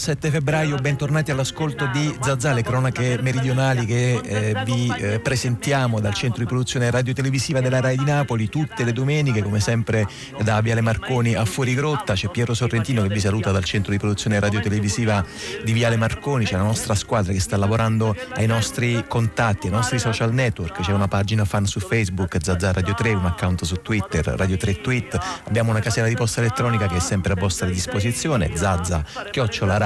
[0.00, 6.14] 17 febbraio, bentornati all'ascolto di Zazà, le cronache meridionali che eh, vi eh, presentiamo dal
[6.14, 10.08] centro di produzione radiotelevisiva della RAI di Napoli tutte le domeniche, come sempre
[10.42, 12.14] da Viale Marconi a Fuorigrotta.
[12.14, 15.22] C'è Piero Sorrentino che vi saluta dal centro di produzione radiotelevisiva
[15.62, 19.98] di Viale Marconi, c'è la nostra squadra che sta lavorando ai nostri contatti, ai nostri
[19.98, 24.24] social network, c'è una pagina fan su Facebook, Zazà Radio 3, un account su Twitter,
[24.24, 28.50] Radio 3 Tweet, abbiamo una casella di posta elettronica che è sempre a vostra disposizione,
[28.56, 29.04] Zazza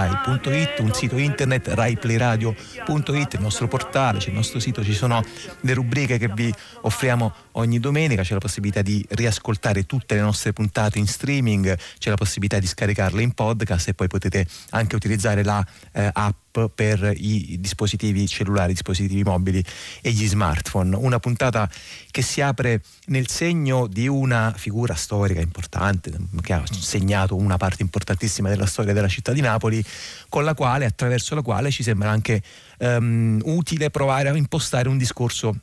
[0.08, 5.22] chiocciolarai.it, un sito internet raiplayradio.it, il nostro portale, c'è il nostro sito, ci sono
[5.60, 10.52] le rubriche che vi offriamo ogni domenica, c'è la possibilità di riascoltare tutte le nostre
[10.52, 15.42] puntate in streaming, c'è la possibilità di scaricarle in podcast e poi potete anche utilizzare
[15.42, 16.43] la eh, app
[16.74, 19.62] per i dispositivi cellulari, i dispositivi mobili
[20.00, 20.96] e gli smartphone.
[20.96, 21.68] Una puntata
[22.10, 27.82] che si apre nel segno di una figura storica importante che ha segnato una parte
[27.82, 29.84] importantissima della storia della città di Napoli,
[30.28, 32.42] con la quale, attraverso la quale ci sembra anche
[32.78, 35.56] um, utile provare a impostare un discorso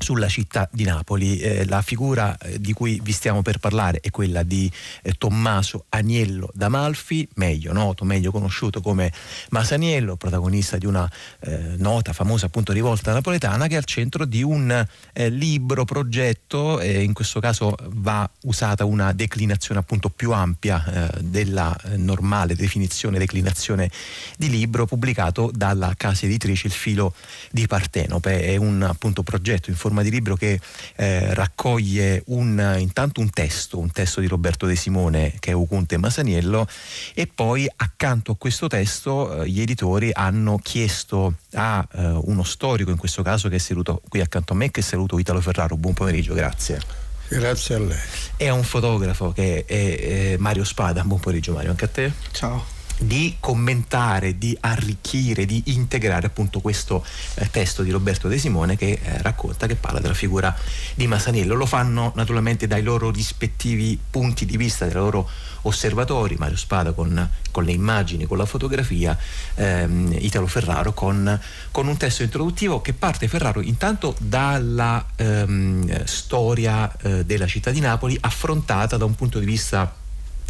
[0.00, 1.38] sulla città di Napoli.
[1.38, 4.70] Eh, la figura eh, di cui vi stiamo per parlare è quella di
[5.02, 9.12] eh, Tommaso Aniello d'Amalfi, meglio noto, meglio conosciuto come
[9.50, 11.08] Masaniello, protagonista di una
[11.40, 16.80] eh, nota, famosa appunto rivolta napoletana che è al centro di un eh, libro, progetto,
[16.80, 23.90] in questo caso va usata una declinazione appunto più ampia eh, della normale definizione, declinazione
[24.36, 27.14] di libro pubblicato dalla casa editrice Il Filo
[27.50, 28.42] di Partenope.
[28.42, 30.60] È un appunto progetto in forma di libro che
[30.96, 35.96] eh, raccoglie un, intanto un testo, un testo di Roberto De Simone che è Ucunte
[35.98, 36.66] Masaniello
[37.12, 42.90] e poi accanto a questo testo eh, gli editori hanno chiesto a eh, uno storico
[42.90, 45.94] in questo caso che è seduto qui accanto a me che saluto Italo Ferraro, buon
[45.94, 46.80] pomeriggio, grazie.
[47.28, 47.98] Grazie a lei.
[48.36, 52.12] E a un fotografo che è, è Mario Spada, buon pomeriggio Mario, anche a te.
[52.32, 58.76] Ciao di commentare, di arricchire, di integrare appunto questo eh, testo di Roberto De Simone
[58.76, 60.54] che eh, racconta, che parla della figura
[60.94, 61.54] di Masaniello.
[61.54, 65.28] Lo fanno naturalmente dai loro rispettivi punti di vista, dai loro
[65.62, 69.16] osservatori, Mario Spada con, con le immagini, con la fotografia,
[69.54, 71.38] ehm, Italo Ferraro con,
[71.70, 77.80] con, un testo introduttivo che parte Ferraro intanto dalla ehm, storia eh, della città di
[77.80, 79.99] Napoli affrontata da un punto di vista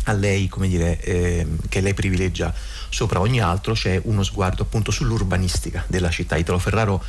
[0.05, 2.53] a lei, come dire, eh, che lei privilegia
[2.89, 6.37] sopra ogni altro, c'è uno sguardo appunto sull'urbanistica della città.
[6.37, 7.03] Italo Ferraro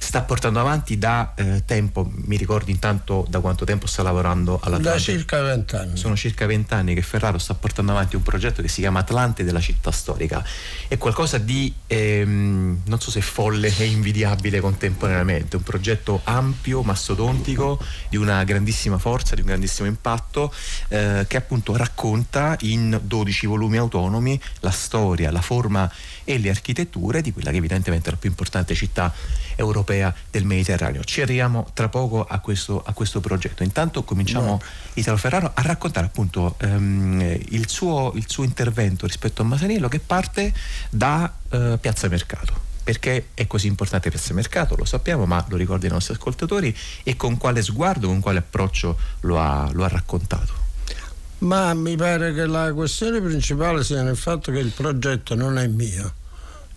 [0.00, 4.88] sta portando avanti da eh, tempo, mi ricordi intanto da quanto tempo sta lavorando all'Atlante?
[4.88, 5.96] Da circa vent'anni.
[5.96, 9.60] Sono circa vent'anni che Ferraro sta portando avanti un progetto che si chiama Atlante della
[9.60, 10.42] città storica.
[10.88, 17.78] È qualcosa di, ehm, non so se folle e invidiabile contemporaneamente, un progetto ampio, mastodontico,
[18.08, 20.52] di una grandissima forza, di un grandissimo impatto,
[20.88, 25.90] eh, che appunto racconta in 12 volumi autonomi la storia, la forma
[26.30, 29.12] e le architetture di quella che evidentemente è la più importante città
[29.56, 31.02] europea del Mediterraneo.
[31.02, 33.64] Ci arriviamo tra poco a questo, a questo progetto.
[33.64, 34.60] Intanto cominciamo, no.
[34.94, 39.98] Italo Ferraro, a raccontare appunto um, il, suo, il, suo, intervento rispetto a Masaniello che
[39.98, 40.52] parte
[40.88, 42.68] da uh, Piazza Mercato.
[42.84, 47.16] Perché è così importante Piazza Mercato, lo sappiamo, ma lo ricordo ai nostri ascoltatori, e
[47.16, 50.68] con quale sguardo, con quale approccio lo ha, lo ha raccontato?
[51.40, 55.66] Ma mi pare che la questione principale sia nel fatto che il progetto non è
[55.66, 56.18] mio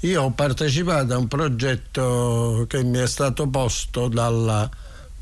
[0.03, 4.69] io ho partecipato a un progetto che mi è stato posto dalla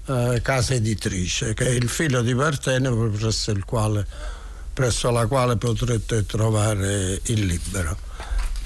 [0.07, 4.05] eh, casa editrice, che è il filo di Partenope presso, quale,
[4.73, 7.95] presso la quale potrete trovare il libro.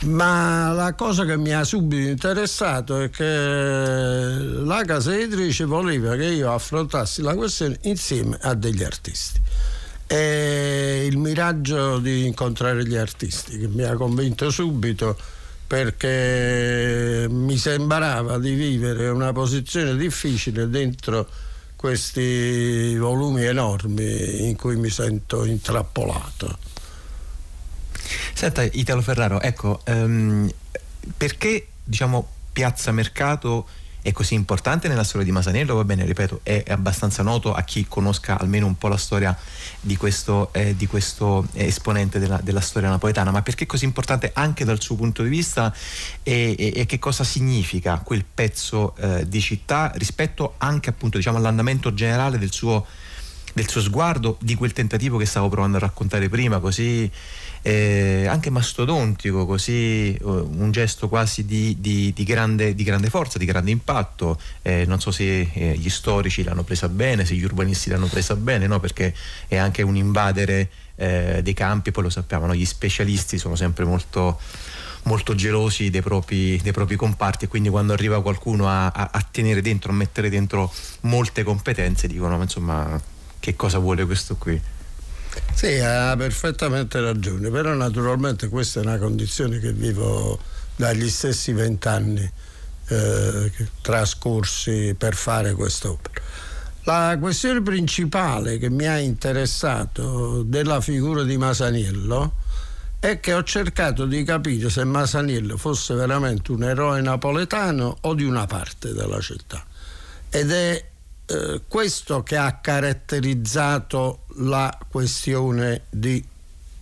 [0.03, 6.27] Ma la cosa che mi ha subito interessato è che la casa editrice voleva che
[6.27, 9.41] io affrontassi la questione insieme a degli artisti.
[10.07, 15.17] E il miraggio di incontrare gli artisti che mi ha convinto subito
[15.67, 21.27] perché mi sembrava di vivere una posizione difficile dentro
[21.75, 26.57] questi volumi enormi in cui mi sento intrappolato.
[28.33, 30.49] Senta Italo Ferraro, ecco, um,
[31.17, 33.67] perché diciamo Piazza Mercato
[34.05, 37.87] è così importante nella storia di Masanello, va bene, ripeto, è, abbastanza noto a chi
[37.87, 39.35] conosca almeno un po' la storia
[39.81, 44.29] di questo, eh, di questo esponente della, della, storia napoletana, ma perché è così importante
[44.35, 45.73] anche dal suo punto di vista?
[46.21, 51.37] E, e, e che cosa significa quel pezzo eh, di città rispetto anche appunto diciamo,
[51.37, 52.85] all'andamento generale del suo,
[53.55, 57.11] del suo sguardo, di quel tentativo che stavo provando a raccontare prima, così
[57.67, 63.39] eh, anche mastodontico, così eh, un gesto quasi di, di, di, grande, di, grande, forza,
[63.39, 64.39] di grande impatto.
[64.61, 68.35] Eh, non so se eh, gli storici l'hanno presa bene, se gli urbanisti l'hanno presa
[68.35, 68.79] bene, no?
[68.79, 69.15] perché
[69.47, 72.53] è anche un invadere eh, dei campi, poi lo sappiamo, no?
[72.53, 74.39] gli specialisti sono sempre molto
[75.05, 79.27] molto gelosi dei propri, dei propri, comparti e quindi quando arriva qualcuno a, a, a,
[79.29, 80.71] tenere dentro, a mettere dentro
[81.01, 82.99] molte competenze dicono insomma
[83.39, 84.59] che cosa vuole questo qui.
[85.53, 90.39] Sì, ha perfettamente ragione, però naturalmente questa è una condizione che vivo
[90.75, 92.31] dagli stessi vent'anni
[92.87, 93.51] eh,
[93.81, 96.21] trascorsi per fare quest'opera.
[96.83, 102.33] La questione principale che mi ha interessato della figura di Masaniello
[102.99, 108.23] è che ho cercato di capire se Masaniello fosse veramente un eroe napoletano o di
[108.23, 109.65] una parte della città.
[110.29, 110.85] Ed è
[111.27, 116.23] eh, questo che ha caratterizzato la questione di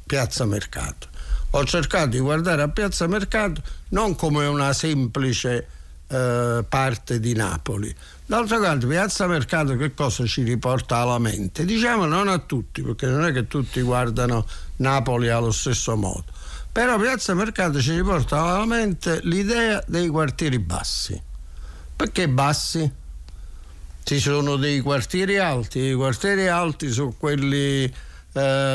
[0.05, 1.07] Piazza Mercato.
[1.51, 5.67] Ho cercato di guardare a Piazza Mercato non come una semplice
[6.07, 7.93] eh, parte di Napoli.
[8.25, 11.65] D'altro canto, Piazza Mercato che cosa ci riporta alla mente?
[11.65, 14.45] Diciamo non a tutti, perché non è che tutti guardano
[14.77, 16.25] Napoli allo stesso modo.
[16.71, 21.21] Però Piazza Mercato ci riporta alla mente l'idea dei quartieri bassi.
[21.95, 22.91] Perché bassi?
[24.03, 27.91] Ci sono dei quartieri alti, i quartieri alti sono quelli eh,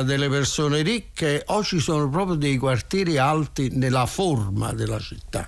[0.05, 5.47] delle persone ricche o ci sono proprio dei quartieri alti nella forma della città.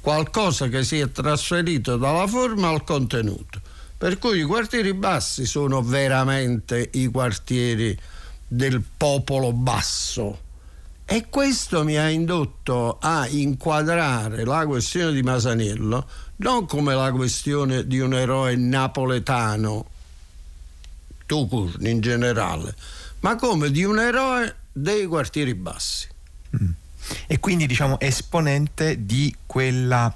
[0.00, 3.60] Qualcosa che si è trasferito dalla forma al contenuto.
[3.98, 7.98] Per cui i quartieri bassi sono veramente i quartieri
[8.46, 10.44] del popolo basso.
[11.04, 16.06] E questo mi ha indotto a inquadrare la questione di Masaniello
[16.36, 19.86] non come la questione di un eroe napoletano,
[21.26, 22.74] Tucur in generale,
[23.20, 26.08] ma come di un eroe dei quartieri bassi.
[26.60, 26.70] Mm.
[27.26, 30.14] E quindi diciamo esponente di quella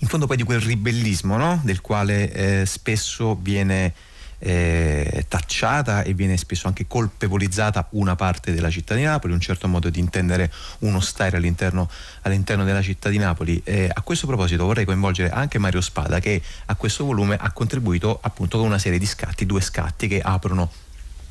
[0.00, 1.60] in fondo poi di quel ribellismo no?
[1.64, 3.92] del quale eh, spesso viene
[4.38, 9.68] eh, tacciata e viene spesso anche colpevolizzata una parte della città di Napoli, un certo
[9.68, 11.88] modo di intendere uno stare all'interno,
[12.22, 13.60] all'interno della città di Napoli.
[13.64, 18.18] Eh, a questo proposito vorrei coinvolgere anche Mario Spada che a questo volume ha contribuito
[18.22, 20.70] appunto con una serie di scatti, due scatti che aprono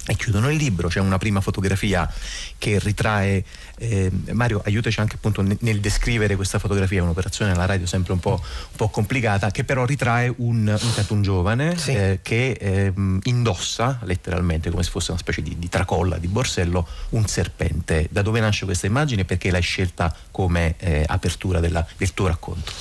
[0.09, 2.09] e chiudono il libro, c'è una prima fotografia
[2.57, 3.43] che ritrae,
[3.77, 8.13] eh, Mario aiutaci anche appunto nel, nel, descrivere questa fotografia, è un'operazione alla radio sempre
[8.13, 11.91] un po', un po complicata, che però ritrae un, un, un giovane sì.
[11.91, 12.93] eh, che eh,
[13.23, 18.07] indossa letteralmente come se fosse una specie di, di, tracolla, di borsello, un serpente.
[18.09, 22.27] Da dove nasce questa immagine e perché l'hai scelta come eh, apertura della, del tuo
[22.27, 22.71] racconto?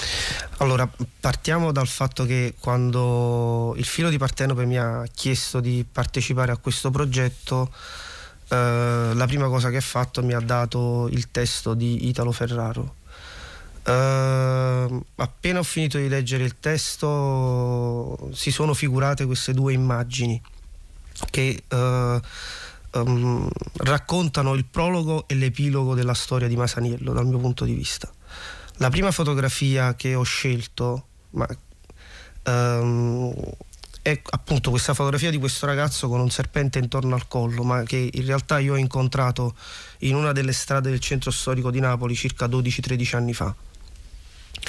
[0.59, 0.89] Allora,
[1.21, 6.57] partiamo dal fatto che quando il filo di Partenope mi ha chiesto di partecipare a
[6.57, 7.71] questo progetto,
[8.49, 12.95] eh, la prima cosa che ha fatto mi ha dato il testo di Italo Ferraro.
[13.85, 20.41] Eh, appena ho finito di leggere il testo si sono figurate queste due immagini
[21.31, 22.21] che eh,
[22.93, 23.49] um,
[23.79, 28.11] raccontano il prologo e l'epilogo della storia di Masaniello dal mio punto di vista.
[28.79, 31.47] La prima fotografia che ho scelto ma,
[32.45, 33.35] um,
[34.07, 38.09] è appunto questa fotografia di questo ragazzo con un serpente intorno al collo, ma che
[38.13, 39.57] in realtà io ho incontrato
[40.01, 43.53] in una delle strade del centro storico di Napoli circa 12-13 anni fa.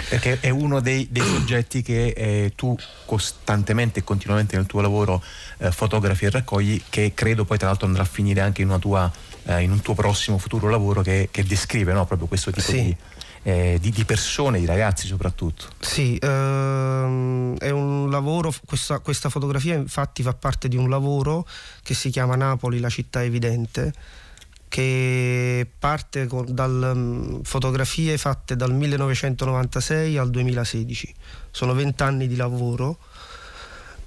[0.10, 5.24] Perché è uno dei, dei soggetti che eh, tu costantemente e continuamente nel tuo lavoro
[5.60, 9.12] eh, fotografi e raccogli, che credo poi tra l'altro andrà a finire anche in, tua,
[9.44, 12.84] eh, in un tuo prossimo futuro lavoro che, che descrive no, proprio questo tipo sì.
[12.84, 12.98] di
[13.48, 15.68] eh, di, di, persone, di ragazzi soprattutto.
[15.80, 21.48] Sì, ehm, è un lavoro, questa, questa fotografia infatti fa parte di un lavoro
[21.82, 23.94] che si chiama Napoli, la città evidente
[24.68, 31.16] che parte con, dal, um, fotografie fatte dal 1996 al 2016.
[31.50, 32.98] Sono vent'anni di lavoro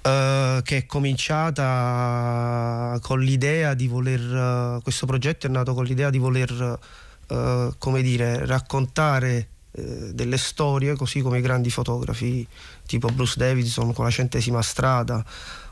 [0.03, 6.11] uh, che è cominciata con l'idea di voler, uh, questo progetto è nato con l'idea
[6.11, 6.79] di voler
[7.31, 12.45] eh, come dire, raccontare eh, delle storie, così come i grandi fotografi
[12.85, 15.23] tipo Bruce Davidson con la centesima strada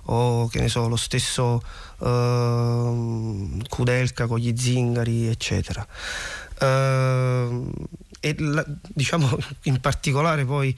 [0.04, 1.62] o che ne so, lo stesso
[2.00, 5.86] eh, Kudelka con gli zingari, eccetera.
[6.60, 7.62] Eh,
[8.22, 10.76] e la, diciamo in particolare poi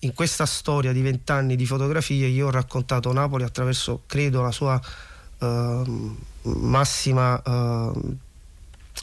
[0.00, 4.80] in questa storia di vent'anni di fotografie io ho raccontato Napoli attraverso, credo, la sua
[5.38, 8.16] uh, massima uh,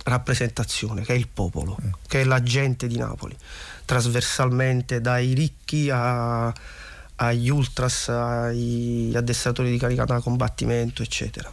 [0.04, 1.90] rappresentazione, che è il popolo, mm.
[2.08, 3.36] che è la gente di Napoli,
[3.86, 6.54] trasversalmente dai ricchi a,
[7.16, 11.52] agli ultras, agli addestratori di carica da combattimento, eccetera.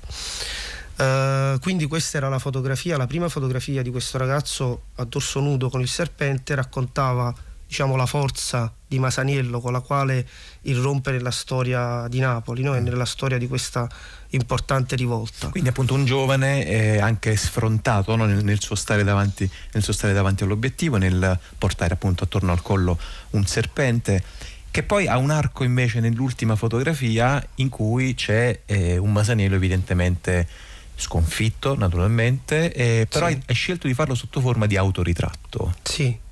[0.98, 5.68] Uh, quindi questa era la fotografia, la prima fotografia di questo ragazzo a dorso nudo
[5.68, 7.34] con il serpente raccontava
[7.66, 10.26] diciamo, la forza di Masaniello con la quale
[10.62, 12.74] irrompe nella storia di Napoli no?
[12.74, 13.88] e nella storia di questa
[14.30, 15.48] importante rivolta.
[15.48, 18.24] Quindi appunto un giovane eh, anche sfrontato no?
[18.26, 22.98] nel, nel, suo davanti, nel, suo stare davanti, all'obiettivo, nel portare appunto attorno al collo
[23.30, 24.22] un serpente
[24.70, 30.46] che poi ha un arco invece nell'ultima fotografia in cui c'è eh, un Masaniello evidentemente
[30.94, 33.32] sconfitto naturalmente, eh, però sì.
[33.32, 35.74] hai, hai, scelto di farlo sotto forma di autoritratto.
[35.82, 36.24] Sì.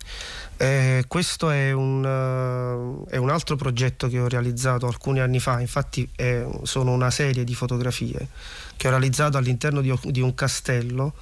[0.64, 5.60] Eh, questo è un, uh, è un, altro progetto che ho realizzato alcuni anni fa,
[5.60, 8.28] infatti è, sono una serie di fotografie
[8.74, 11.12] che ho realizzato all'interno di, di un castello,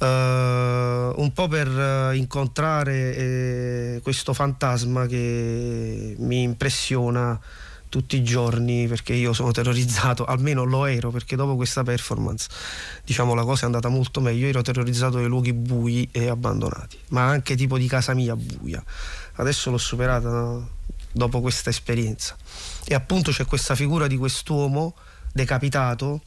[0.00, 7.40] uh, un po' per uh, incontrare eh, questo fantasma che mi impressiona
[7.92, 12.48] tutti i giorni perché io sono terrorizzato, almeno lo ero perché dopo questa performance
[13.04, 16.96] diciamo la cosa è andata molto meglio, io ero terrorizzato dai luoghi bui e abbandonati,
[17.08, 18.82] ma anche tipo di casa mia buia.
[19.34, 20.66] Adesso l'ho superata
[21.12, 22.34] dopo questa esperienza.
[22.84, 24.94] E appunto c'è questa figura di quest'uomo
[25.30, 26.22] decapitato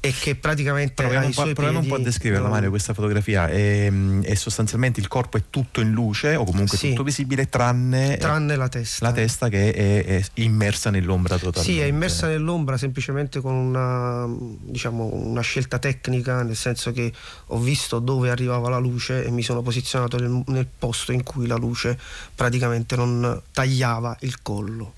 [0.00, 2.52] e che praticamente proviamo, un po', proviamo piedi, un po' a descriverla no.
[2.52, 6.90] Mario questa fotografia è, è, sostanzialmente il corpo è tutto in luce o comunque sì.
[6.90, 11.80] tutto visibile tranne, tranne la testa la testa che è, è, immersa nell'ombra totalmente sì
[11.80, 14.28] è immersa nell'ombra semplicemente con una,
[14.60, 17.12] diciamo, una scelta tecnica nel senso che
[17.46, 21.48] ho visto dove arrivava la luce e mi sono posizionato nel, nel posto in cui
[21.48, 21.98] la luce
[22.36, 24.94] praticamente non tagliava il collo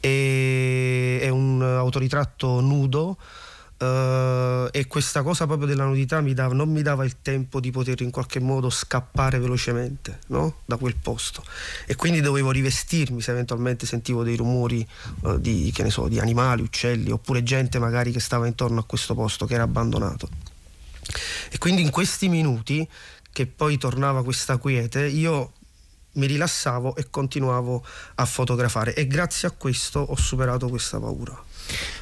[0.00, 3.18] e, è un autoritratto nudo
[3.78, 7.70] Uh, e questa cosa proprio della nudità mi dava, non mi dava il tempo di
[7.70, 10.60] poter in qualche modo scappare velocemente no?
[10.64, 11.44] da quel posto.
[11.84, 14.86] E quindi dovevo rivestirmi se eventualmente sentivo dei rumori
[15.22, 19.44] uh, di, so, di animali, uccelli oppure gente magari che stava intorno a questo posto
[19.44, 20.28] che era abbandonato.
[21.50, 22.88] E quindi in questi minuti
[23.30, 25.52] che poi tornava questa quiete io
[26.12, 28.94] mi rilassavo e continuavo a fotografare.
[28.94, 31.44] E grazie a questo ho superato questa paura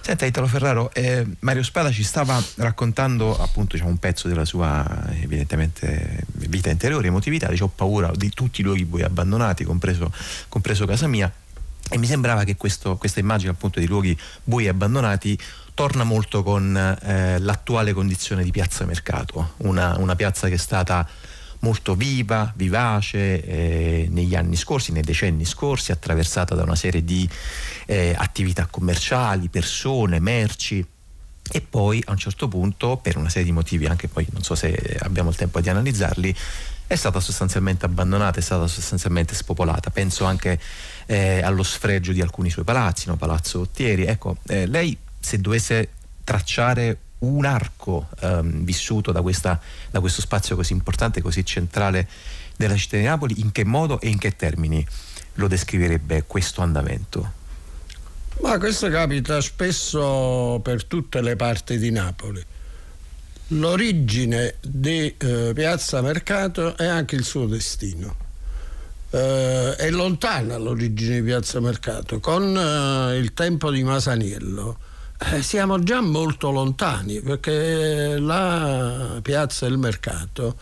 [0.01, 4.85] Senta Italo Ferraro, eh, Mario Spada ci stava raccontando appunto diciamo, un pezzo della sua
[5.21, 10.13] evidentemente vita interiore, emotività, dice ho paura di tutti i luoghi bui abbandonati, compreso,
[10.49, 11.33] compreso casa mia.
[11.91, 15.39] E mi sembrava che questo, questa immagine appunto di luoghi bui abbandonati
[15.75, 21.07] torna molto con eh, l'attuale condizione di piazza mercato, una, una piazza che è stata
[21.65, 27.27] molto viva, vivace eh, negli anni scorsi, nei decenni scorsi, attraversata da una serie di
[27.87, 30.87] eh, attività commerciali, persone, merci
[31.51, 34.55] e poi a un certo punto, per una serie di motivi, anche poi non so
[34.55, 36.37] se abbiamo il tempo di analizzarli,
[36.87, 39.89] è stata sostanzialmente abbandonata, è stata sostanzialmente spopolata.
[39.89, 40.61] Penso anche
[41.07, 43.17] eh, allo sfregio di alcuni suoi palazzi, no?
[43.17, 44.05] Palazzo Ottieri.
[44.05, 45.89] Ecco, eh, lei se dovesse
[46.25, 52.09] tracciare un arco ehm, vissuto da, questa, da questo spazio così importante, così centrale
[52.57, 54.87] della città di Napoli, in che modo e in che termini
[55.35, 57.43] lo descriverebbe questo andamento?
[58.41, 62.45] Ma questo capita spesso per tutte le parti di Napoli.
[63.49, 68.17] L'origine di eh, Piazza Mercato è anche il suo destino.
[69.11, 72.19] Eh, è lontana l'origine di Piazza Mercato.
[72.19, 74.79] Con eh, il tempo di Masaniello
[75.41, 80.59] siamo già molto lontani perché la piazza del mercato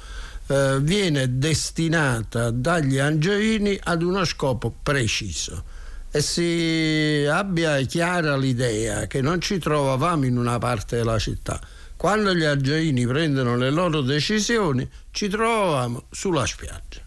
[0.47, 5.65] eh, viene destinata dagli angioini ad uno scopo preciso
[6.11, 11.61] e si abbia chiara l'idea che non ci trovavamo in una parte della città.
[11.97, 17.01] Quando gli angioini prendono le loro decisioni ci trovavamo sulla spiaggia.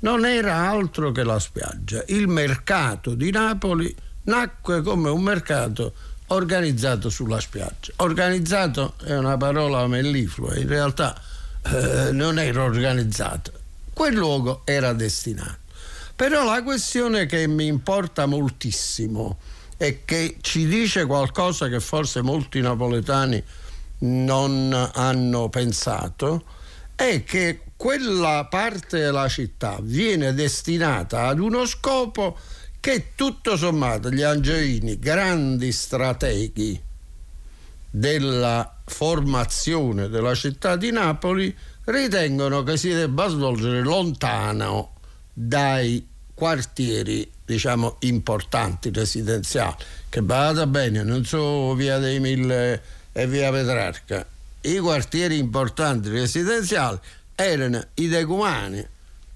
[0.00, 2.02] Non era altro che la spiaggia.
[2.06, 5.92] Il mercato di Napoli nacque come un mercato
[6.32, 7.92] organizzato sulla spiaggia.
[7.96, 11.20] Organizzato è una parola melliflua, in realtà
[11.64, 13.52] eh, non era organizzato.
[13.92, 15.58] Quel luogo era destinato.
[16.14, 19.38] Però la questione che mi importa moltissimo
[19.76, 23.42] e che ci dice qualcosa che forse molti napoletani
[23.98, 26.44] non hanno pensato
[26.94, 32.38] è che quella parte della città viene destinata ad uno scopo
[32.82, 36.82] che tutto sommato gli angioini, grandi strateghi
[37.88, 44.94] della formazione della città di Napoli, ritengono che si debba svolgere lontano
[45.32, 49.76] dai quartieri diciamo importanti residenziali.
[50.08, 54.26] Che vada bene non so via dei Mille e via Petrarca.
[54.62, 56.98] I quartieri importanti residenziali
[57.36, 58.84] erano i decumani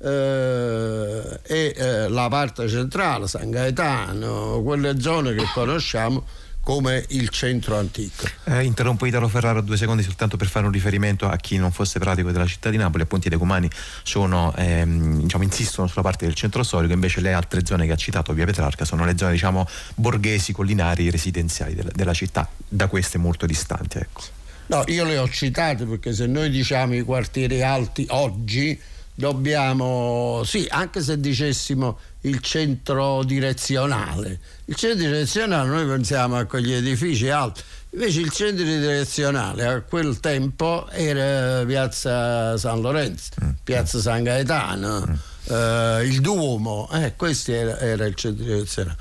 [0.07, 6.25] eh, e eh, la parte centrale, San Gaetano, quelle zone che conosciamo
[6.63, 8.27] come il centro antico.
[8.45, 12.01] Eh, interrompo Italo Ferraro due secondi soltanto per fare un riferimento a chi non fosse
[12.01, 13.05] pratico della città di Napoli.
[13.05, 13.71] Appunto i decumani
[14.03, 17.97] sono, ehm, diciamo, insistono sulla parte del centro storico, invece le altre zone che ha
[17.97, 23.19] citato via Petrarca sono le zone diciamo, borghesi, collinari, residenziali della, della città, da queste
[23.19, 23.99] molto distanti.
[23.99, 24.23] Ecco.
[24.67, 28.77] No, io le ho citate perché se noi diciamo i quartieri alti oggi
[29.17, 36.73] dobbiamo, sì, anche se dicessimo il centro direzionale, il centro direzionale noi pensiamo a quegli
[36.73, 43.51] edifici alti, invece il centro direzionale a quel tempo era piazza San Lorenzo, mm.
[43.65, 45.53] piazza San Gaetano, mm.
[45.53, 48.99] eh, il Duomo, eh, questo era, era il centro direzionale.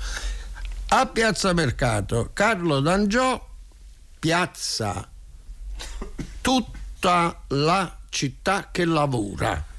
[0.88, 3.44] A Piazza Mercato, Carlo D'Angiò,
[4.18, 5.06] piazza
[6.40, 9.74] tutta la città che lavora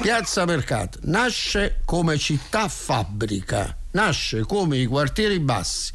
[0.00, 5.92] Piazza Mercato nasce come città fabbrica, nasce come i quartieri bassi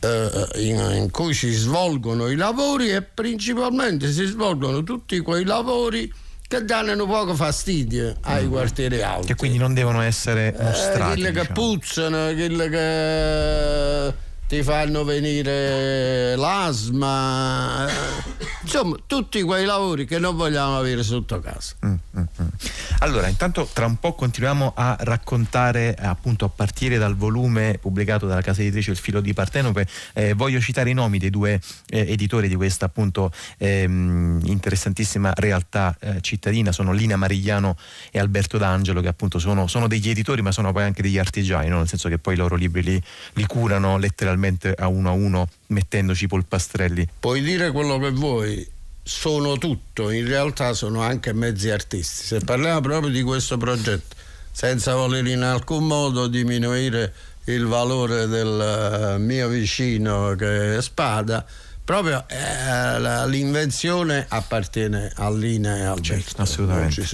[0.00, 6.12] eh, in, in, cui si svolgono i lavori e principalmente si svolgono tutti quei lavori
[6.48, 8.50] che danno poco fastidio ai mm.
[8.50, 9.26] quartieri alti.
[9.28, 11.20] Che quindi non devono essere mostrati.
[11.20, 11.46] Eh, quelle diciamo.
[11.46, 14.14] che puzzano, quelle che
[14.48, 17.88] ti fanno venire l'asma,
[18.62, 21.74] insomma tutti quei lavori che non vogliamo avere sotto casa.
[21.84, 22.46] Mm, mm, mm.
[23.00, 28.40] Allora, intanto tra un po' continuiamo a raccontare appunto a partire dal volume pubblicato dalla
[28.40, 32.46] casa editrice Il filo di Partenope, eh, voglio citare i nomi dei due eh, editori
[32.46, 37.76] di questa appunto ehm, interessantissima realtà eh, cittadina, sono Lina Marigliano
[38.12, 41.68] e Alberto D'Angelo che appunto sono, sono degli editori ma sono poi anche degli artigiani,
[41.68, 41.78] no?
[41.78, 45.12] nel senso che poi i loro libri li, li curano letteralmente letteralmente a uno a
[45.12, 47.08] uno mettendoci i polpastrelli.
[47.18, 48.68] Puoi dire quello che vuoi,
[49.02, 52.26] sono tutto, in realtà sono anche mezzi artisti.
[52.26, 54.14] Se parliamo proprio di questo progetto,
[54.52, 57.12] senza voler in alcun modo diminuire
[57.44, 61.44] il valore del eh, mio vicino che è Spada,
[61.86, 67.06] proprio eh, l'invenzione appartiene all'Ina e al certo, assolutamente.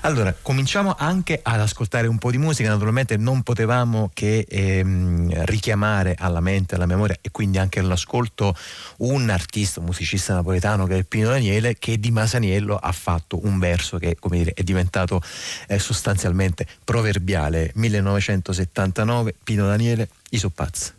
[0.00, 2.68] Allora cominciamo anche ad ascoltare un po' di musica.
[2.68, 8.56] Naturalmente non potevamo che ehm, richiamare alla mente alla memoria e quindi anche all'ascolto
[8.98, 13.60] un artista un musicista napoletano che è Pino Daniele che di Masaniello ha fatto un
[13.60, 15.22] verso che come dire è diventato
[15.68, 17.70] eh, sostanzialmente proverbiale.
[17.74, 20.97] 1979 Pino Daniele Isopaz casa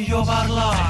[0.00, 0.89] koyuyorlar.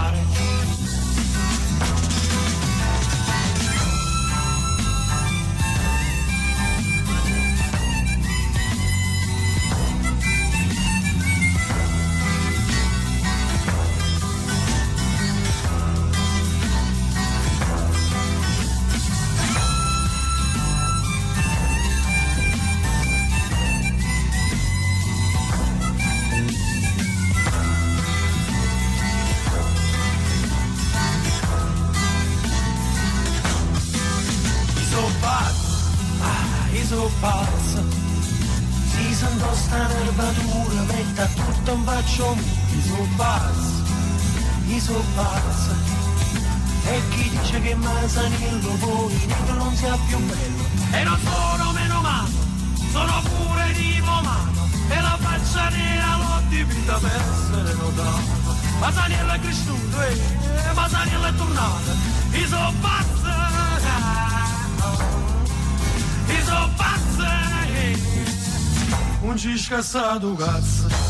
[56.91, 58.13] da mesa não dá.
[58.81, 59.03] Mas é é?
[59.05, 61.97] a nela crescido, é mas a nela tornada,
[62.35, 63.31] isopata.
[64.83, 67.31] Oh, isopata.
[69.23, 71.10] Oh, um descansado cazzo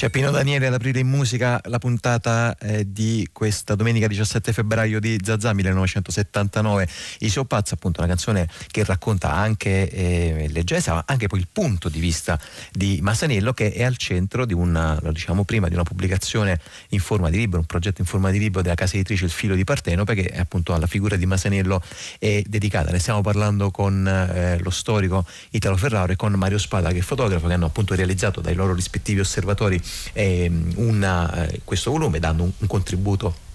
[0.00, 4.98] C'è Pino Daniele ad aprire in musica la puntata eh, di questa domenica 17 febbraio
[4.98, 6.88] di Zazà 1979.
[7.18, 11.48] I suo pazzo, appunto, una canzone che racconta anche eh, leggesa, ma anche poi il
[11.52, 12.40] punto di vista
[12.72, 16.58] di Masanello che è al centro di una, lo diciamo prima, di una pubblicazione
[16.88, 19.54] in forma di libro, un progetto in forma di libro della casa editrice Il filo
[19.54, 21.82] di Partenope che appunto alla figura di Masanello
[22.18, 22.90] è dedicata.
[22.90, 27.02] Ne stiamo parlando con eh, lo storico Italo Ferraro e con Mario Spada che è
[27.02, 29.78] fotografo che hanno appunto realizzato dai loro rispettivi osservatori
[30.12, 33.48] eh, una, questo volume dando un, un contributo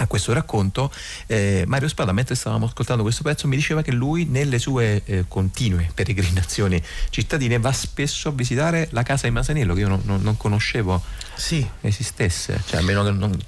[0.00, 0.90] a questo racconto,
[1.26, 5.24] eh, Mario Spada, mentre stavamo ascoltando questo pezzo, mi diceva che lui nelle sue eh,
[5.28, 10.22] continue peregrinazioni cittadine va spesso a visitare la casa di Masanello, che io non, non,
[10.22, 11.02] non conoscevo
[11.34, 11.66] sì.
[11.82, 13.38] esistesse, cioè almeno che non,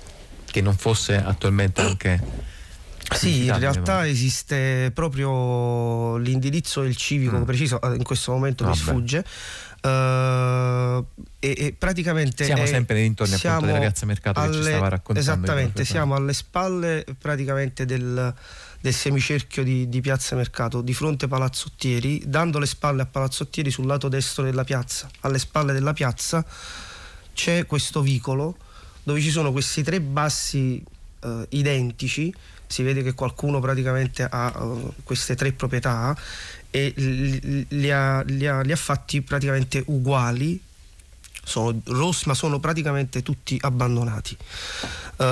[0.44, 2.50] che non fosse attualmente anche...
[3.12, 7.42] Sì, in realtà esiste proprio l'indirizzo del civico mm.
[7.42, 8.74] preciso, eh, in questo momento Vabbè.
[8.74, 9.24] mi sfugge,
[9.82, 11.04] Uh,
[11.40, 14.68] e, e, praticamente siamo è, sempre nei dintorni appunto della piazza Mercato alle, che ci
[14.68, 18.32] stava raccontando esattamente siamo alle spalle praticamente del,
[18.80, 23.86] del semicerchio di, di, piazza Mercato di fronte Palazzottieri dando le spalle a Palazzottieri sul
[23.86, 25.10] lato destro della piazza.
[25.20, 26.44] Alle spalle della piazza
[27.32, 28.56] c'è questo vicolo
[29.02, 30.80] dove ci sono questi tre bassi
[31.22, 32.32] uh, identici.
[32.68, 36.16] Si vede che qualcuno praticamente ha uh, queste tre proprietà
[36.74, 40.58] e li, ha, li, ha, li ha fatti praticamente uguali
[41.44, 44.34] sono rossi ma sono praticamente tutti abbandonati
[45.18, 45.22] uh,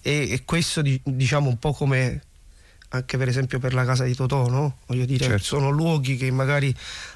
[0.00, 2.22] e, e, questo diciamo un po' come
[2.90, 4.76] anche per esempio per la casa di Totò no?
[4.86, 5.44] voglio dire certo.
[5.44, 6.72] sono luoghi che magari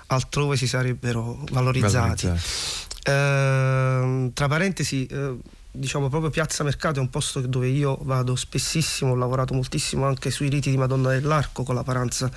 [0.07, 2.71] altrove si sarebbero valorizzati, valorizzati.
[3.05, 5.41] Uh, tra parentesi uh,
[5.75, 10.31] diciamo proprio Piazza Mercato è un posto dove io vado spessissimo, ho lavorato moltissimo anche
[10.31, 12.31] sui riti di Madonna dell'Arco con la paranza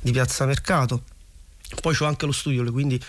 [0.00, 1.02] di Piazza Mercato.
[1.80, 3.02] Poi ho anche lo studio, quindi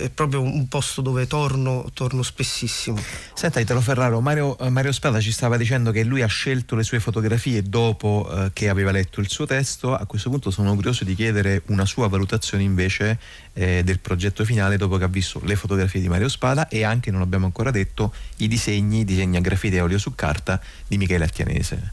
[0.00, 3.00] è proprio un posto dove torno, torno spessissimo.
[3.34, 6.82] Senta Italo Ferraro, Mario, eh, Mario, Spada ci stava dicendo che lui ha scelto le
[6.82, 11.04] sue fotografie dopo eh, che aveva letto il suo testo, a questo punto sono curioso
[11.04, 13.18] di chiedere una sua valutazione invece
[13.52, 17.10] eh, del progetto finale dopo che ha visto le fotografie di Mario Spada e anche,
[17.10, 20.98] non abbiamo ancora detto, i disegni, i disegni a grafite e olio su carta di
[20.98, 21.92] Michele Attianese.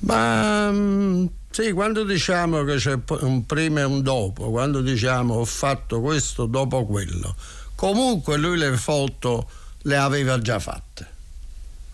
[0.00, 5.44] Ma mm, sì, quando diciamo che c'è un prima e un dopo, quando diciamo ho
[5.44, 7.34] fatto questo dopo quello,
[7.74, 9.48] comunque lui le foto
[9.82, 11.06] le aveva già fatte.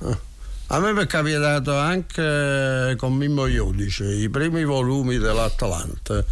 [0.00, 0.32] Eh.
[0.68, 6.24] A me mi è capitato anche con Mimmo Iudice, i primi volumi dell'Atlante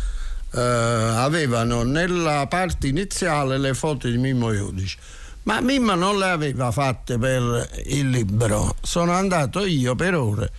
[0.54, 4.98] eh, avevano nella parte iniziale le foto di Mimmo Iudice.
[5.44, 10.50] Ma Mimmo non le aveva fatte per il libro, sono andato io per ore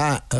[0.00, 0.38] a eh,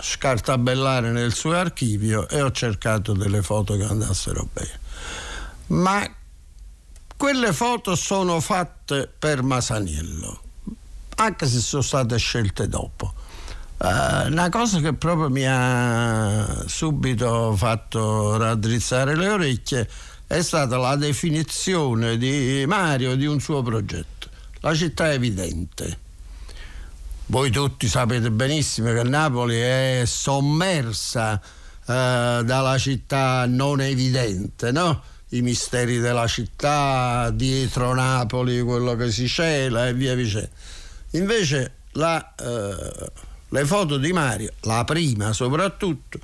[0.00, 4.80] scartabellare nel suo archivio e ho cercato delle foto che andassero bene.
[5.68, 6.04] Ma
[7.16, 10.40] quelle foto sono fatte per Masaniello,
[11.16, 13.14] anche se sono state scelte dopo.
[13.78, 19.86] Uh, una cosa che proprio mi ha subito fatto raddrizzare le orecchie
[20.26, 24.28] è stata la definizione di Mario di un suo progetto.
[24.60, 26.04] La città è evidente
[27.26, 35.02] voi tutti sapete benissimo che Napoli è sommersa eh, dalla città non evidente, no?
[35.30, 40.50] I misteri della città, dietro Napoli, quello che si cela e via dicendo.
[41.10, 43.10] Invece la, eh,
[43.48, 46.20] le foto di Mario, la prima soprattutto,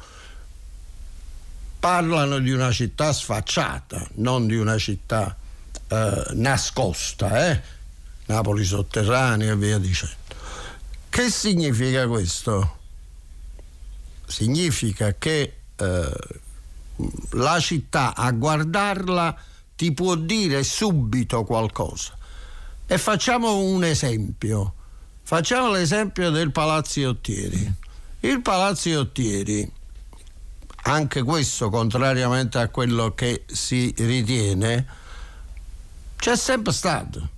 [1.81, 5.37] parlano di una città sfacciata, non di una città
[5.89, 7.61] eh, nascosta, eh?
[8.27, 10.22] Napoli sotterranea e via dicendo.
[11.13, 12.79] Che significa questo?
[14.25, 16.13] Significa che eh,
[17.33, 19.37] la città a guardarla
[19.77, 22.17] ti può dire subito qualcosa.
[22.87, 24.73] E facciamo un esempio.
[25.23, 27.71] Facciamo l'esempio del Palazzo Ottieri.
[28.21, 29.71] Il Palazzo Ottieri,
[30.85, 34.87] anche questo contrariamente a quello che si ritiene,
[36.17, 37.29] c'è sempre stato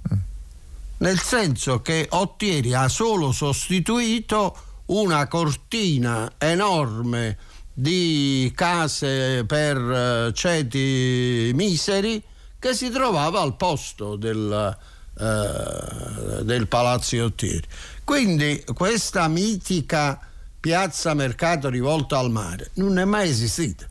[1.04, 7.36] nel senso che Ottieri ha solo sostituito una cortina enorme
[7.74, 12.22] di case per eh, ceti miseri
[12.58, 14.78] che si trovava al posto del,
[15.18, 17.66] eh, del Palazzo Ottieri.
[18.02, 20.18] Quindi questa mitica
[20.58, 23.86] piazza mercato rivolta al mare non è mai esistita.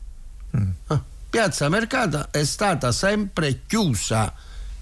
[0.56, 0.70] Mm.
[0.88, 1.00] Eh,
[1.30, 4.34] piazza Mercato è stata sempre chiusa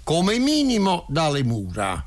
[0.03, 2.07] come minimo dalle mura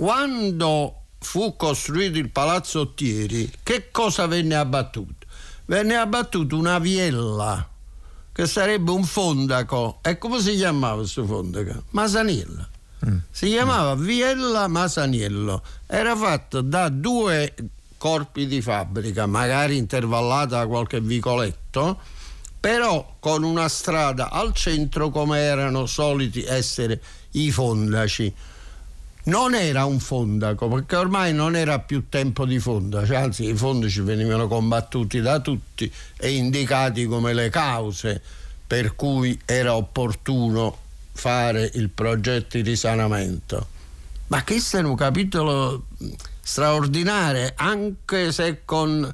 [0.00, 5.26] quando fu costruito il Palazzo Ottieri, che cosa venne abbattuto?
[5.66, 7.68] Venne abbattuta una viella
[8.32, 9.98] che sarebbe un fondaco.
[10.00, 11.82] E come si chiamava questo fondaco?
[11.90, 12.66] Masaniello.
[13.06, 13.16] Mm.
[13.30, 15.62] Si chiamava Viella Masaniello.
[15.86, 17.52] Era fatto da due
[17.98, 22.00] corpi di fabbrica, magari intervallata da qualche vicoletto,
[22.58, 28.34] però con una strada al centro come erano soliti essere i fondaci
[29.24, 34.00] non era un fondaco perché ormai non era più tempo di fondaci, anzi i fondaci
[34.00, 38.20] venivano combattuti da tutti e indicati come le cause
[38.66, 40.76] per cui era opportuno
[41.12, 43.66] fare il progetto di risanamento.
[44.28, 45.86] Ma questo è un capitolo
[46.40, 49.12] straordinario, anche se con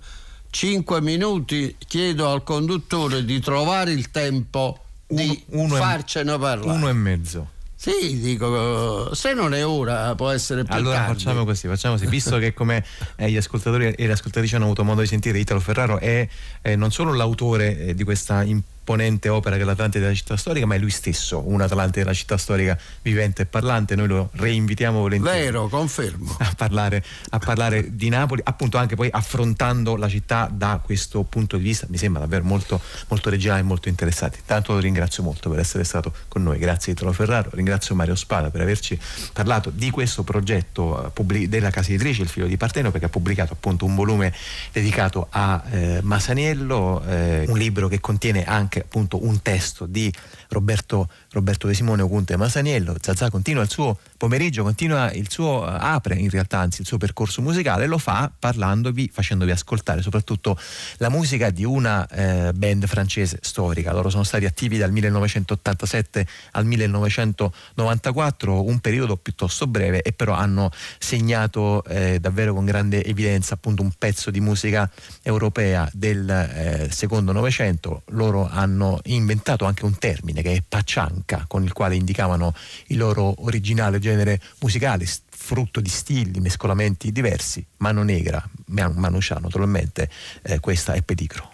[0.50, 6.76] cinque minuti chiedo al conduttore di trovare il tempo di uno farcene parlare.
[6.76, 7.50] Uno e mezzo.
[7.78, 11.12] Sì, dico, se non è ora può essere più allora tardi.
[11.12, 12.82] facciamo così, facciamo così, visto che come
[13.16, 16.26] eh, gli ascoltatori e le ascoltatrici hanno avuto modo di sentire, Italo Ferraro è
[16.62, 20.36] eh, non solo l'autore eh, di questa importante imponente opera che è l'Atlante della città
[20.36, 23.96] storica, ma è lui stesso un Atlante della città storica vivente e parlante.
[23.96, 25.40] Noi lo reinvitiamo volentieri.
[25.40, 26.36] Vero, confermo.
[26.38, 31.56] A parlare, a parlare di Napoli, appunto anche poi affrontando la città da questo punto
[31.56, 31.86] di vista.
[31.90, 34.38] Mi sembra davvero molto, molto originale e molto interessante.
[34.38, 36.58] Intanto lo ringrazio molto per essere stato con noi.
[36.58, 38.96] Grazie Italo Ferraro, ringrazio Mario Spada per averci
[39.32, 43.54] parlato di questo progetto eh, della casa editrice Il figlio di Parteno, perché ha pubblicato
[43.54, 44.32] appunto un volume
[44.70, 50.12] dedicato a eh, Masaniello, eh, un libro che contiene anche anche appunto un testo di
[50.48, 52.94] Roberto, Roberto De Simone Ogunte Masaniello.
[53.00, 56.98] Zazà continua il suo pomeriggio, continua il suo, eh, apre in realtà anzi il suo
[56.98, 60.58] percorso musicale lo fa parlandovi, facendovi ascoltare soprattutto
[60.98, 63.92] la musica di una eh, band francese storica.
[63.92, 70.70] Loro sono stati attivi dal 1987 al 1994, un periodo piuttosto breve e però hanno
[70.98, 74.90] segnato eh, davvero con grande evidenza appunto un pezzo di musica
[75.22, 78.02] europea del eh, secondo Novecento.
[78.08, 82.54] Loro hanno inventato anche un termine che è paccianca con il quale indicavano
[82.88, 87.64] il loro originale genere musicale, frutto di stili, mescolamenti diversi.
[87.78, 90.08] Mano Negra, Mano Ciao, naturalmente,
[90.42, 91.52] eh, questa è Pedigro.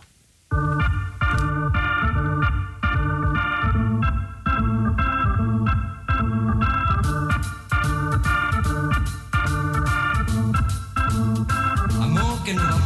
[12.00, 12.81] Amor que no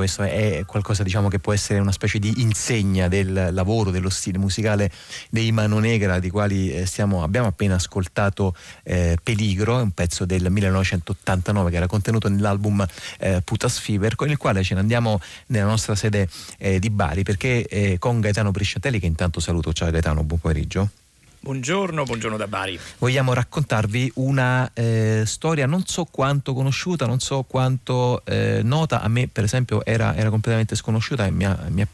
[0.00, 4.38] questo è qualcosa diciamo che può essere una specie di insegna del lavoro, dello stile
[4.38, 4.90] musicale
[5.28, 10.50] dei Mano Negra, di quali eh, stiamo, abbiamo appena ascoltato eh, Peligro, un pezzo del
[10.50, 12.82] 1989 che era contenuto nell'album
[13.18, 17.22] eh, Putas Fever, con il quale ce ne andiamo nella nostra sede eh, di Bari,
[17.22, 20.88] perché eh, con Gaetano Brisciatelli, che intanto saluto, ciao Gaetano, buon pomeriggio.
[21.42, 22.78] Buongiorno, buongiorno da Bari.
[22.98, 29.08] Vogliamo raccontarvi una eh, storia non so quanto conosciuta, non so quanto eh, nota, a
[29.08, 31.88] me per esempio era, era completamente sconosciuta e mi ha, mi, ha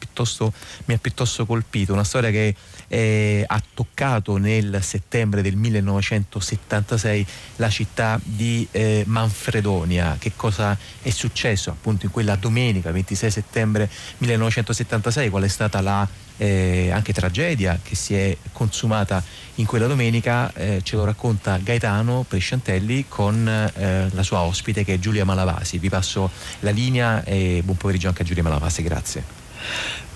[0.85, 2.53] mi ha, piuttosto, colpito, una storia che
[2.89, 10.17] eh, ha toccato nel settembre del 1976 la città di eh, Manfredonia.
[10.19, 16.25] Che cosa è successo appunto in quella domenica 26 settembre 1976, qual è stata la
[16.37, 19.23] eh, anche tragedia che si è consumata
[19.55, 24.95] in quella domenica, eh, ce lo racconta Gaetano Presciantelli con eh, la sua ospite che
[24.95, 25.77] è Giulia Malavasi.
[25.77, 29.23] Vi passo la linea e buon pomeriggio anche a Giulia Malavasi, grazie.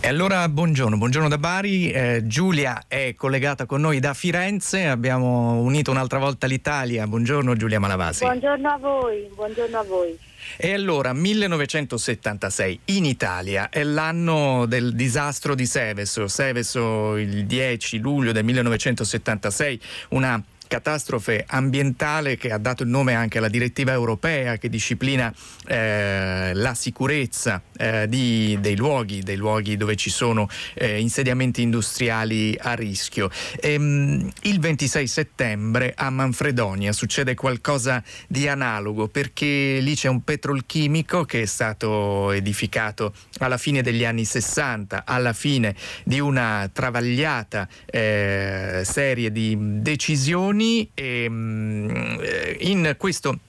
[0.04, 5.60] E allora buongiorno, buongiorno da Bari, eh, Giulia è collegata con noi da Firenze, abbiamo
[5.62, 8.24] unito un'altra volta l'Italia, buongiorno Giulia Malavasi.
[8.24, 10.18] Buongiorno a voi, buongiorno a voi.
[10.58, 18.32] E allora 1976 in Italia è l'anno del disastro di Seveso, Seveso il 10 luglio
[18.32, 24.70] del 1976, una catastrofe ambientale che ha dato il nome anche alla direttiva europea che
[24.70, 25.34] disciplina
[25.68, 32.58] eh, la sicurezza eh, di, dei, luoghi, dei luoghi dove ci sono eh, insediamenti industriali
[32.58, 33.30] a rischio.
[33.60, 41.26] Ehm, il 26 settembre a Manfredonia succede qualcosa di analogo perché lì c'è un petrolchimico
[41.26, 48.84] che è stato edificato alla fine degli anni 60, alla fine di una travagliata eh,
[48.86, 53.40] serie di decisioni anni ehm, eh, in questo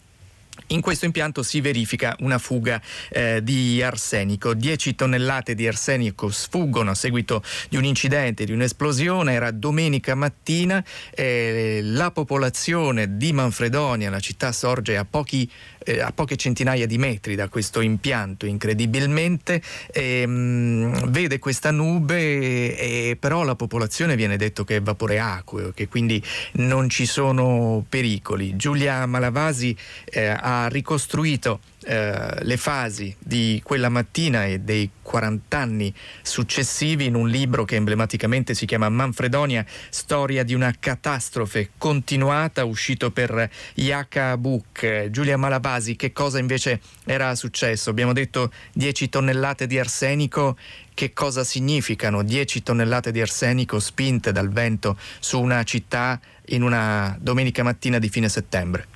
[0.68, 4.55] in questo impianto si verifica una fuga eh, di arsenico.
[4.55, 9.33] 10 tonnellate di arsenico sfuggono a seguito di un incidente, di un'esplosione.
[9.33, 10.83] Era domenica mattina.
[11.14, 15.51] Eh, la popolazione di Manfredonia, la città sorge a pochi
[15.85, 21.71] eh, a poche centinaia di metri da questo impianto incredibilmente, e, mh, mm, vede questa
[21.71, 22.77] nube e,
[23.11, 27.85] e, però la popolazione viene detto che è vapore acqueo, che quindi non ci sono
[27.88, 28.57] pericoli.
[28.57, 35.95] Giulia Malavasi eh, ha ricostruito eh, le fasi di quella mattina e dei 40 anni
[36.23, 43.11] successivi in un libro che emblematicamente si chiama Manfredonia, storia di una catastrofe continuata, uscito
[43.11, 45.09] per Yaka Book.
[45.11, 47.90] Giulia Malavasi, che cosa invece era successo?
[47.90, 50.57] Abbiamo detto 10 tonnellate di arsenico
[50.95, 57.16] che cosa significano 10 tonnellate di arsenico spinte dal vento su una città in una
[57.21, 58.91] domenica mattina di fine settembre?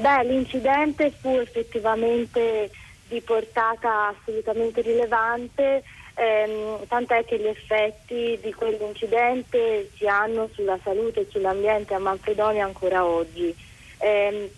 [0.00, 2.70] Beh, l'incidente fu effettivamente
[3.06, 5.82] di portata assolutamente rilevante,
[6.14, 12.64] ehm, tant'è che gli effetti di quell'incidente si hanno sulla salute e sull'ambiente a Manfredonia
[12.64, 13.54] ancora oggi.
[13.98, 14.50] Eh,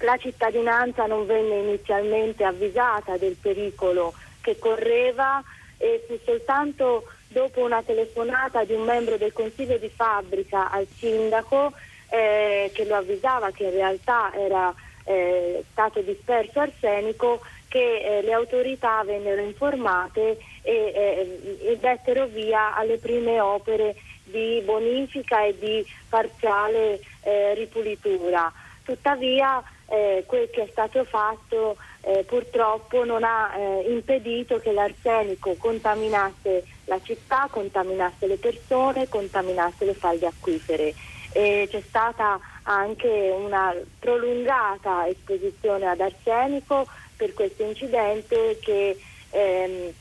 [0.00, 5.40] la cittadinanza non venne inizialmente avvisata del pericolo che correva
[5.76, 11.72] e fu soltanto dopo una telefonata di un membro del consiglio di fabbrica al sindaco
[12.10, 14.74] eh, che lo avvisava che in realtà era
[15.08, 22.74] eh, stato disperso arsenico che eh, le autorità vennero informate e, eh, e dettero via
[22.74, 28.52] alle prime opere di bonifica e di parziale eh, ripulitura.
[28.84, 35.54] Tuttavia eh, quel che è stato fatto eh, purtroppo non ha eh, impedito che l'arsenico
[35.58, 40.94] contaminasse la città, contaminasse le persone, contaminasse le falde acquifere.
[41.30, 48.98] C'è stata anche una prolungata esposizione ad arsenico per questo incidente che
[49.30, 49.92] ehm,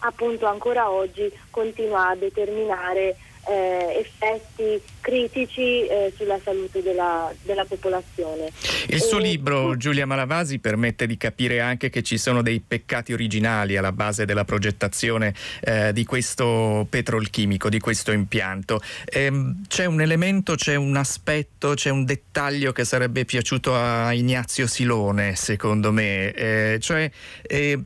[0.00, 3.16] appunto ancora oggi continua a determinare
[3.48, 8.50] eh, effetti critici eh, sulla salute della, della popolazione.
[8.88, 13.12] Il suo e, libro, Giulia Malavasi, permette di capire anche che ci sono dei peccati
[13.12, 18.80] originali alla base della progettazione eh, di questo petrolchimico, di questo impianto.
[19.04, 24.66] Ehm, c'è un elemento, c'è un aspetto, c'è un dettaglio che sarebbe piaciuto a Ignazio
[24.66, 27.08] Silone, secondo me, eh, cioè
[27.42, 27.78] eh,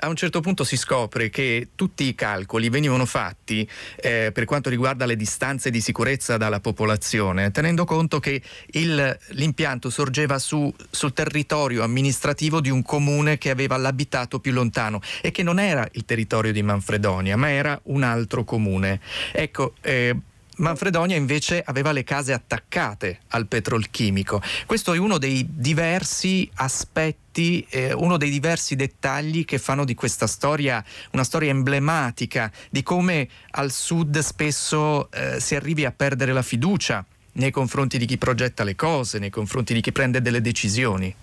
[0.00, 4.70] a un certo punto si scopre che tutti i calcoli venivano fatti eh, per quanto
[4.70, 11.12] riguarda le distanze di sicurezza dalla popolazione, tenendo conto che il, l'impianto sorgeva su, sul
[11.12, 16.04] territorio amministrativo di un comune che aveva l'abitato più lontano e che non era il
[16.04, 19.00] territorio di Manfredonia, ma era un altro comune.
[19.32, 20.14] Ecco, eh,
[20.56, 24.40] Manfredonia invece aveva le case attaccate al petrolchimico.
[24.64, 30.26] Questo è uno dei diversi aspetti, eh, uno dei diversi dettagli che fanno di questa
[30.26, 30.82] storia
[31.12, 37.04] una storia emblematica di come al sud spesso eh, si arrivi a perdere la fiducia
[37.32, 41.14] nei confronti di chi progetta le cose, nei confronti di chi prende delle decisioni.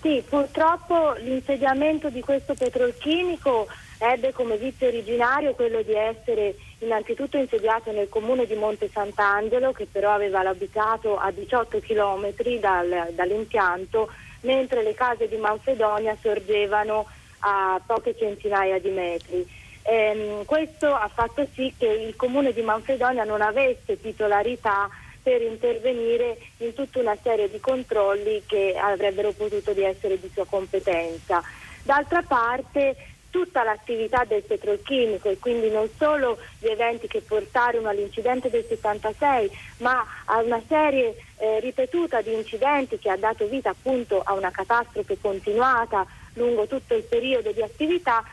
[0.00, 3.66] Sì, purtroppo l'insediamento di questo petrolchimico
[3.98, 9.86] ebbe come vizio originario quello di essere innanzitutto insediato nel comune di Monte Sant'Angelo, che
[9.86, 17.06] però aveva l'abitato a 18 km dal, dall'impianto, mentre le case di Manfredonia sorgevano
[17.40, 19.46] a poche centinaia di metri.
[19.82, 24.88] Ehm, questo ha fatto sì che il comune di Manfredonia non avesse titolarità
[25.22, 30.44] per intervenire in tutta una serie di controlli che avrebbero potuto di essere di sua
[30.44, 31.42] competenza.
[31.82, 32.96] D'altra parte
[33.36, 39.50] tutta l'attività del petrolchimico e quindi non solo gli eventi che portarono all'incidente del 76,
[39.80, 44.50] ma a una serie eh, ripetuta di incidenti che ha dato vita appunto a una
[44.50, 48.24] catastrofe continuata lungo tutto il periodo di attività,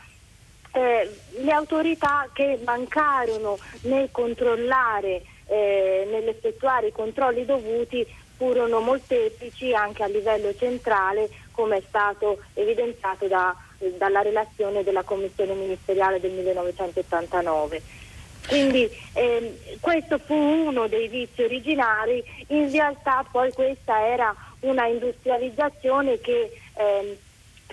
[0.72, 1.10] eh,
[1.42, 8.06] le autorità che mancarono nel controllare, eh, nell'effettuare i controlli dovuti
[8.38, 13.54] furono molteplici anche a livello centrale come è stato evidenziato da,
[13.96, 17.82] dalla relazione della Commissione ministeriale del 1989.
[18.46, 26.20] Quindi ehm, questo fu uno dei vizi originari, in realtà poi questa era una industrializzazione
[26.20, 27.16] che ehm,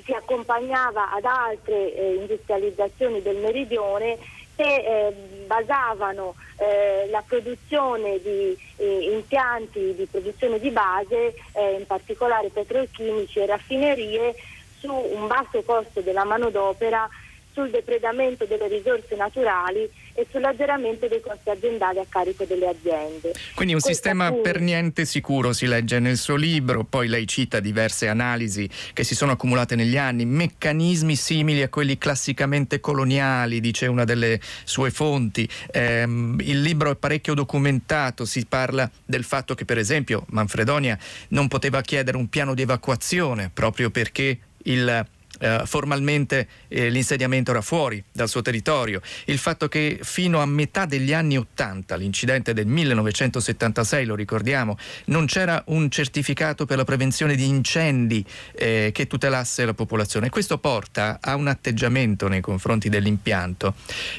[0.03, 4.17] si accompagnava ad altre eh, industrializzazioni del meridione
[4.55, 5.13] che eh,
[5.47, 13.39] basavano eh, la produzione di eh, impianti di produzione di base, eh, in particolare petrolchimici
[13.39, 14.35] e raffinerie,
[14.81, 17.07] su un basso costo della manodopera
[17.53, 23.33] sul depredamento delle risorse naturali e sull'azzeramento dei costi aziendali a carico delle aziende.
[23.55, 24.41] Quindi un Questa sistema fu...
[24.41, 29.15] per niente sicuro, si legge nel suo libro, poi lei cita diverse analisi che si
[29.15, 35.47] sono accumulate negli anni, meccanismi simili a quelli classicamente coloniali, dice una delle sue fonti.
[35.71, 40.97] Eh, il libro è parecchio documentato, si parla del fatto che per esempio Manfredonia
[41.29, 45.05] non poteva chiedere un piano di evacuazione proprio perché il
[45.41, 50.85] eh, formalmente eh, l'insediamento era fuori dal suo territorio, il fatto che fino a metà
[50.85, 57.35] degli anni 80, l'incidente del 1976 lo ricordiamo, non c'era un certificato per la prevenzione
[57.35, 60.29] di incendi eh, che tutelasse la popolazione.
[60.29, 63.73] Questo porta a un atteggiamento nei confronti dell'impianto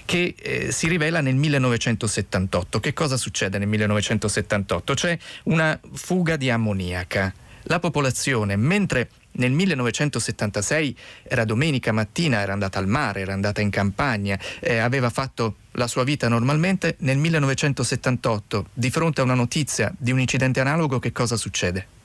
[0.05, 2.81] che eh, si rivela nel 1978.
[2.81, 4.95] Che cosa succede nel 1978?
[4.95, 7.33] C'è una fuga di ammoniaca.
[7.67, 13.71] La popolazione, mentre nel 1976 era domenica mattina, era andata al mare, era andata in
[13.71, 16.97] campagna, eh, aveva fatto la sua vita normalmente.
[16.99, 22.01] Nel 1978, di fronte a una notizia di un incidente analogo, che cosa succede?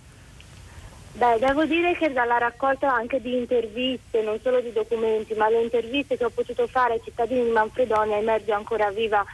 [1.14, 5.64] Beh, devo dire che dalla raccolta anche di interviste, non solo di documenti, ma le
[5.64, 9.26] interviste che ho potuto fare ai cittadini di Manfredonia emerge ancora viva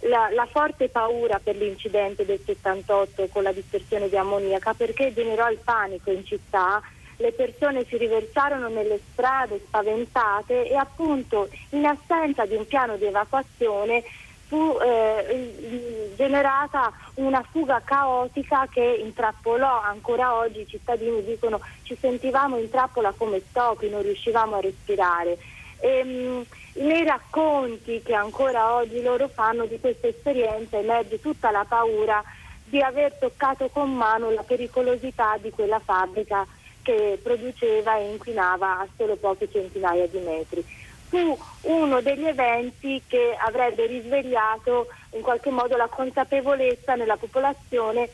[0.00, 5.50] la, la, forte paura per l'incidente del 78 con la dispersione di ammoniaca perché generò
[5.50, 6.82] il panico in città
[7.20, 13.04] le persone si riversarono nelle strade spaventate e appunto in assenza di un piano di
[13.04, 14.02] evacuazione
[14.46, 22.56] fu eh, generata una fuga caotica che intrappolò ancora oggi i cittadini dicono ci sentivamo
[22.56, 25.38] in trappola come topi, non riuscivamo a respirare.
[25.78, 26.44] E, mh,
[26.82, 32.22] nei racconti che ancora oggi loro fanno di questa esperienza emerge tutta la paura
[32.64, 36.46] di aver toccato con mano la pericolosità di quella fabbrica
[36.82, 40.64] che produceva e inquinava a solo poche centinaia di metri.
[41.08, 48.08] Fu uno degli eventi che avrebbe risvegliato in qualche modo la consapevolezza nella popolazione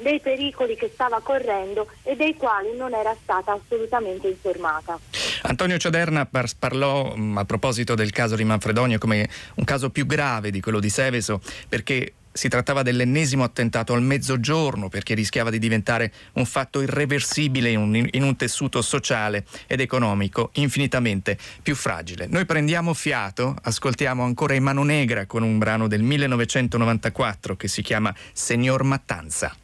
[0.00, 4.98] dei pericoli che stava correndo e dei quali non era stata assolutamente informata.
[5.42, 6.28] Antonio Cioderna
[6.58, 10.90] parlò a proposito del caso di Manfredonia come un caso più grave di quello di
[10.90, 17.70] Seveso perché si trattava dell'ennesimo attentato al mezzogiorno perché rischiava di diventare un fatto irreversibile
[17.70, 22.26] in un, in un, tessuto sociale ed economico infinitamente più fragile.
[22.28, 27.82] Noi prendiamo fiato, ascoltiamo ancora in mano negra con un brano del 1994 che si
[27.82, 29.56] chiama Signor Mattanza.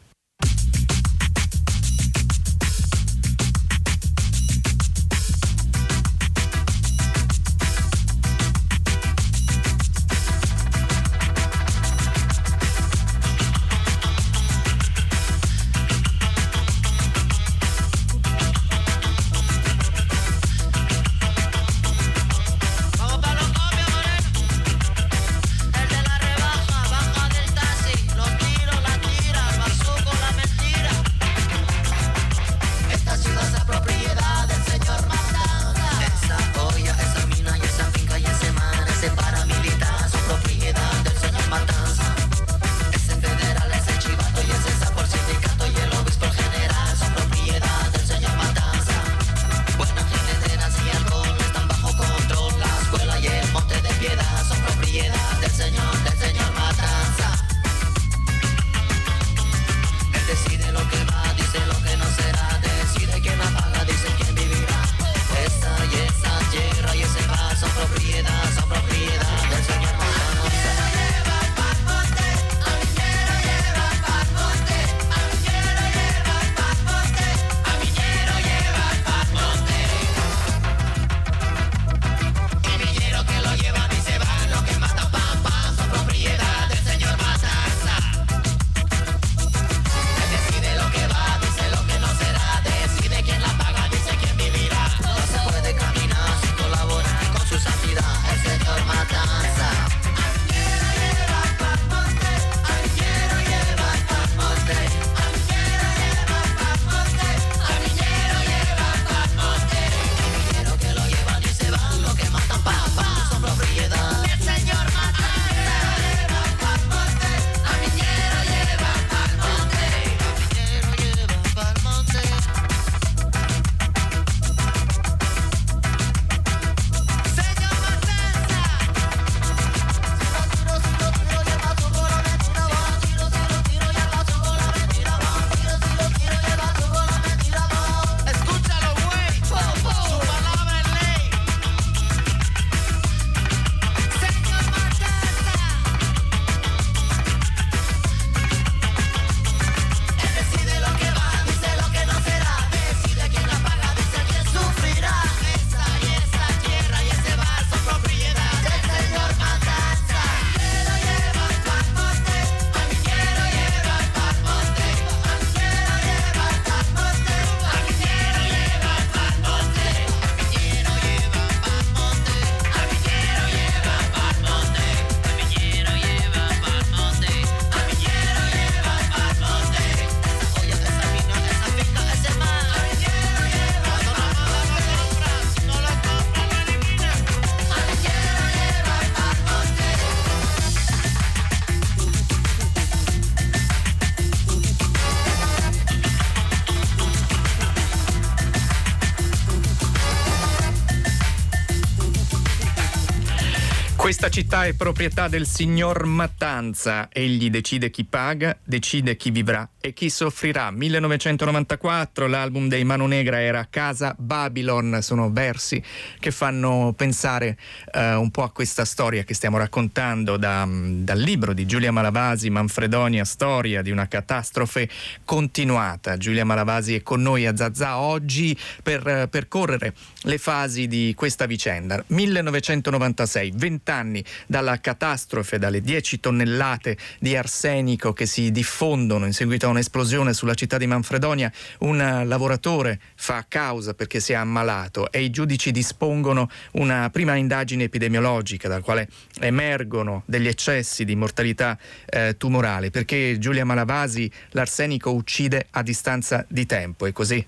[204.23, 207.09] Questa città è proprietà del signor Mattanza.
[207.11, 210.71] Egli decide chi paga, decide chi vivrà e chi soffrirà.
[210.71, 214.99] 1994, l'album dei Mano Negra era Casa Babylon.
[215.03, 215.83] Sono versi
[216.21, 217.59] che fanno pensare
[217.93, 222.49] eh, un po' a questa storia che stiamo raccontando da, dal libro di Giulia Malavasi,
[222.49, 224.89] Manfredonia, storia di una catastrofe
[225.25, 226.17] continuata.
[226.17, 231.47] Giulia Malavasi è con noi a Zazà oggi per eh, percorrere le fasi di questa
[231.47, 232.01] vicenda.
[232.07, 234.12] 1996, 20 anni
[234.47, 240.55] dalla catastrofe, dalle 10 tonnellate di arsenico che si diffondono in seguito a un'esplosione sulla
[240.55, 246.51] città di Manfredonia, un lavoratore fa causa perché si è ammalato e i giudici dispongono
[246.73, 249.09] una prima indagine epidemiologica dal quale
[249.41, 256.67] emergono degli eccessi di mortalità eh, tumorale perché Giulia Malavasi l'arsenico uccide a distanza di
[256.67, 257.45] tempo, è così?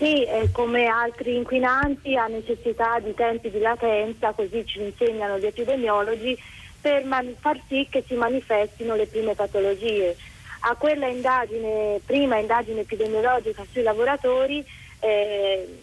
[0.00, 5.44] Sì, eh, come altri inquinanti ha necessità di tempi di latenza, così ci insegnano gli
[5.44, 6.38] epidemiologi,
[6.80, 10.16] per man- far sì che si manifestino le prime patologie.
[10.60, 14.64] A quella indagine, prima indagine epidemiologica sui lavoratori,
[15.00, 15.82] eh,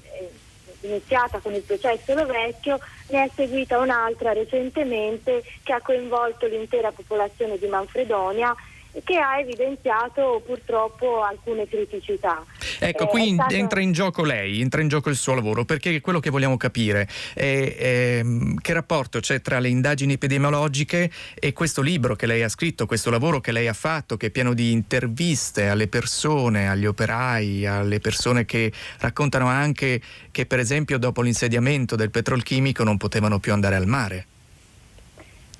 [0.81, 7.59] iniziata con il processo Rovecchio, ne è seguita un'altra recentemente che ha coinvolto l'intera popolazione
[7.59, 8.55] di Manfredonia
[9.03, 12.43] che ha evidenziato purtroppo alcune criticità.
[12.79, 13.53] Ecco, eh, qui stato...
[13.53, 17.07] entra in gioco lei, entra in gioco il suo lavoro, perché quello che vogliamo capire
[17.33, 18.21] è, è
[18.61, 23.09] che rapporto c'è tra le indagini epidemiologiche e questo libro che lei ha scritto, questo
[23.09, 27.99] lavoro che lei ha fatto, che è pieno di interviste alle persone, agli operai, alle
[27.99, 33.75] persone che raccontano anche che per esempio dopo l'insediamento del petrolchimico non potevano più andare
[33.75, 34.25] al mare.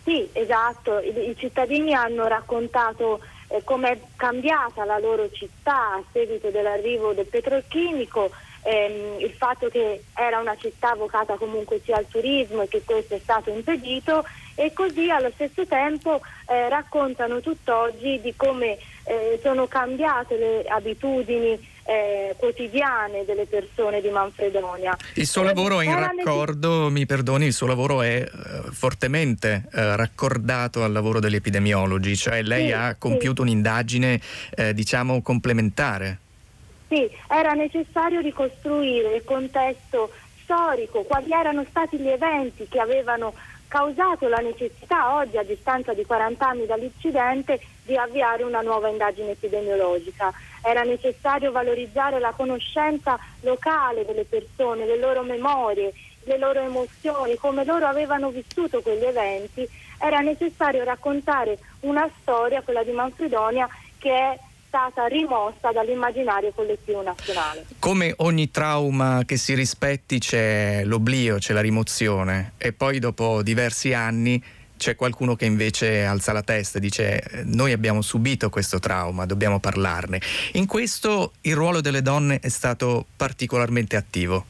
[0.07, 6.49] Sì, esatto, I, i cittadini hanno raccontato eh, è cambiata la loro città a seguito
[6.49, 8.31] dell'arrivo del petrolchimico,
[8.63, 13.15] ehm, il fatto che era una città vocata comunque sia al turismo e che questo
[13.15, 14.23] è stato impedito.
[14.55, 18.77] E così allo stesso tempo eh, raccontano tutt'oggi di come
[19.07, 24.95] eh, sono cambiate le abitudini eh, quotidiane delle persone di Manfredonia.
[25.13, 29.95] Il suo lavoro è in raccordo, mi perdoni, il suo lavoro è uh, fortemente uh,
[29.95, 33.49] raccordato al lavoro degli epidemiologi, cioè lei sì, ha compiuto sì.
[33.49, 34.19] un'indagine
[34.55, 36.19] eh, diciamo complementare.
[36.89, 40.11] Sì, era necessario ricostruire il contesto
[40.43, 43.33] storico, quali erano stati gli eventi che avevano
[43.67, 49.31] causato la necessità oggi, a distanza di 40 anni dall'incidente, di avviare una nuova indagine
[49.31, 50.33] epidemiologica.
[50.61, 55.93] Era necessario valorizzare la conoscenza locale delle persone, le loro memorie,
[56.23, 59.67] le loro emozioni, come loro avevano vissuto quegli eventi.
[59.99, 67.65] Era necessario raccontare una storia, quella di Manfredonia, che è stata rimossa dall'immaginario collettivo nazionale.
[67.79, 73.93] Come ogni trauma che si rispetti c'è l'oblio, c'è la rimozione e poi dopo diversi
[73.93, 74.43] anni
[74.77, 79.59] c'è qualcuno che invece alza la testa e dice noi abbiamo subito questo trauma, dobbiamo
[79.59, 80.21] parlarne.
[80.53, 84.45] In questo il ruolo delle donne è stato particolarmente attivo.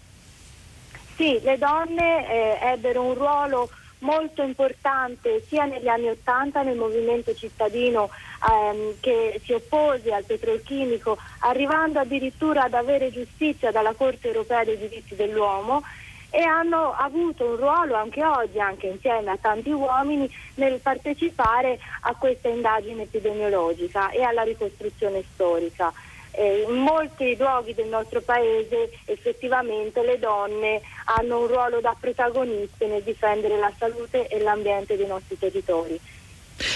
[1.16, 7.34] Sì, le donne eh, ebbero un ruolo molto importante sia negli anni Ottanta nel movimento
[7.34, 8.10] cittadino
[8.50, 14.78] ehm, che si oppose al petrolchimico, arrivando addirittura ad avere giustizia dalla Corte europea dei
[14.78, 15.84] diritti dell'uomo
[16.30, 22.16] e hanno avuto un ruolo anche oggi, anche insieme a tanti uomini, nel partecipare a
[22.16, 25.94] questa indagine epidemiologica e alla ricostruzione storica.
[26.38, 32.86] Eh, in molti luoghi del nostro paese effettivamente le donne hanno un ruolo da protagoniste
[32.86, 36.00] nel difendere la salute e l'ambiente dei nostri territori.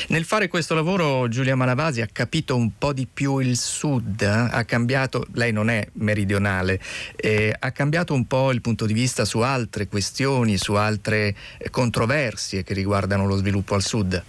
[0.08, 4.26] Nel fare questo lavoro Giulia Malavasi ha capito un po' di più il sud, eh?
[4.28, 6.80] ha cambiato, lei non è meridionale,
[7.16, 11.70] eh, ha cambiato un po' il punto di vista su altre questioni, su altre eh,
[11.70, 14.24] controversie che riguardano lo sviluppo al sud.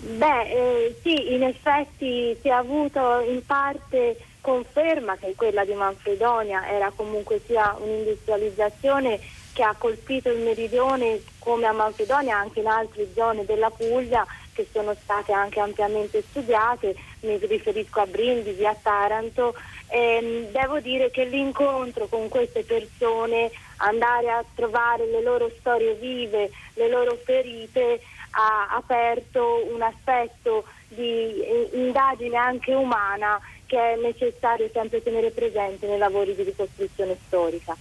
[0.00, 6.68] Beh, eh, sì, in effetti si è avuto in parte conferma che quella di Manfredonia
[6.68, 9.18] era comunque sia un'industrializzazione
[9.52, 14.68] che ha colpito il meridione come a Macedonia anche in altre zone della Puglia che
[14.72, 19.54] sono state anche ampiamente studiate, mi riferisco a Brindisi, a Taranto.
[19.86, 26.50] E devo dire che l'incontro con queste persone, andare a trovare le loro storie vive,
[26.74, 28.00] le loro ferite,
[28.40, 35.98] ha aperto un aspetto di indagine anche umana che è necessario sempre tenere presente nei
[35.98, 37.76] lavori di ricostruzione storica.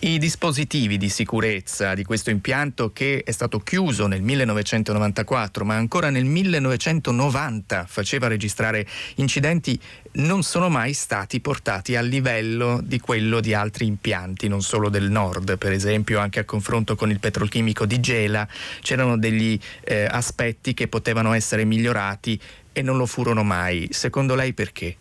[0.00, 6.10] I dispositivi di sicurezza di questo impianto che è stato chiuso nel 1994 ma ancora
[6.10, 9.78] nel 1990 faceva registrare incidenti
[10.12, 15.10] non sono mai stati portati a livello di quello di altri impianti, non solo del
[15.10, 18.46] nord, per esempio anche a confronto con il petrolchimico di Gela
[18.80, 22.40] c'erano degli eh, aspetti che potevano essere migliorati
[22.72, 23.88] e non lo furono mai.
[23.90, 24.96] Secondo lei perché?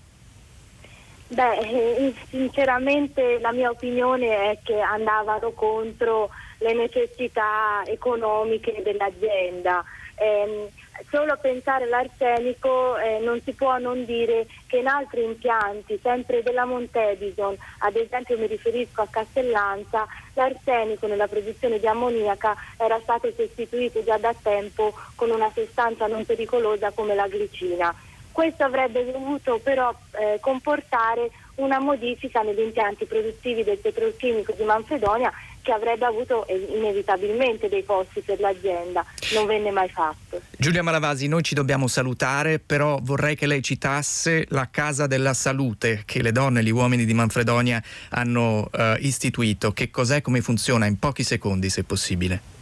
[1.34, 6.29] Beh, eh, sinceramente la mia opinione è che andavano contro
[6.59, 9.84] le necessità economiche dell'azienda.
[10.13, 10.69] Eh,
[11.09, 16.65] solo pensare all'arsenico eh, non si può non dire che in altri impianti, sempre della
[16.65, 24.03] Montedison, ad esempio mi riferisco a Castellanza, l'arsenico nella produzione di ammoniaca era stato sostituito
[24.03, 27.91] già da tempo con una sostanza non pericolosa come la glicina.
[28.34, 35.31] Questo avrebbe dovuto però eh, comportare una modifica negli impianti produttivi del petrolchimico di Manfredonia
[35.61, 39.05] che avrebbe avuto eh, inevitabilmente dei costi per l'azienda.
[39.34, 40.41] Non venne mai fatto.
[40.57, 46.01] Giulia Malavasi, noi ci dobbiamo salutare, però vorrei che lei citasse la Casa della Salute
[46.05, 49.71] che le donne e gli uomini di Manfredonia hanno eh, istituito.
[49.73, 52.52] Che cos'è, come funziona, in pochi secondi se possibile.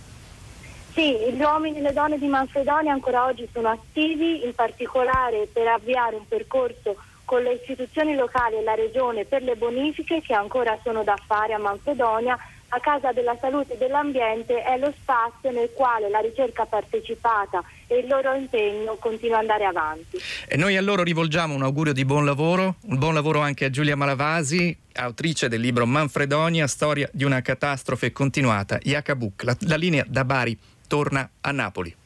[0.94, 5.68] Sì, gli uomini e le donne di Manfredonia ancora oggi sono attivi, in particolare per
[5.68, 10.78] avviare un percorso con le istituzioni locali e la regione per le bonifiche che ancora
[10.84, 12.38] sono da fare a Manfredonia.
[12.74, 17.98] A Casa della Salute e dell'Ambiente è lo spazio nel quale la ricerca partecipata e
[17.98, 20.18] il loro impegno continua ad andare avanti.
[20.48, 23.70] E noi a loro rivolgiamo un augurio di buon lavoro, un buon lavoro anche a
[23.70, 28.80] Giulia Malavasi, autrice del libro Manfredonia, storia di una catastrofe continuata.
[28.82, 30.58] Iacabuc, la, la linea da Bari
[30.92, 32.01] torna a Napoli.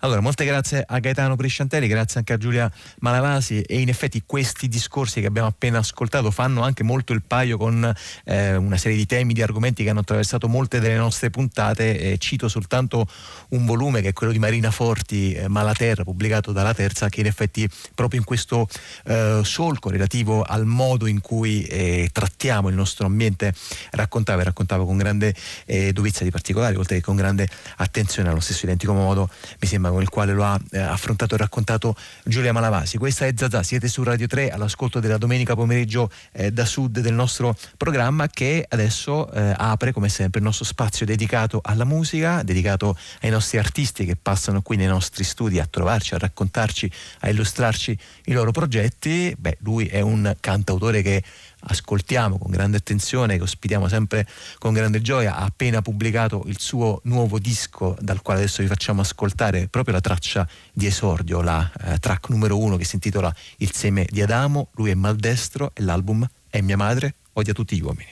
[0.00, 2.70] Allora, molte grazie a Gaetano Prisciantelli, grazie anche a Giulia
[3.00, 7.56] Malavasi e in effetti questi discorsi che abbiamo appena ascoltato fanno anche molto il paio
[7.56, 7.92] con
[8.24, 11.98] eh, una serie di temi, di argomenti che hanno attraversato molte delle nostre puntate.
[11.98, 13.06] Eh, cito soltanto
[13.50, 17.26] un volume che è quello di Marina Forti, eh, Malaterra, pubblicato dalla Terza, che in
[17.26, 18.68] effetti proprio in questo
[19.04, 23.54] eh, solco relativo al modo in cui eh, trattiamo il nostro ambiente
[23.92, 25.34] raccontava e raccontava con grande
[25.64, 29.30] eh, dovizia di particolari, oltre che con grande attenzione allo stesso identico modo,
[29.60, 32.98] mi sembra con il quale lo ha eh, affrontato e raccontato Giulia Malavasi.
[32.98, 37.14] Questa è Zazà, siete su Radio 3 all'ascolto della domenica pomeriggio eh, da sud del
[37.14, 42.96] nostro programma che adesso eh, apre come sempre il nostro spazio dedicato alla musica, dedicato
[43.22, 47.98] ai nostri artisti che passano qui nei nostri studi a trovarci, a raccontarci, a illustrarci
[48.26, 49.34] i loro progetti.
[49.38, 51.22] Beh, lui è un cantautore che
[51.66, 54.26] ascoltiamo con grande attenzione, che ospitiamo sempre
[54.58, 59.00] con grande gioia, ha appena pubblicato il suo nuovo disco dal quale adesso vi facciamo
[59.00, 63.72] ascoltare proprio la traccia di esordio, la eh, track numero uno che si intitola Il
[63.72, 68.10] seme di Adamo, lui è maldestro e l'album è mia madre, odia tutti gli uomini.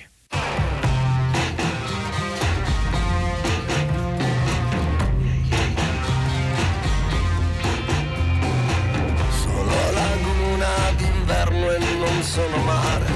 [9.43, 13.14] Sono laguna d'inverno e non sono mare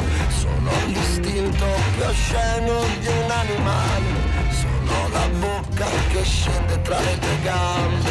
[2.18, 4.26] più osceno di un animale.
[4.50, 8.10] Sono la bocca che scende tra le tue gambe.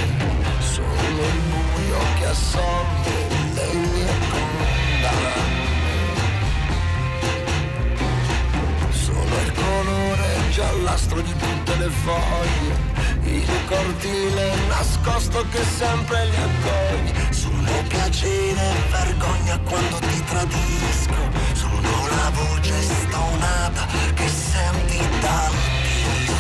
[0.60, 3.12] Sono il buio che assorbe
[3.53, 5.45] le mie condanne.
[8.91, 12.95] Sono il colore giallastro di tutte le foglie.
[13.24, 17.34] Il cortile nascosto che sempre li accogli.
[17.34, 21.47] Sono piacere e vergogna quando ti tradisco
[22.18, 23.96] una voce stonata
[24.38, 26.35] senti disco.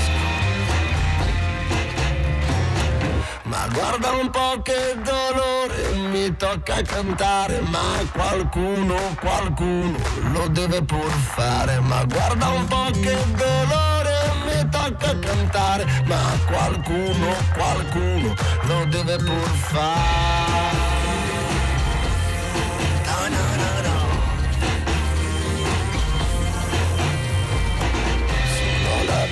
[3.43, 9.97] Ma guarda un po' che dolore, mi tocca cantare, ma qualcuno, qualcuno
[10.31, 11.79] lo deve pur fare.
[11.79, 19.49] Ma guarda un po' che dolore, mi tocca cantare, ma qualcuno, qualcuno lo deve pur
[19.71, 20.86] fare.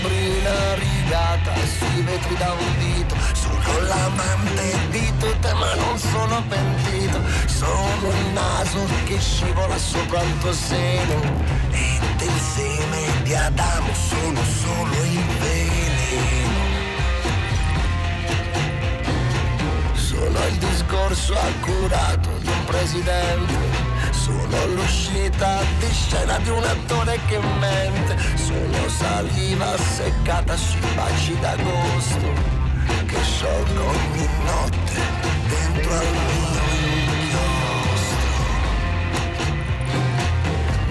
[0.05, 3.15] Brina rigata sui vetri da un dito.
[3.33, 7.19] Sono l'amante di tutte ma non sono pentito.
[7.45, 11.21] Sono il naso che scivola sopra il tuo seno.
[11.71, 16.63] E del seme di Adamo sono solo il veleno
[19.93, 23.84] Sono il discorso accurato di un presidente
[24.25, 28.17] sono l'uscita di scena di un attore che mente.
[28.33, 32.33] Sono saliva seccata sui baci d'agosto.
[33.05, 34.99] Che sciolgo ogni notte
[35.47, 37.43] dentro al mio.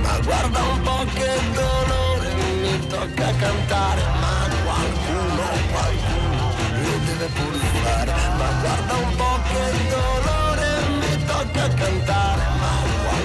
[0.00, 4.02] Ma guarda un po' che dolore mi tocca cantare.
[4.20, 8.12] Ma qualcuno, qualcuno lo deve pur fare.
[8.38, 10.68] Ma guarda un po' che dolore
[11.00, 12.42] mi tocca cantare.
[12.60, 12.72] Ma
[13.02, 13.23] qualcuno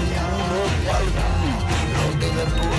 [0.90, 2.74] Los Liverpool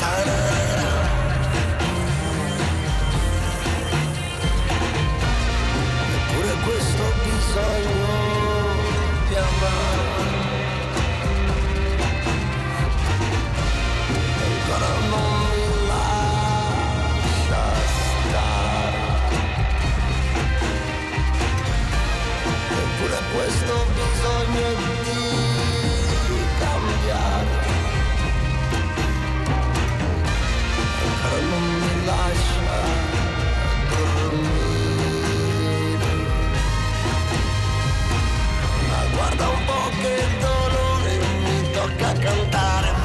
[0.00, 0.69] Fire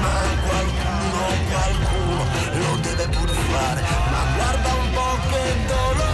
[0.01, 0.13] ma
[0.45, 1.21] qualcuno,
[1.51, 2.25] qualcuno
[2.59, 3.81] lo deve pur fare.
[4.11, 6.04] Ma guarda un po' che dolore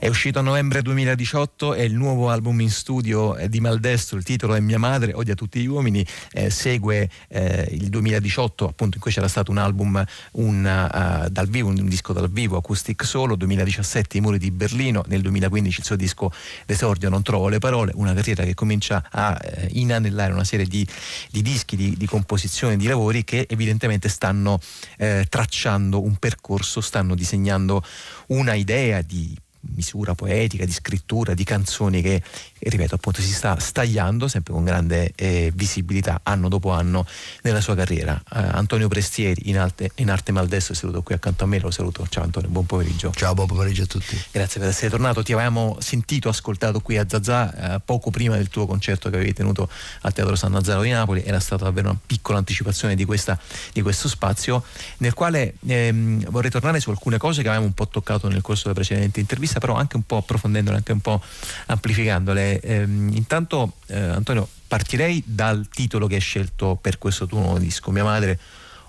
[0.00, 4.22] È uscito a novembre 2018, è il nuovo album in studio eh, di Maldestro, il
[4.22, 9.02] titolo è Mia madre, odia tutti gli uomini, eh, segue eh, il 2018 appunto in
[9.02, 10.00] cui c'era stato un album
[10.34, 15.02] un, uh, dal vivo, un disco dal vivo, Acoustic Solo, 2017 I muri di Berlino,
[15.08, 16.32] nel 2015 il suo disco
[16.66, 20.86] L'esordio non trovo le parole, una carriera che comincia a eh, inanellare una serie di,
[21.28, 24.60] di dischi, di, di composizioni, di lavori che evidentemente stanno
[24.96, 27.82] eh, tracciando un percorso, stanno disegnando
[28.28, 32.22] una idea di misura poetica, di scrittura, di canzoni che,
[32.58, 37.06] ripeto, appunto si sta stagliando sempre con grande eh, visibilità anno dopo anno
[37.42, 38.20] nella sua carriera.
[38.34, 41.70] Eh, Antonio Prestieri in, arte, in arte Maldestro è seduto qui accanto a me, lo
[41.70, 42.06] saluto.
[42.08, 43.12] Ciao Antonio, buon pomeriggio.
[43.14, 44.20] Ciao, buon pomeriggio a tutti.
[44.30, 45.22] Grazie per essere tornato.
[45.22, 49.32] Ti avevamo sentito, ascoltato qui a Zazà eh, poco prima del tuo concerto che avevi
[49.32, 49.68] tenuto
[50.02, 51.22] al Teatro San Nazaro di Napoli.
[51.24, 53.38] Era stata davvero una piccola anticipazione di, questa,
[53.72, 54.64] di questo spazio,
[54.98, 58.64] nel quale ehm, vorrei tornare su alcune cose che avevamo un po' toccato nel corso
[58.64, 61.20] della precedente intervista, però anche un po' approfondendole, anche un po'
[61.66, 62.60] amplificandole.
[62.60, 67.90] Ehm, intanto, eh, Antonio, partirei dal titolo che hai scelto per questo tuo nuovo disco,
[67.90, 68.38] Mia madre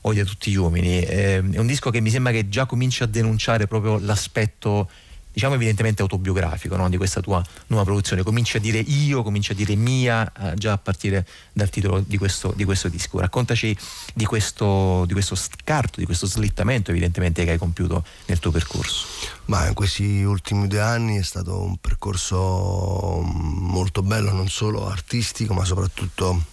[0.01, 1.01] odia tutti gli uomini.
[1.01, 4.89] Eh, è un disco che mi sembra che già comincia a denunciare proprio l'aspetto,
[5.31, 6.89] diciamo evidentemente autobiografico no?
[6.89, 8.23] di questa tua nuova produzione.
[8.23, 12.17] Cominci a dire io, cominci a dire mia, eh, già a partire dal titolo di
[12.17, 13.19] questo, di questo disco.
[13.19, 13.75] Raccontaci
[14.13, 19.05] di questo, di questo scarto, di questo slittamento evidentemente che hai compiuto nel tuo percorso.
[19.45, 25.53] Ma in questi ultimi due anni è stato un percorso molto bello, non solo artistico,
[25.53, 26.43] ma soprattutto,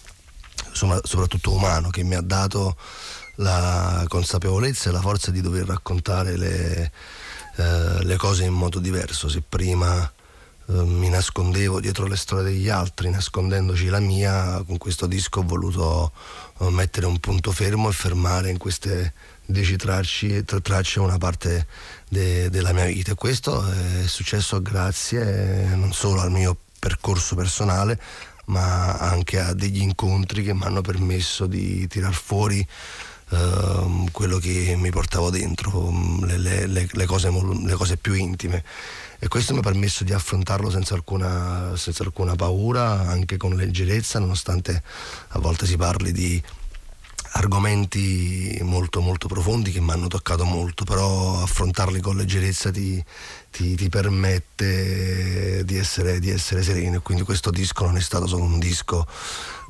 [0.71, 2.77] soprattutto umano, che mi ha dato
[3.39, 6.91] la consapevolezza e la forza di dover raccontare le,
[7.57, 9.27] eh, le cose in modo diverso.
[9.27, 10.03] Se prima
[10.69, 15.43] eh, mi nascondevo dietro le storie degli altri, nascondendoci la mia, con questo disco ho
[15.43, 16.11] voluto
[16.59, 21.65] eh, mettere un punto fermo e fermare in queste dieci tracce, tracce una parte
[22.09, 23.13] de, della mia vita.
[23.13, 27.99] E questo è successo grazie non solo al mio percorso personale,
[28.45, 32.65] ma anche a degli incontri che mi hanno permesso di tirar fuori
[33.29, 38.63] Uh, quello che mi portavo dentro, le, le, le, cose, le, cose, più intime.
[39.19, 44.19] E questo mi ha permesso di affrontarlo senza alcuna, senza alcuna paura, anche con leggerezza,
[44.19, 44.81] nonostante
[45.29, 46.41] a volte si parli di
[47.31, 53.03] argomenti molto molto profondi che mi hanno toccato molto, però affrontarli con leggerezza ti,
[53.51, 57.01] ti, ti permette di essere, di essere sereno.
[57.01, 59.05] Quindi questo disco non è stato solo un disco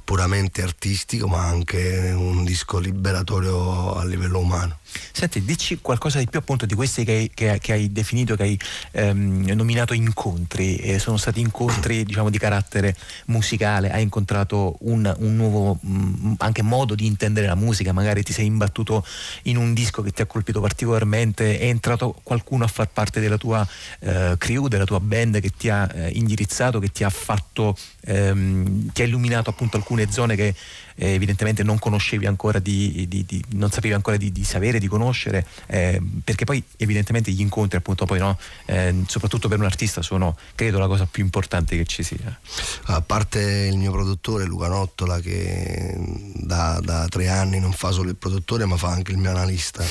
[0.08, 4.80] puramente artistico ma anche un disco liberatorio a livello umano.
[5.12, 8.44] Senti, dici qualcosa di più appunto di questi che hai, che, che hai definito, che
[8.44, 8.60] hai
[8.92, 15.36] ehm, nominato incontri, eh, sono stati incontri diciamo di carattere musicale, hai incontrato un, un
[15.36, 19.06] nuovo mh, anche modo di intendere la musica, magari ti sei imbattuto
[19.44, 23.38] in un disco che ti ha colpito particolarmente, è entrato qualcuno a far parte della
[23.38, 23.68] tua
[24.00, 28.92] eh, crew, della tua band che ti ha eh, indirizzato, che ti ha fatto, ehm,
[28.92, 30.56] ti ha illuminato appunto alcune zone che
[30.98, 35.46] eh, evidentemente non conoscevi ancora di, di, di non sapevi ancora di, sapere, di conoscere,
[35.68, 40.38] eh, perché poi evidentemente gli incontri appunto poi no, eh, soprattutto per un artista sono
[40.56, 42.40] credo la cosa più importante che ci sia.
[42.86, 45.96] A parte il mio produttore Luca Nottola che
[46.34, 49.84] da, da tre anni non fa solo il produttore ma fa anche il mio analista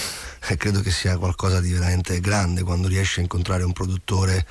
[0.49, 4.47] e credo che sia qualcosa di veramente grande quando riesci a incontrare un produttore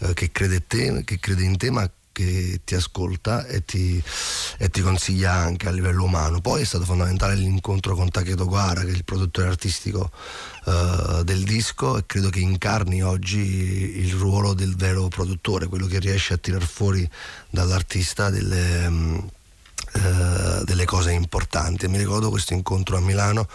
[0.00, 1.88] eh, che crede, te, che crede in te ma
[2.18, 4.02] che ti ascolta e ti,
[4.58, 6.40] e ti, consiglia anche a livello umano.
[6.40, 10.10] Poi è stato fondamentale l'incontro con Taketo Guara, che è il produttore artistico
[10.64, 16.00] uh, del disco e credo che incarni oggi il ruolo del vero produttore, quello che
[16.00, 17.08] riesce a tirar fuori
[17.50, 19.30] dall'artista delle, um,
[20.64, 21.86] delle cose importanti.
[21.86, 23.46] Mi ricordo questo incontro a Milano.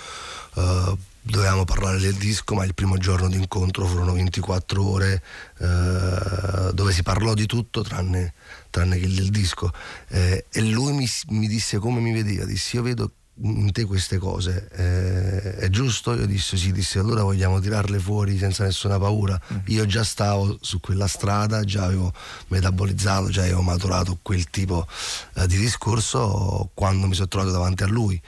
[0.54, 5.24] Uh, dovevamo parlare del disco, ma il primo giorno di incontro furono 24 ore
[5.60, 8.34] eh, dove si parlò di tutto tranne,
[8.74, 9.72] tranne che del disco.
[10.10, 13.12] Eh, e lui mi, mi, disse come mi vedeva, disse io vedo
[13.42, 16.14] in te queste cose, eh, è giusto?
[16.16, 19.40] Io dissi sì, disse allora vogliamo tirarle fuori senza nessuna paura.
[19.54, 19.58] Mm.
[19.68, 22.12] Io già stavo su quella strada, già avevo
[22.48, 24.88] metabolizzato, già avevo maturato quel tipo
[25.36, 28.20] eh, di discorso quando mi sono trovato davanti a lui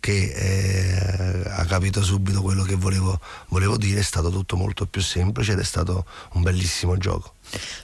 [0.00, 5.02] che eh, ha capito subito quello che volevo, volevo dire, è stato tutto molto più
[5.02, 7.34] semplice ed è stato un bellissimo gioco.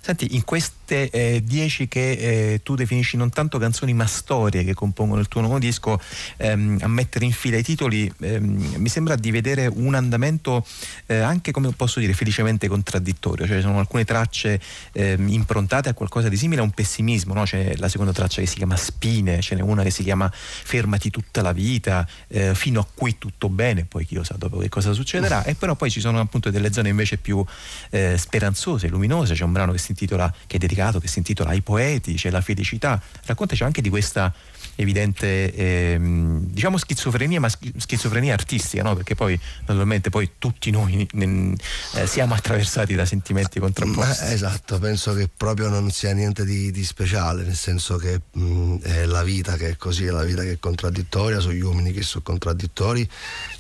[0.01, 0.45] Senti, in
[0.85, 5.29] queste eh, dieci che eh, tu definisci non tanto canzoni ma storie che compongono il
[5.29, 5.99] tuo nuovo disco,
[6.37, 10.65] ehm, a mettere in fila i titoli, ehm, mi sembra di vedere un andamento
[11.07, 13.47] eh, anche, come posso dire, felicemente contraddittorio.
[13.47, 14.61] Cioè, sono alcune tracce
[14.93, 17.33] ehm, improntate a qualcosa di simile a un pessimismo.
[17.33, 17.45] No?
[17.45, 21.11] C'è la seconda traccia che si chiama Spine, ce n'è una che si chiama Fermati
[21.11, 24.69] tutta la vita, eh, fino a qui tutto bene, poi chi lo sa dopo che
[24.69, 25.45] cosa succederà.
[25.45, 27.43] E però poi ci sono appunto delle zone invece più
[27.91, 29.35] eh, speranzose, luminose.
[29.35, 32.31] C'è un brano che si intitola, che è dedicato, che si intitola Ai poeti, c'è
[32.31, 33.01] la felicità.
[33.25, 34.33] Raccontaci anche di questa
[34.77, 38.95] evidente ehm, diciamo schizofrenia ma schizofrenia artistica no?
[38.95, 41.55] perché poi naturalmente poi tutti noi ne,
[41.95, 46.71] eh, siamo attraversati da sentimenti contrapposti ma, esatto penso che proprio non sia niente di,
[46.71, 50.43] di speciale nel senso che mh, è la vita che è così è la vita
[50.43, 53.09] che è contraddittoria sono gli uomini che sono contraddittori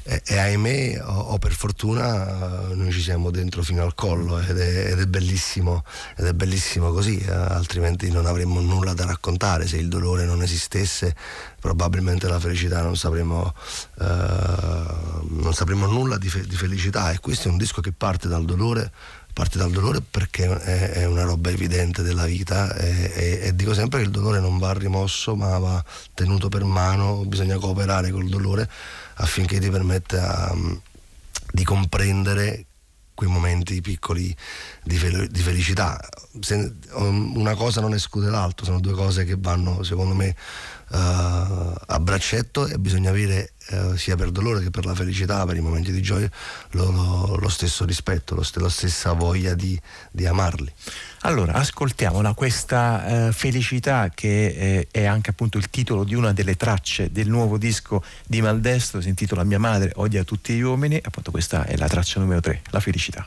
[0.02, 4.58] e, e ahimè o, o, per fortuna noi ci siamo dentro fino al collo ed
[4.58, 5.84] è, ed è bellissimo
[6.16, 10.42] ed è bellissimo così eh, altrimenti non avremmo nulla da raccontare se il dolore non
[10.42, 11.03] esistesse
[11.58, 13.52] probabilmente la felicità non sapremo
[14.00, 14.04] eh,
[15.28, 17.10] non sapremo nulla di, fe- di felicità.
[17.10, 18.92] E questo è un disco che parte dal dolore
[19.34, 22.74] parte dal dolore perché è, è una roba evidente della vita.
[22.76, 25.84] E, e, e, dico sempre che il dolore non va rimosso ma va
[26.14, 28.70] tenuto per mano, bisogna cooperare col dolore
[29.16, 30.80] affinché ti permetta um,
[31.50, 32.66] di comprendere
[33.14, 34.34] quei momenti piccoli
[34.82, 36.00] di, fel- di felicità.
[36.40, 40.34] Se, una cosa non esclude l'altro, sono due cose che vanno secondo me
[40.90, 45.60] a braccetto e bisogna avere uh, sia per dolore che per la felicità, per i
[45.60, 46.30] momenti di gioia,
[46.70, 49.78] lo, lo, lo stesso rispetto, lo st- la stessa voglia di,
[50.10, 50.72] di amarli.
[51.20, 56.56] Allora, ascoltiamola questa eh, felicità che eh, è anche appunto il titolo di una delle
[56.56, 61.30] tracce del nuovo disco di Maldestro, si intitola Mia madre odia tutti gli uomini, appunto
[61.30, 63.26] questa è la traccia numero 3, la felicità.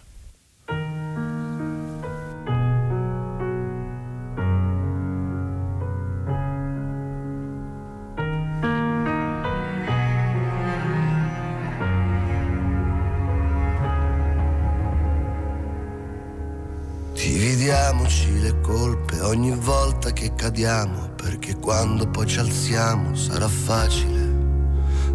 [17.67, 24.25] Dividiamoci le colpe ogni volta che cadiamo, perché quando poi ci alziamo sarà facile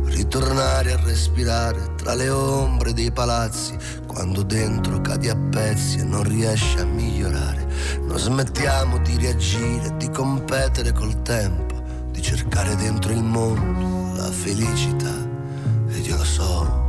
[0.04, 3.74] ritornare a respirare tra le ombre dei palazzi,
[4.06, 7.66] quando dentro cadi a pezzi e non riesci a migliorare.
[8.02, 15.26] Non smettiamo di reagire, di competere col tempo, di cercare dentro il mondo la felicità.
[15.88, 16.80] Ed io lo so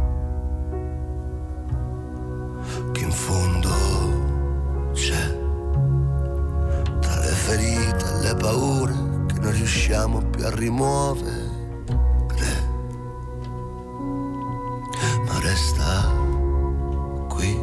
[2.91, 3.72] che in fondo
[4.91, 5.43] c'è
[7.04, 8.93] ferite e le paure
[9.28, 11.51] che non riusciamo più a rimuovere.
[15.26, 16.12] Ma resta
[17.28, 17.62] qui,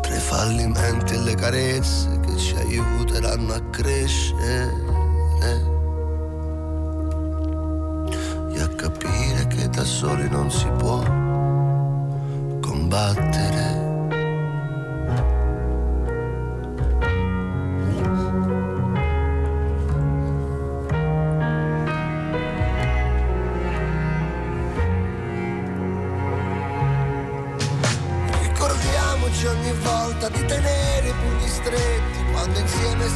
[0.00, 4.90] tra i fallimenti e le carezze che ci aiuteranno a crescere.
[8.54, 11.02] E a capire che da soli non si può
[12.60, 13.81] combattere.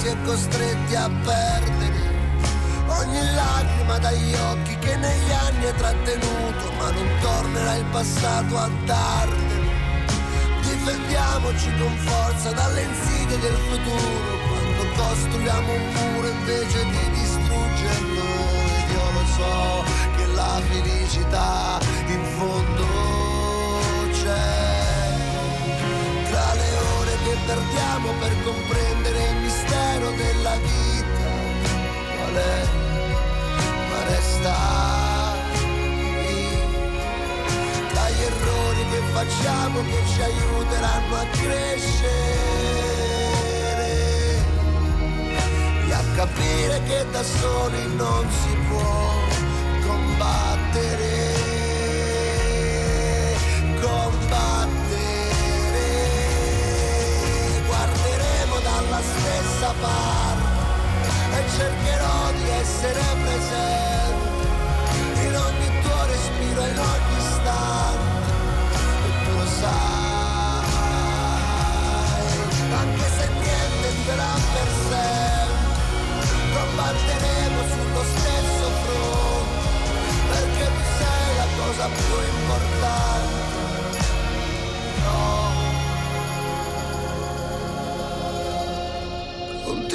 [0.06, 2.14] Si è costretti a perdere
[2.86, 8.70] ogni lacrima dagli occhi che negli anni è trattenuto, ma non tornerà il passato a
[8.84, 9.74] dartene.
[10.60, 18.24] Difendiamoci con forza dalle insidie del futuro, quando costruiamo un muro invece di distruggerlo.
[18.92, 19.84] Io lo so
[20.16, 23.05] che la felicità in fondo
[27.46, 31.26] perdiamo per comprendere il mistero della vita.
[32.16, 32.66] Qual è,
[33.90, 34.54] ma resta
[37.94, 42.34] dagli errori che facciamo che ci aiuteranno a crescere
[45.88, 49.14] e a capire che da soli non si può.
[49.86, 51.15] Combattere,
[58.96, 60.54] dalla stessa parte
[61.32, 64.44] e cercherò di essere presente
[65.26, 68.30] in ogni tuo respiro, in ogni istante,
[69.04, 70.66] e tu lo sai,
[72.72, 75.74] anche se niente durerà per sempre,
[76.54, 79.64] combatteremo sullo stesso fronte,
[80.30, 83.45] perché tu sei la cosa più importante.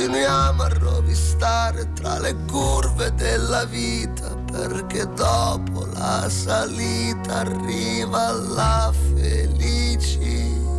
[0.01, 10.71] Continuiamo a rovistare tra le curve della vita perché dopo la salita arriva la felicità.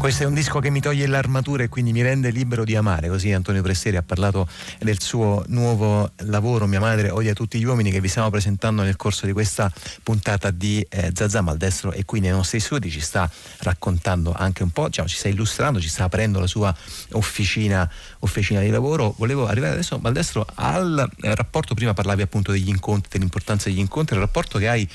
[0.00, 3.08] Questo è un disco che mi toglie l'armatura e quindi mi rende libero di amare,
[3.08, 4.48] così Antonio Presseri ha parlato
[4.78, 8.96] del suo nuovo lavoro, Mia madre odia tutti gli uomini, che vi stiamo presentando nel
[8.96, 9.70] corso di questa
[10.02, 14.70] puntata di eh, Zazà Maldestro e qui nei nostri studi ci sta raccontando anche un
[14.70, 16.74] po', diciamo, ci sta illustrando, ci sta aprendo la sua
[17.12, 17.88] officina,
[18.20, 19.14] officina di lavoro.
[19.18, 24.14] Volevo arrivare adesso, Maldestro, al eh, rapporto, prima parlavi appunto degli incontri, dell'importanza degli incontri,
[24.14, 24.88] il rapporto che hai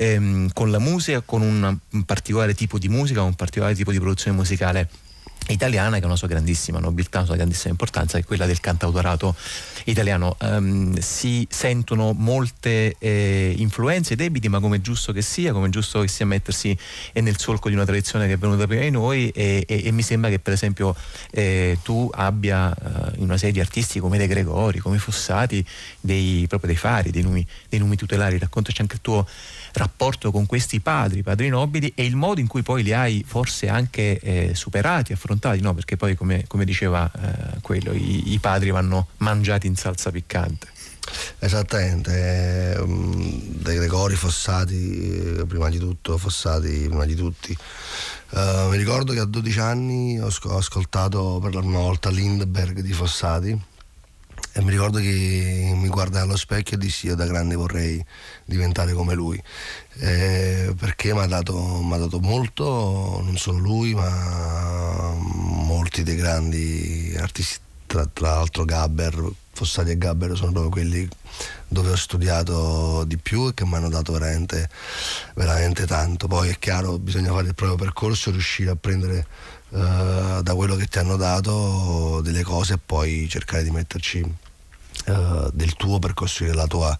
[0.00, 1.76] ehm, con la musica, con un,
[2.06, 4.88] particolare tipo di musica, un particolare tipo di produzione musicale
[5.48, 8.60] italiana che ha una sua grandissima nobiltà, una sua grandissima importanza, che è quella del
[8.60, 9.34] cantautorato
[9.84, 10.36] italiano.
[10.40, 15.70] Um, si sentono molte eh, influenze, debiti, ma come è giusto che sia, come è
[15.70, 16.76] giusto che sia mettersi
[17.14, 20.02] nel solco di una tradizione che è venuta prima di noi e, e, e mi
[20.02, 20.94] sembra che per esempio
[21.32, 22.74] eh, tu abbia
[23.16, 25.64] in una serie di artisti come De Gregori, come Fossati,
[26.00, 29.26] dei, proprio dei fari, dei numi, dei numi tutelari, raccontaci anche il tuo
[29.72, 33.68] rapporto con questi padri, padri nobili e il modo in cui poi li hai forse
[33.68, 35.74] anche eh, superati, affrontati, no?
[35.74, 40.68] perché poi come, come diceva eh, quello, i, i padri vanno mangiati in salsa piccante.
[41.38, 47.56] Esattamente, De Gregori, Fossati, eh, prima di tutto, Fossati, prima di tutti.
[48.30, 52.92] Uh, mi ricordo che a 12 anni ho, ascoltato per la prima volta Lindbergh di
[52.92, 53.60] Fossati
[54.60, 58.04] e mi ricordo che mi guardai allo specchio e dissi io da grande vorrei
[58.44, 59.42] diventare come lui.
[59.94, 67.68] Eh, perché mi ha dato, dato, molto non solo lui ma molti dei grandi artisti.
[67.86, 71.08] Tra, tra l'altro Gabber Fossati e Gabber sono proprio quelli
[71.66, 74.68] dove ho studiato di più e che mi hanno dato veramente,
[75.34, 76.28] veramente tanto.
[76.28, 79.26] Poi è chiaro bisogna fare il proprio percorso riuscire a prendere
[79.70, 84.48] uh, da quello che ti hanno dato delle cose e poi cercare di metterci
[85.10, 86.96] uh, del tuo per costruire la tua,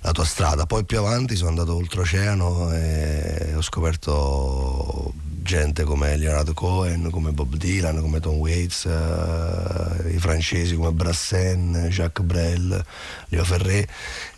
[0.00, 0.66] la tua strada.
[0.66, 5.12] Poi più avanti sono andato oltreoceano e ho scoperto
[5.48, 11.88] gente come Leonardo Cohen, come Bob Dylan, come Tom Waits, uh, i francesi come Brassen,
[11.88, 12.84] Jacques Brel,
[13.28, 13.88] Leo Ferré,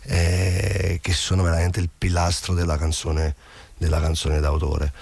[0.03, 3.35] eh, che sono veramente il pilastro della canzone
[3.81, 4.93] della canzone d'autore.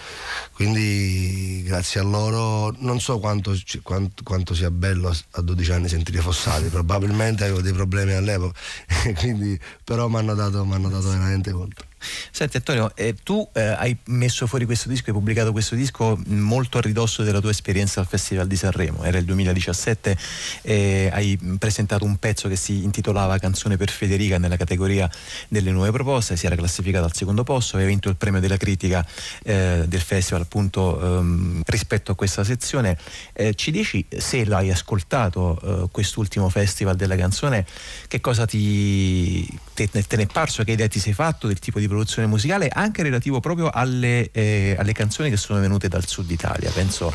[0.53, 3.53] Quindi grazie a loro non so quanto,
[3.83, 8.57] quanto, quanto sia bello a 12 anni sentire Fossati, probabilmente avevo dei problemi all'epoca,
[9.19, 11.88] quindi, però mi hanno dato, dato veramente molto.
[12.31, 16.77] Senti Antonio, eh, tu eh, hai messo fuori questo disco, hai pubblicato questo disco molto
[16.77, 20.17] a ridosso della tua esperienza al Festival di Sanremo, era il 2017,
[20.61, 25.09] eh, hai presentato un pezzo che si intitolava Canzone per Federica nella categoria
[25.47, 29.05] delle nuove proposte, si era classificato al secondo posto, aveva vinto il premio della critica
[29.43, 32.97] eh, del festival appunto ehm, rispetto a questa sezione.
[33.33, 37.65] Eh, ci dici se l'hai ascoltato eh, quest'ultimo festival della canzone,
[38.07, 41.79] che cosa ti, te, te ne è parso, che idea ti sei fatto del tipo
[41.79, 46.31] di produzione musicale anche relativo proprio alle, eh, alle canzoni che sono venute dal sud
[46.31, 46.71] Italia.
[46.71, 47.13] Penso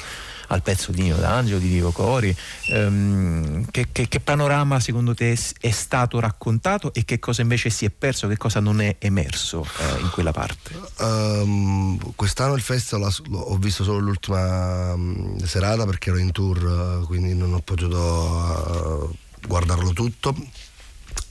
[0.48, 2.34] al pezzo di Nino D'Angelo, di Divo Cori.
[2.68, 7.84] Um, che, che, che, panorama secondo te è stato raccontato e che cosa invece si
[7.84, 10.78] è perso, che cosa non è emerso eh, in quella parte?
[10.98, 17.06] Um, quest'anno il festival ho visto solo l'ultima um, serata perché ero in tour, uh,
[17.06, 20.34] quindi non ho potuto uh, guardarlo tutto.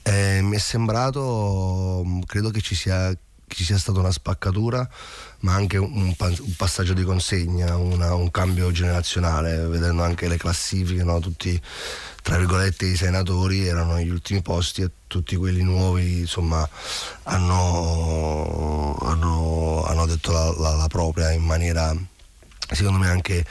[0.06, 3.16] E mi è sembrato, credo che ci sia
[3.48, 4.88] ci sia stata una spaccatura,
[5.40, 11.04] ma anche un, un passaggio di consegna, una, un cambio generazionale, vedendo anche le classifiche,
[11.04, 11.20] no?
[11.20, 11.60] tutti
[12.24, 16.66] tra virgolette i senatori erano negli ultimi posti e tutti quelli nuovi insomma
[17.24, 21.94] hanno, hanno, hanno detto la, la, la, propria in maniera
[22.70, 23.44] secondo me anche,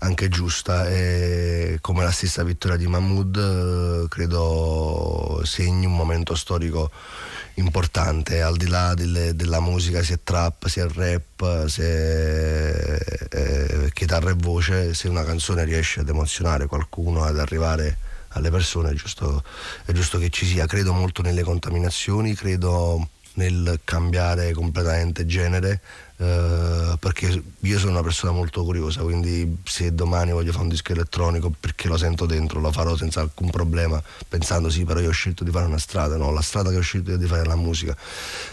[0.00, 6.90] anche giusta e come la stessa vittoria di Mahmoud credo segni un momento storico
[7.58, 14.34] importante, al di là delle, della musica, sia trap, sia rap, sia eh, chitarra e
[14.34, 17.98] voce, se una canzone riesce ad emozionare qualcuno, ad arrivare
[18.28, 19.42] alle persone, è giusto,
[19.84, 20.66] è giusto che ci sia.
[20.66, 25.80] Credo molto nelle contaminazioni, credo nel cambiare completamente genere,
[26.20, 30.90] eh, perché io sono una persona molto curiosa, quindi se domani voglio fare un disco
[30.90, 35.12] elettronico perché lo sento dentro, lo farò senza alcun problema, pensando sì, però io ho
[35.12, 37.54] scelto di fare una strada, no, la strada che ho scelto di fare è la
[37.54, 37.96] musica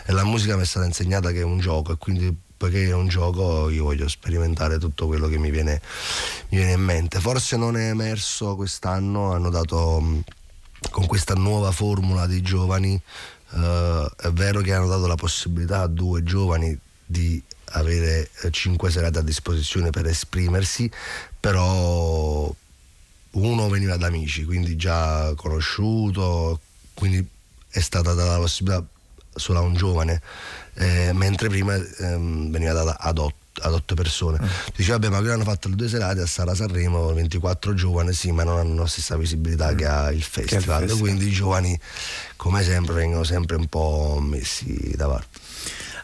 [0.06, 2.94] e la musica mi è stata insegnata che è un gioco e quindi poiché è
[2.94, 5.82] un gioco io voglio sperimentare tutto quello che mi viene,
[6.50, 7.20] mi viene in mente.
[7.20, 10.22] Forse non è emerso quest'anno, hanno dato
[10.92, 13.02] con questa nuova formula dei giovani,
[13.48, 18.92] Uh, è vero che hanno dato la possibilità a due giovani di avere eh, cinque
[18.92, 20.90] serate a disposizione per esprimersi,
[21.40, 22.54] però
[23.32, 26.60] uno veniva da amici, quindi già conosciuto,
[26.94, 27.26] quindi
[27.70, 28.86] è stata data la possibilità
[29.36, 30.22] solo a un giovane,
[30.76, 34.40] eh, mentre prima ehm, veniva data ad otto ad otto persone.
[34.42, 34.48] Mm.
[34.76, 38.32] Dice, vabbè, ma qui hanno fatto le due serate a Sara Sanremo, 24 giovani, sì,
[38.32, 39.78] ma non hanno la stessa visibilità mm.
[39.78, 40.84] che ha il festival.
[40.84, 41.00] il festival.
[41.00, 41.80] Quindi i giovani,
[42.36, 45.40] come sempre, vengono sempre un po' messi da parte.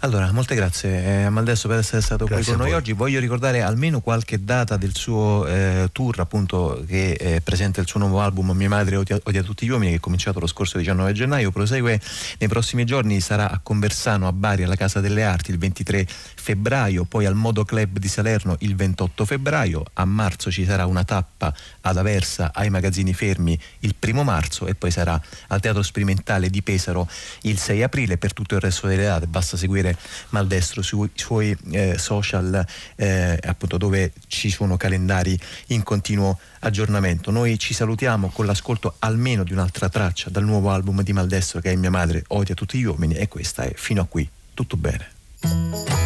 [0.04, 2.92] Allora, molte grazie eh, Amaldesso per essere stato grazie qui con noi oggi.
[2.92, 8.00] Voglio ricordare almeno qualche data del suo eh, tour, appunto, che eh, presenta il suo
[8.00, 11.14] nuovo album Mia madre odia, odia, tutti gli uomini, che è cominciato lo scorso 19
[11.14, 11.52] gennaio.
[11.52, 12.02] Prosegue
[12.40, 17.04] nei prossimi giorni, sarà a Conversano a Bari alla Casa delle Arti il 23 febbraio,
[17.04, 21.54] poi al Modo Club di Salerno il 28 febbraio, a marzo ci sarà una tappa
[21.82, 26.64] ad Aversa ai magazzini fermi il primo marzo e poi sarà al Teatro Sperimentale di
[26.64, 27.08] Pesaro
[27.44, 28.18] il 6 aprile.
[28.18, 29.90] Per tutto il resto delle date basta seguire
[30.30, 32.66] Maldestro sui suoi eh, social
[32.96, 35.38] eh, appunto dove ci sono calendari
[35.68, 37.32] in continuo aggiornamento.
[37.32, 41.72] Noi ci salutiamo con l'ascolto almeno di un'altra traccia dal nuovo album di Maldestro che
[41.72, 44.28] è Mia madre odia tutti gli uomini e questa è fino a qui.
[44.54, 46.01] Tutto bene.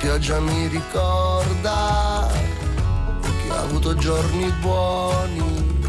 [0.00, 2.26] Pioggia mi ricorda
[3.22, 5.82] che ho avuto giorni buoni,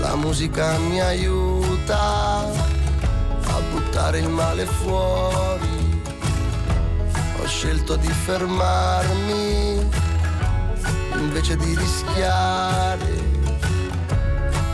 [0.00, 6.02] la musica mi aiuta a buttare il male fuori,
[7.40, 9.88] ho scelto di fermarmi
[11.14, 13.22] invece di rischiare,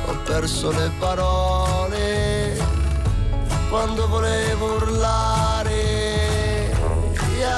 [0.07, 2.59] ho perso le parole
[3.69, 5.50] quando volevo urlare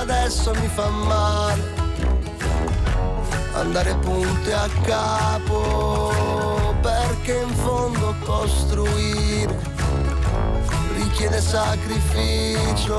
[0.03, 1.63] adesso mi fa male
[3.55, 9.57] andare punte a capo perché in fondo costruire
[10.97, 12.97] richiede sacrificio.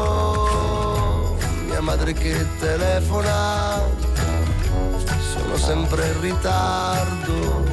[1.66, 3.82] Mia madre che telefona
[5.34, 7.66] sono sempre in ritardo.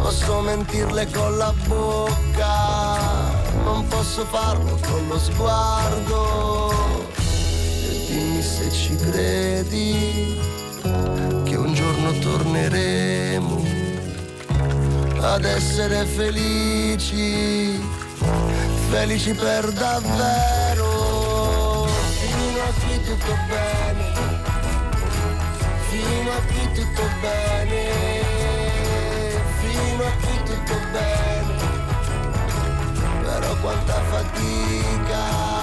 [0.00, 7.07] Posso mentirle con la bocca non posso farlo con lo sguardo
[8.42, 10.38] se ci credi
[11.44, 13.64] che un giorno torneremo
[15.20, 17.80] ad essere felici,
[18.90, 20.86] felici per davvero.
[22.20, 24.12] Fino a qui tutto bene,
[25.88, 27.82] fino a qui tutto bene,
[29.60, 31.54] fino a qui tutto bene,
[33.22, 35.57] però quanta fatica.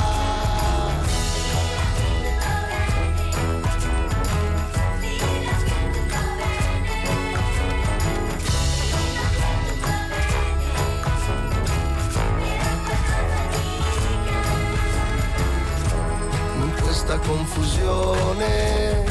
[17.05, 19.03] Questa confusione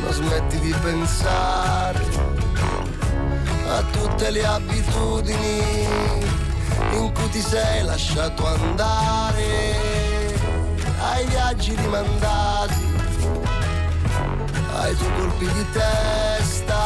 [0.00, 2.04] non smetti di pensare
[3.68, 5.84] a tutte le abitudini
[6.92, 9.74] in cui ti sei lasciato andare,
[11.00, 12.86] ai viaggi rimandati,
[14.76, 16.78] ai tuoi colpi di testa,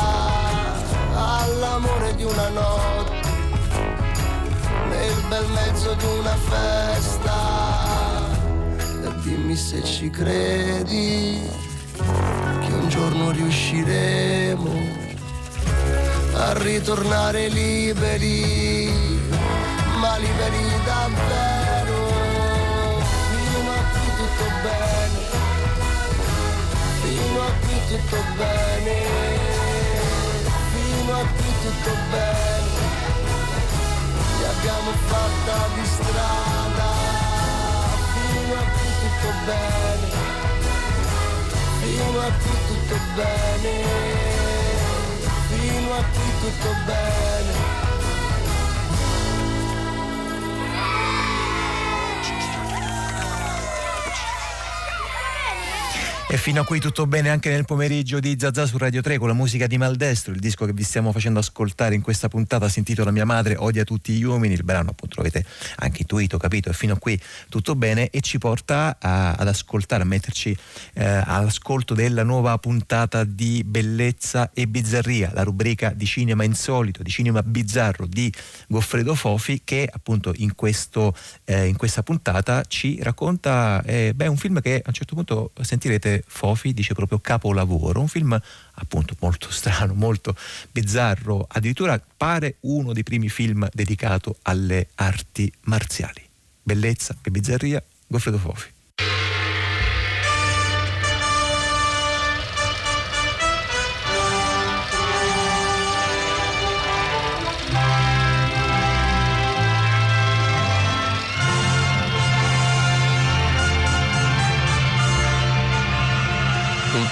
[1.15, 3.29] all'amore di una notte,
[4.89, 7.50] nel bel mezzo di una festa.
[9.31, 11.41] Dimmi se ci credi
[11.95, 14.73] che un giorno riusciremo
[16.35, 18.91] a ritornare liberi,
[20.01, 22.09] ma liberi davvero.
[23.31, 25.21] Fino a qui tutto bene,
[27.03, 28.97] fino a qui tutto bene,
[30.73, 32.79] fino a qui tutto bene.
[34.43, 36.89] L'abbiamo fatta di strada,
[38.13, 38.80] fino a qui
[39.21, 40.09] tutto bene,
[41.81, 43.85] fino a qui tutto bene,
[45.49, 47.90] fino a qui tutto bene.
[56.51, 59.35] Fino a qui tutto bene anche nel pomeriggio di Zazà su Radio 3 con la
[59.35, 63.13] musica di Maldestro, il disco che vi stiamo facendo ascoltare in questa puntata si intitola
[63.13, 65.47] Mia madre odia tutti gli uomini, il brano appunto lo avete
[65.77, 67.17] anche intuito, capito, e fino a qui
[67.49, 70.57] tutto bene e ci porta a, ad ascoltare, a metterci
[70.95, 77.11] eh, all'ascolto della nuova puntata di Bellezza e Bizzarria, la rubrica di cinema insolito, di
[77.11, 78.33] cinema bizzarro di
[78.67, 81.15] Goffredo Fofi che appunto in, questo,
[81.45, 85.53] eh, in questa puntata ci racconta eh, beh, un film che a un certo punto
[85.61, 88.41] sentirete Fofi dice proprio capolavoro, un film
[88.77, 90.35] appunto molto strano, molto
[90.73, 96.27] bizzarro, addirittura pare uno dei primi film dedicato alle arti marziali.
[96.63, 98.80] Bellezza e bizzarria, Goffredo Fofi.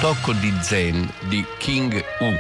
[0.01, 2.33] Tocco di zen di King U.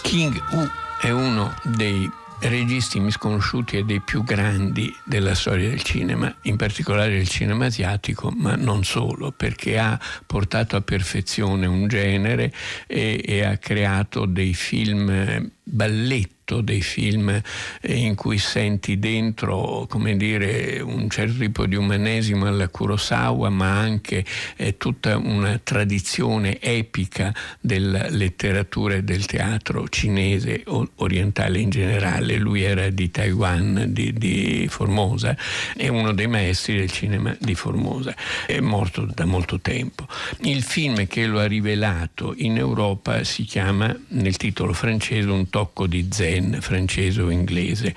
[0.00, 0.66] King U
[0.98, 2.10] è uno dei
[2.48, 8.30] registi misconosciuti e dei più grandi della storia del cinema, in particolare del cinema asiatico,
[8.30, 12.52] ma non solo, perché ha portato a perfezione un genere
[12.86, 17.40] e, e ha creato dei film balletti dei film
[17.82, 24.24] in cui senti dentro come dire, un certo tipo di umanesimo alla Kurosawa, ma anche
[24.56, 32.36] eh, tutta una tradizione epica della letteratura e del teatro cinese o orientale in generale.
[32.36, 35.36] Lui era di Taiwan, di, di Formosa,
[35.76, 38.14] è uno dei maestri del cinema di Formosa,
[38.46, 40.06] è morto da molto tempo.
[40.40, 45.86] Il film che lo ha rivelato in Europa si chiama, nel titolo francese, Un tocco
[45.86, 47.94] di zen francese o inglese.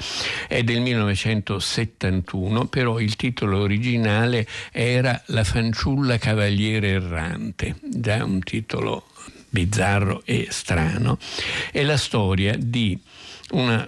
[0.48, 9.08] È del 1971, però il titolo originale era La fanciulla cavaliere errante, già un titolo
[9.50, 11.18] bizzarro e strano.
[11.72, 12.98] È la storia di
[13.52, 13.88] una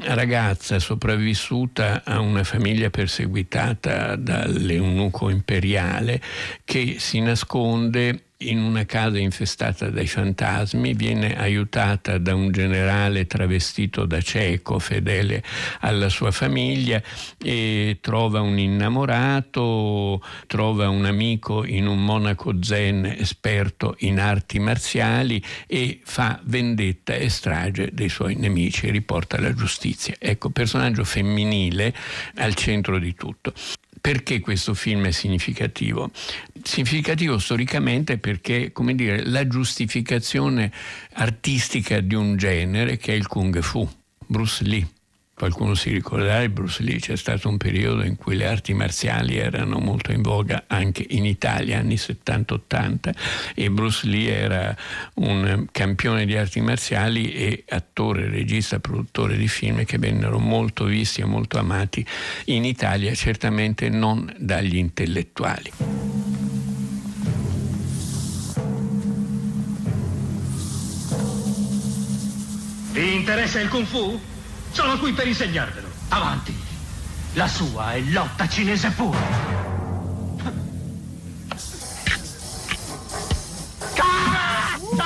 [0.00, 6.20] ragazza sopravvissuta a una famiglia perseguitata dall'eunuco imperiale
[6.64, 14.04] che si nasconde in una casa infestata dai fantasmi, viene aiutata da un generale travestito
[14.04, 15.42] da cieco, fedele
[15.80, 17.02] alla sua famiglia,
[17.42, 25.42] e trova un innamorato, trova un amico in un monaco zen esperto in arti marziali
[25.66, 30.14] e fa vendetta e strage dei suoi nemici, riporta la giustizia.
[30.18, 31.94] Ecco, personaggio femminile
[32.36, 33.54] al centro di tutto.
[34.00, 36.10] Perché questo film è significativo?
[36.62, 40.70] Significativo storicamente perché, come dire, la giustificazione
[41.14, 43.88] artistica di un genere che è il kung fu,
[44.26, 44.88] Bruce Lee
[45.36, 49.36] Qualcuno si ricorderà di Bruce Lee, c'è stato un periodo in cui le arti marziali
[49.36, 53.14] erano molto in voga anche in Italia, anni 70-80,
[53.54, 54.74] e Bruce Lee era
[55.16, 61.20] un campione di arti marziali e attore, regista, produttore di film che vennero molto visti
[61.20, 62.04] e molto amati
[62.46, 65.70] in Italia, certamente non dagli intellettuali.
[72.92, 74.34] Vi interessa il Kung Fu?
[74.76, 75.88] Sono qui per insegnarvelo.
[76.10, 76.54] Avanti.
[77.32, 79.18] La sua è lotta cinese pura.
[84.90, 85.00] Un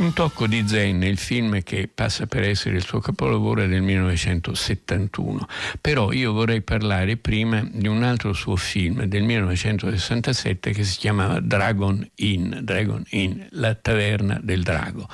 [0.00, 3.82] Un tocco di zen, il film che passa per essere il suo capolavoro è del
[3.82, 5.46] 1971,
[5.78, 11.40] però io vorrei parlare prima di un altro suo film del 1967 che si chiamava
[11.40, 15.06] Dragon Inn, Dragon Inn, la taverna del drago.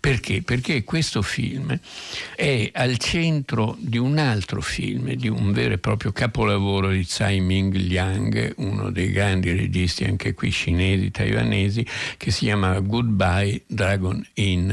[0.00, 0.40] Perché?
[0.40, 1.78] Perché questo film
[2.34, 7.40] è al centro di un altro film, di un vero e proprio capolavoro di Tsai
[7.40, 11.86] Ming Liang, uno dei grandi registi anche qui cinesi, taiwanesi,
[12.16, 14.72] che si chiama Goodbye Dragon Inn.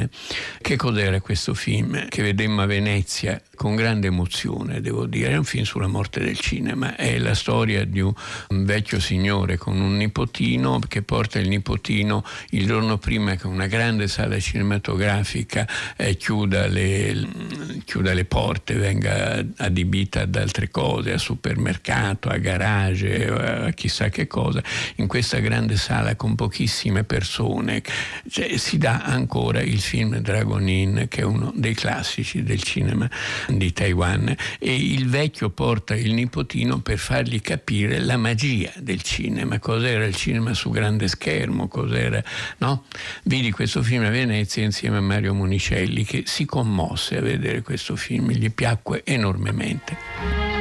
[0.62, 2.08] Che cos'era questo film?
[2.08, 5.32] Che vedemmo a Venezia con grande emozione, devo dire.
[5.32, 6.96] È un film sulla morte del cinema.
[6.96, 8.14] È la storia di un
[8.50, 14.08] vecchio signore con un nipotino che porta il nipotino il giorno prima che una grande
[14.08, 17.28] sala cinematografica eh, chiuda, le,
[17.84, 24.28] chiuda, le, porte, venga adibita ad altre cose, a supermercato, a garage, a chissà che
[24.28, 24.62] cosa.
[24.96, 27.82] In questa grande sala con pochissime persone
[28.30, 33.10] cioè, si dà ancora il film Dragon Inn, che è uno dei classici del cinema
[33.48, 39.60] di Taiwan e il vecchio porta il nipotino per fargli capire la magia del cinema,
[39.60, 42.24] cos'era il cinema su grande schermo, cos'era,
[42.58, 42.86] no?
[43.24, 47.96] Vidi questo film a Venezia insieme a Mario Monicelli che si commosse a vedere questo
[47.96, 50.57] film, gli piacque enormemente.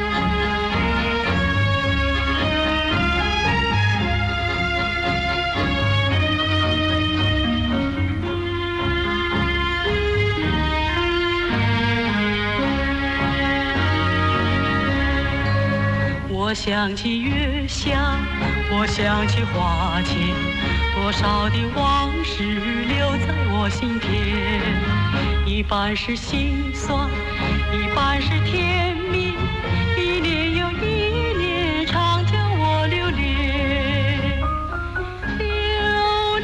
[16.57, 18.17] 想起月下，
[18.73, 20.35] 我想起花前，
[20.95, 24.11] 多少的往事留在我心田。
[25.47, 27.11] 一半是心酸，
[27.73, 29.35] 一半是甜蜜，
[29.99, 34.41] 一年又一年，常叫我留恋，
[35.39, 36.39] 留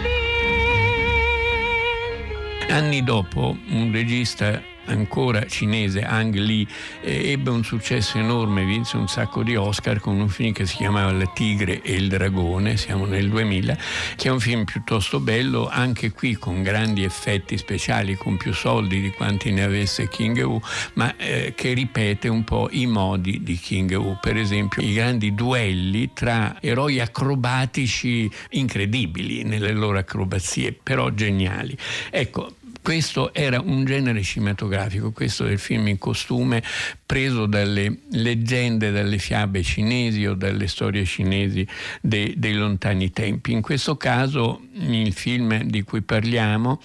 [2.68, 2.68] 恋。
[2.68, 4.60] Anni dopo, un regista
[4.92, 6.66] ancora cinese, Ang Lee,
[7.00, 10.76] eh, ebbe un successo enorme, vinse un sacco di Oscar con un film che si
[10.76, 13.76] chiamava La tigre e il dragone, siamo nel 2000,
[14.16, 19.00] che è un film piuttosto bello, anche qui con grandi effetti speciali, con più soldi
[19.00, 20.60] di quanti ne avesse King Wu,
[20.94, 25.34] ma eh, che ripete un po' i modi di King Wu, per esempio i grandi
[25.34, 31.76] duelli tra eroi acrobatici incredibili nelle loro acrobazie, però geniali.
[32.10, 36.62] Ecco, questo era un genere cinematografico, questo del film in costume
[37.06, 41.66] preso dalle leggende, dalle fiabe cinesi o dalle storie cinesi
[42.00, 43.52] dei, dei lontani tempi.
[43.52, 46.80] In questo caso il film di cui parliamo,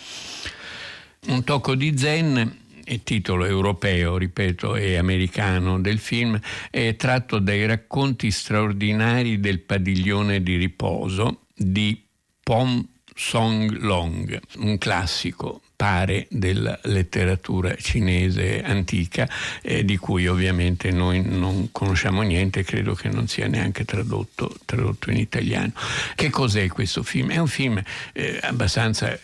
[1.30, 7.66] Un tocco di zen, il titolo europeo, ripeto, e americano del film, è tratto dai
[7.66, 12.02] racconti straordinari del padiglione di riposo di
[12.44, 19.30] Pom Song Long, un classico pare della letteratura cinese antica,
[19.62, 25.12] eh, di cui ovviamente noi non conosciamo niente, credo che non sia neanche tradotto, tradotto
[25.12, 25.72] in italiano.
[26.16, 27.32] Che cos'è questo film?
[27.32, 27.82] È un film
[28.14, 29.18] eh, abbastanza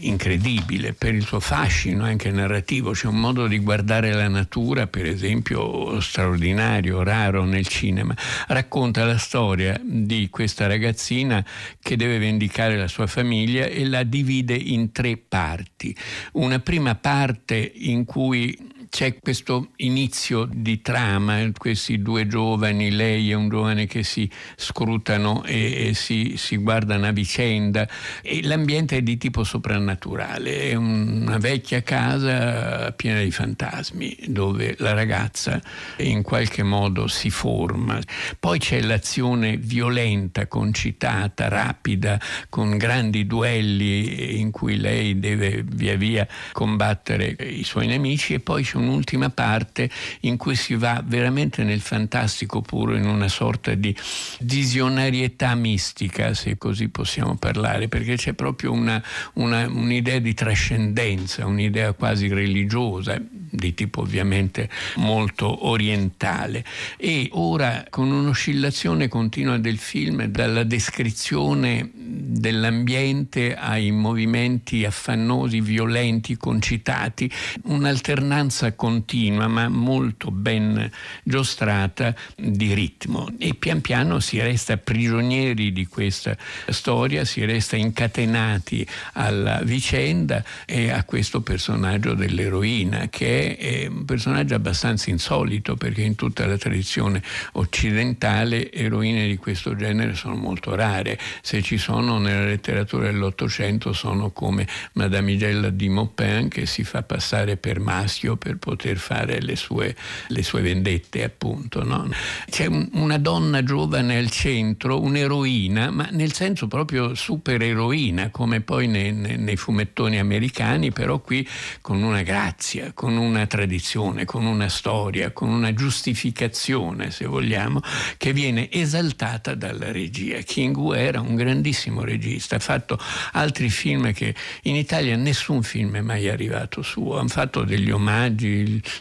[0.00, 5.06] incredibile per il suo fascino anche narrativo, c'è un modo di guardare la natura, per
[5.06, 8.14] esempio, straordinario, raro nel cinema.
[8.48, 11.44] Racconta la storia di questa ragazzina
[11.80, 15.94] che deve vendicare la sua famiglia e la divide in tre parti.
[16.32, 18.56] Una prima parte in cui
[18.90, 25.44] c'è questo inizio di trama, questi due giovani, lei e un giovane che si scrutano
[25.44, 27.88] e, e si, si, guardano a vicenda
[28.20, 34.92] e l'ambiente è di tipo soprannaturale, è una vecchia casa piena di fantasmi dove la
[34.92, 35.60] ragazza
[35.98, 37.98] in qualche modo si forma.
[38.40, 46.26] Poi c'è l'azione violenta, concitata, rapida, con grandi duelli in cui lei deve via via
[46.50, 49.90] combattere i suoi nemici e poi c'è un'ultima parte
[50.20, 53.94] in cui si va veramente nel fantastico puro, in una sorta di
[54.40, 59.02] visionarietà mistica, se così possiamo parlare, perché c'è proprio una,
[59.34, 63.20] una, un'idea di trascendenza, un'idea quasi religiosa,
[63.50, 66.64] di tipo ovviamente molto orientale.
[66.96, 77.30] E ora con un'oscillazione continua del film, dalla descrizione dell'ambiente ai movimenti affannosi, violenti, concitati,
[77.64, 80.90] un'alternanza continua ma molto ben
[81.22, 83.28] giostrata di ritmo.
[83.38, 86.36] E pian piano si resta prigionieri di questa
[86.68, 94.54] storia, si resta incatenati alla vicenda e a questo personaggio dell'eroina che è un personaggio
[94.54, 97.22] abbastanza insolito perché in tutta la tradizione
[97.52, 104.30] occidentale eroine di questo genere sono molto rare, se ci sono nella letteratura dell'Ottocento sono
[104.30, 109.96] come Madamigella di Maupin che si fa passare per maschio per poter fare le sue,
[110.28, 111.82] le sue vendette appunto.
[111.82, 112.08] No?
[112.48, 118.86] C'è un, una donna giovane al centro, un'eroina, ma nel senso proprio supereroina come poi
[118.86, 121.46] nei, nei, fumettoni americani, però qui
[121.80, 127.80] con una grazia, con una tradizione, con una storia, con una giustificazione se vogliamo,
[128.16, 130.38] che viene esaltata dalla regia.
[130.40, 132.98] King Wu era un grandissimo regista, ha fatto
[133.32, 138.49] altri film che in Italia nessun film è mai arrivato suo, hanno fatto degli omaggi,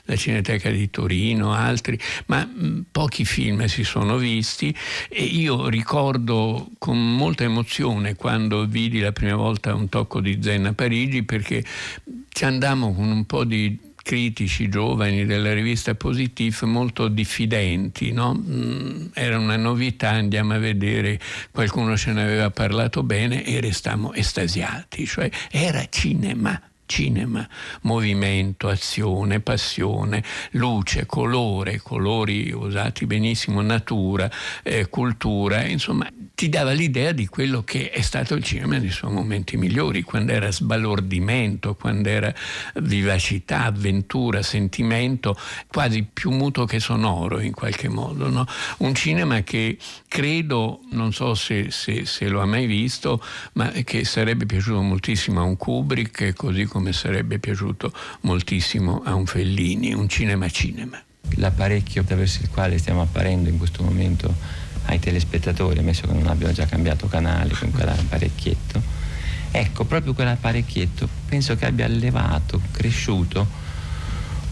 [0.03, 1.97] la Cineteca di Torino, altri,
[2.27, 4.75] ma mh, pochi film si sono visti
[5.09, 10.65] e io ricordo con molta emozione quando vidi la prima volta un tocco di Zen
[10.65, 11.63] a Parigi perché
[12.29, 18.33] ci andammo con un po' di critici giovani della rivista Positif molto diffidenti, no?
[18.33, 21.19] mm, era una novità, andiamo a vedere,
[21.51, 26.59] qualcuno ce ne aveva parlato bene e restammo estasiati, cioè era cinema
[26.89, 27.47] cinema,
[27.83, 34.29] movimento, azione, passione, luce, colore, colori usati benissimo, natura,
[34.63, 36.09] eh, cultura, insomma
[36.39, 40.31] ti dava l'idea di quello che è stato il cinema nei suoi momenti migliori, quando
[40.31, 42.33] era sbalordimento, quando era
[42.75, 45.37] vivacità, avventura, sentimento,
[45.67, 48.29] quasi più muto che sonoro in qualche modo.
[48.29, 48.45] No?
[48.77, 53.21] Un cinema che credo, non so se, se, se lo ha mai visto,
[53.55, 57.91] ma che sarebbe piaciuto moltissimo a un Kubrick, così come sarebbe piaciuto
[58.21, 61.03] moltissimo a un Fellini, un cinema-cinema.
[61.35, 66.53] L'apparecchio attraverso il quale stiamo apparendo in questo momento ai telespettatori, ammesso che non abbiano
[66.53, 68.81] già cambiato canale con quell'apparecchietto,
[69.51, 73.67] ecco, proprio quell'apparecchietto penso che abbia allevato, cresciuto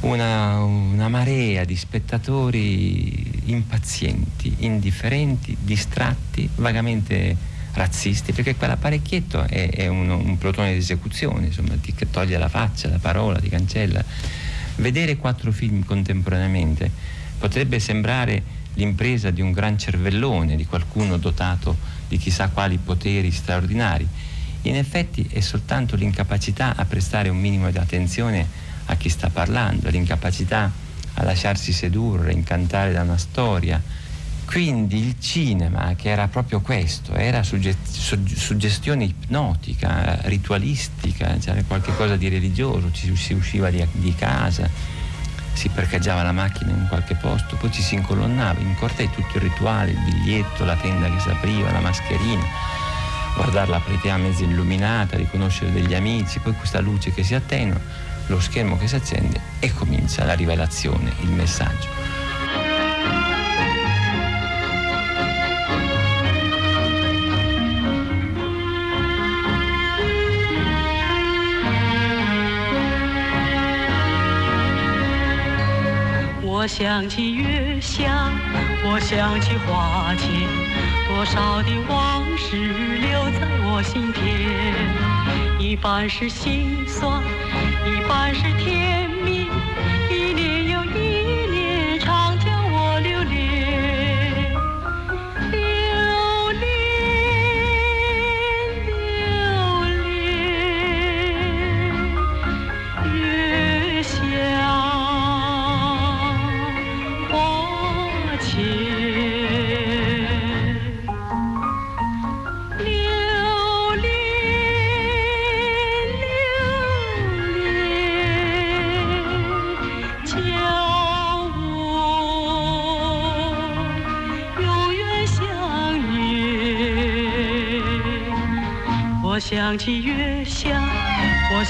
[0.02, 7.36] una, una marea di spettatori impazienti, indifferenti, distratti, vagamente
[7.74, 12.90] razzisti, perché quell'apparecchietto è, è un, un, plotone di esecuzione, insomma, ti toglie la faccia,
[12.90, 14.04] la parola, ti cancella.
[14.76, 16.92] Vedere quattro film contemporaneamente
[17.40, 21.78] potrebbe sembrare l'impresa di un gran cervellone, di qualcuno dotato
[22.08, 24.08] di chissà quali poteri straordinari.
[24.62, 28.48] In effetti è soltanto l'incapacità a prestare un minimo di attenzione
[28.86, 30.72] a chi sta parlando, l'incapacità
[31.14, 33.82] a lasciarsi sedurre, incantare da una storia.
[34.46, 42.92] Quindi il cinema, che era proprio questo, era suggestione ipnotica, ritualistica, c'era qualcosa di religioso,
[42.94, 44.70] ci si usciva di, di casa,
[45.58, 49.42] si parcheggiava la macchina in qualche posto, poi ci si incolonnava in cortei tutto il
[49.42, 52.46] rituale, il biglietto, la tenda che si apriva, la mascherina,
[53.36, 57.80] guardare la platea mezza illuminata, riconoscere degli amici, poi questa luce che si attenua,
[58.28, 62.17] lo schermo che si accende e comincia la rivelazione, il messaggio.
[76.68, 78.30] 我想起月下，
[78.84, 80.28] 我想起花前，
[81.08, 87.24] 多少的往事留在我心田，一半是心酸，
[87.86, 88.87] 一半是甜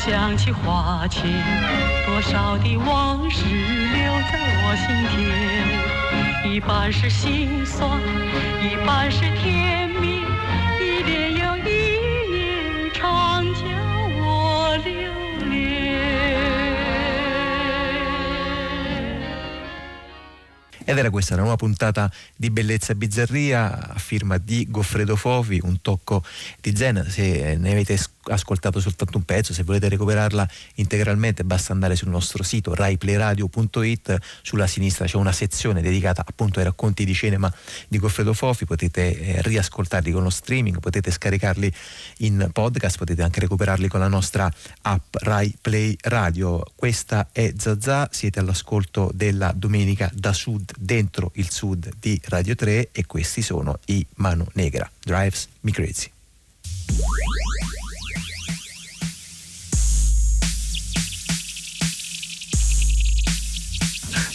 [0.08, 1.22] 想起花前，
[2.06, 6.50] 多少的往事留在我心田。
[6.50, 8.00] 一半是心酸，
[8.64, 9.87] 一半是甜
[20.98, 20.98] 恋。
[20.98, 25.80] Ed era questa la nuova puntata di Bellezza e Bizzarria a firma di Goffredo Fofi, un
[25.80, 26.24] tocco
[26.60, 27.06] di zen.
[27.08, 32.44] Se ne avete ascoltato soltanto un pezzo, se volete recuperarla integralmente basta andare sul nostro
[32.44, 37.54] sito raiplayradio.it, sulla sinistra c'è una sezione dedicata appunto ai racconti di cinema
[37.88, 41.72] di Goffredo Fofi, potete eh, riascoltarli con lo streaming, potete scaricarli
[42.18, 44.52] in podcast, potete anche recuperarli con la nostra
[44.82, 46.64] app Rai Play Radio.
[46.76, 52.92] Questa è Zazà, siete all'ascolto della domenica da sud dentro il sud di Radio 3
[52.94, 56.10] e questi sono i Mano Negra, Drives Me Crazy.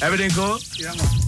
[0.02, 0.60] Everything cool?
[0.76, 1.20] Yeah, man.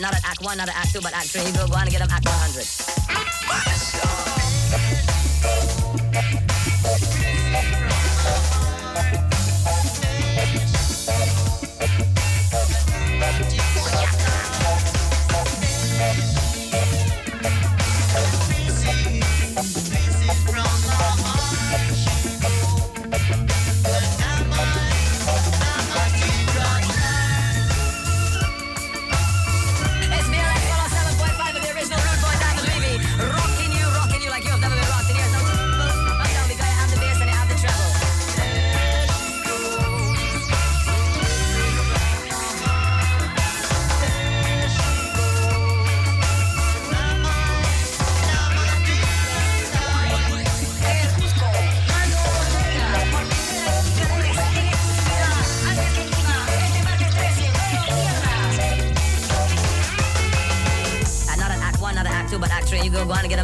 [0.00, 1.52] Not at Act 1, not at Act 2, but Act 3.
[1.52, 4.27] Go, go on and get them Act 100.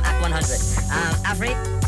[0.04, 1.83] C'è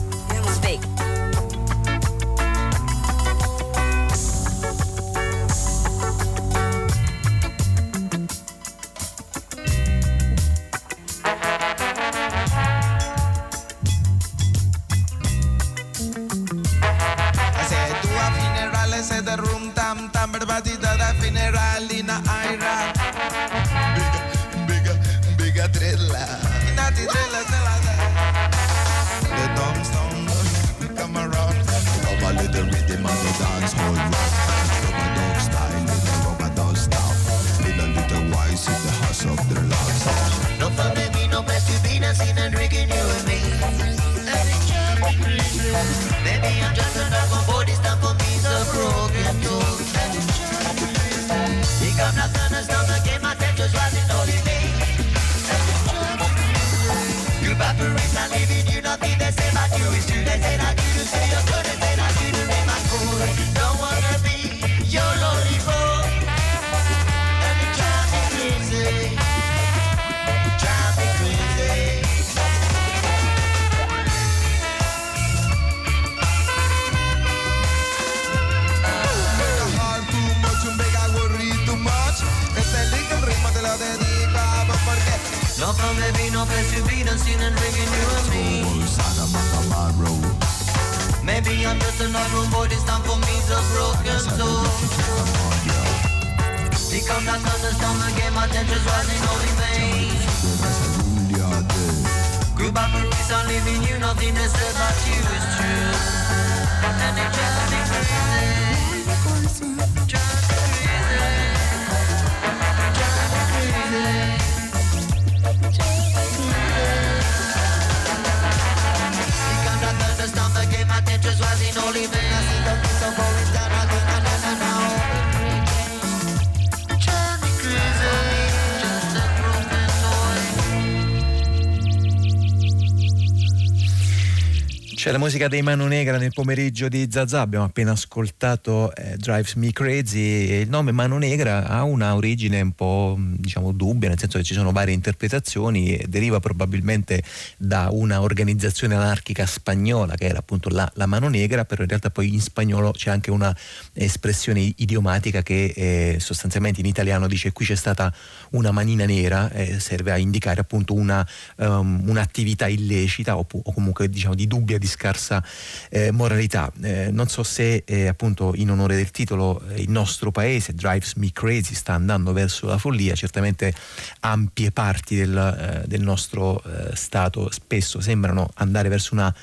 [135.17, 139.73] la musica dei Mano Negra nel pomeriggio di Zazà, abbiamo appena ascoltato eh, Drives Me
[139.73, 144.45] Crazy il nome Mano Negra ha una origine un po' diciamo dubbia, nel senso che
[144.45, 147.23] ci sono varie interpretazioni, deriva probabilmente
[147.57, 152.11] da una organizzazione anarchica spagnola che era appunto la, la Mano Negra, però in realtà
[152.11, 153.57] poi in spagnolo c'è anche una
[153.97, 158.13] espressione idiomatica che eh, sostanzialmente in italiano dice qui c'è stata
[158.51, 164.09] una manina nera, eh, serve a indicare appunto una, um, un'attività illecita o, o comunque
[164.09, 165.43] diciamo di dubbia di scarsa
[165.89, 166.73] eh, moralità.
[166.83, 171.15] Eh, non so se eh, appunto in onore del titolo eh, il nostro paese, Drives
[171.15, 173.73] Me Crazy, sta andando verso la follia, certamente
[174.21, 176.63] ampie parti del, del nostro
[176.95, 179.35] Stato spesso sembrano andare verso una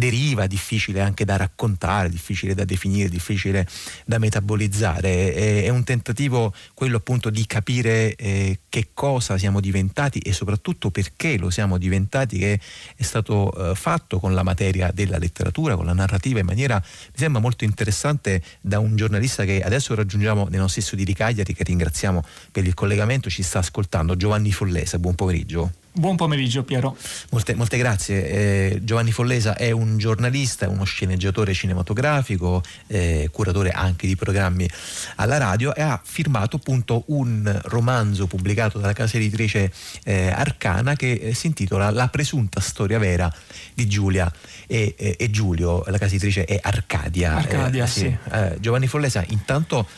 [0.00, 3.68] deriva, difficile anche da raccontare, difficile da definire, difficile
[4.06, 5.34] da metabolizzare.
[5.34, 10.90] È, è un tentativo quello appunto di capire eh, che cosa siamo diventati e soprattutto
[10.90, 12.58] perché lo siamo diventati, che
[12.96, 17.18] è stato eh, fatto con la materia della letteratura, con la narrativa in maniera, mi
[17.18, 21.62] sembra molto interessante, da un giornalista che adesso raggiungiamo nei nostri studi di Cagliari, che
[21.62, 24.98] ringraziamo per il collegamento, ci sta ascoltando, Giovanni Follesa.
[24.98, 25.72] Buon pomeriggio.
[25.92, 26.96] Buon pomeriggio Piero.
[27.30, 28.28] Molte, molte grazie.
[28.28, 34.70] Eh, Giovanni Follesa è un giornalista, uno sceneggiatore cinematografico, eh, curatore anche di programmi
[35.16, 39.72] alla radio e ha firmato appunto un romanzo pubblicato dalla casa editrice
[40.04, 43.32] eh, Arcana che eh, si intitola La presunta storia vera
[43.74, 44.32] di Giulia
[44.68, 45.82] e, e Giulio.
[45.86, 47.34] La casa editrice è Arcadia.
[47.34, 48.00] Arcadia, sì.
[48.00, 48.16] sì.
[48.32, 49.88] Eh, Giovanni Follesa, intanto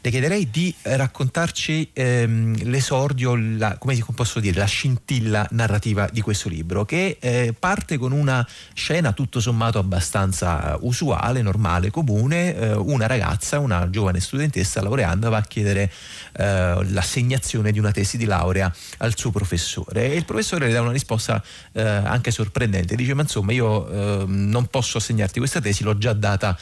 [0.00, 6.48] le chiederei di raccontarci ehm, l'esordio, la, come posso dire, la scintilla narrativa di questo
[6.48, 12.54] libro, che eh, parte con una scena tutto sommato abbastanza usuale, normale, comune.
[12.54, 15.90] Eh, una ragazza, una giovane studentessa laureanda va a chiedere
[16.36, 20.80] eh, l'assegnazione di una tesi di laurea al suo professore e il professore le dà
[20.80, 21.42] una risposta
[21.72, 22.94] eh, anche sorprendente.
[22.94, 23.88] Dice, ma insomma io
[24.22, 26.56] ehm, non posso assegnarti questa tesi, l'ho già data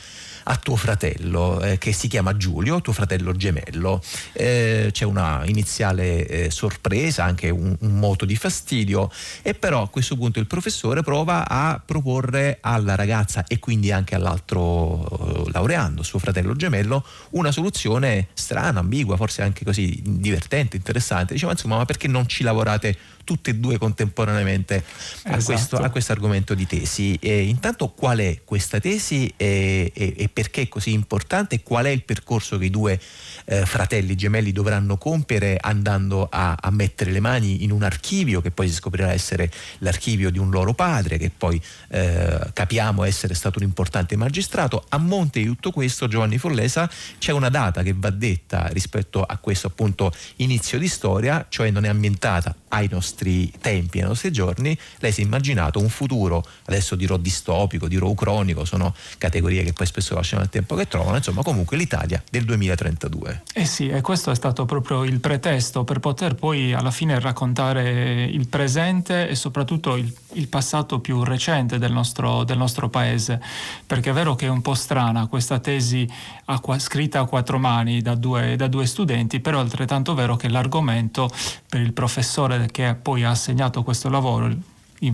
[0.48, 4.02] a tuo fratello eh, che si chiama Giulio, tuo fratello gemello.
[4.32, 9.10] Eh, c'è una iniziale eh, sorpresa, anche un, un, moto di fastidio
[9.42, 14.14] e però a questo punto il professore prova a proporre alla ragazza e quindi anche
[14.14, 21.34] all'altro eh, laureando, suo fratello gemello, una soluzione strana, ambigua, forse anche così divertente, interessante.
[21.34, 25.34] Diceva insomma ma perché non ci lavorate tutte e due contemporaneamente esatto.
[25.34, 27.18] a, questo, a questo argomento di tesi.
[27.20, 31.62] E intanto qual è questa tesi e, e, e, perché è così importante?
[31.62, 32.98] Qual è il percorso che i due
[33.46, 38.50] eh, fratelli gemelli dovranno compiere andando a, a, mettere le mani in un archivio che
[38.50, 43.58] poi si scoprirà essere l'archivio di un loro padre, che poi eh, capiamo essere stato
[43.58, 44.84] un importante magistrato.
[44.88, 49.36] A monte di tutto questo, Giovanni Follesa, c'è una data che va detta rispetto a
[49.38, 54.76] questo appunto inizio di storia, cioè non è ambientata ai nostri tempi, ai nostri giorni,
[54.98, 59.86] lei si è immaginato un futuro, adesso dirò distopico, dirò ucronico, sono categorie che poi
[59.86, 63.35] spesso lasciano il tempo che trovano, insomma comunque l'Italia del 2032.
[63.54, 68.24] Eh sì, e questo è stato proprio il pretesto per poter poi alla fine raccontare
[68.24, 73.40] il presente e soprattutto il, il passato più recente del nostro, del nostro, paese,
[73.86, 76.06] perché è vero che è un po' strana questa tesi
[76.46, 80.48] a, scritta a quattro mani da due, da due studenti, però è altrettanto vero che
[80.48, 81.30] l'argomento
[81.68, 84.54] per il professore che poi ha assegnato questo lavoro,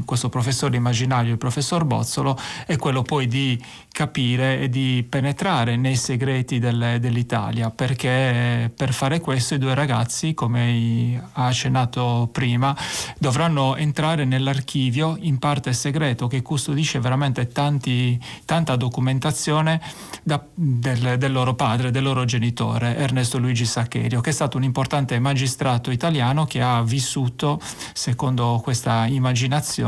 [0.05, 3.61] questo professore immaginario, il professor Bozzolo, è quello poi di
[3.93, 10.35] capire e di penetrare nei segreti del, dell'Italia, perché per fare questo i due ragazzi,
[10.35, 12.77] come ha accennato prima,
[13.19, 19.81] dovranno entrare nell'archivio in parte segreto che custodisce veramente tanti, tanta documentazione
[20.23, 24.63] da, del, del, loro padre, del loro genitore, Ernesto Luigi Saccherio, che è stato un
[24.63, 27.61] importante magistrato italiano che ha vissuto,
[27.93, 29.81] secondo questa immaginazione,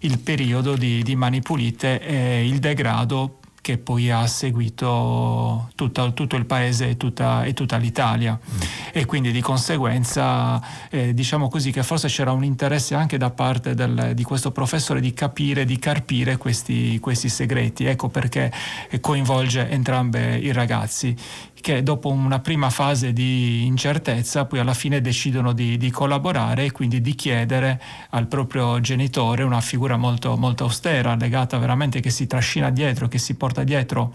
[0.00, 6.34] il periodo di, di Mani Pulite e il degrado che poi ha seguito tutta, tutto
[6.34, 8.38] il paese e tutta, e tutta l'Italia.
[8.42, 8.60] Mm.
[8.92, 10.60] e quindi di conseguenza
[10.90, 15.00] eh, diciamo così che forse c'era un interesse anche da parte del, di questo professore
[15.00, 18.52] di capire, di carpire questi, questi segreti, ecco perché
[19.00, 21.16] coinvolge entrambi i ragazzi
[21.62, 26.72] che dopo una prima fase di incertezza poi alla fine decidono di, di collaborare e
[26.72, 27.80] quindi di chiedere
[28.10, 33.18] al proprio genitore una figura molto, molto austera, legata veramente che si trascina dietro, che
[33.18, 34.12] si porta dietro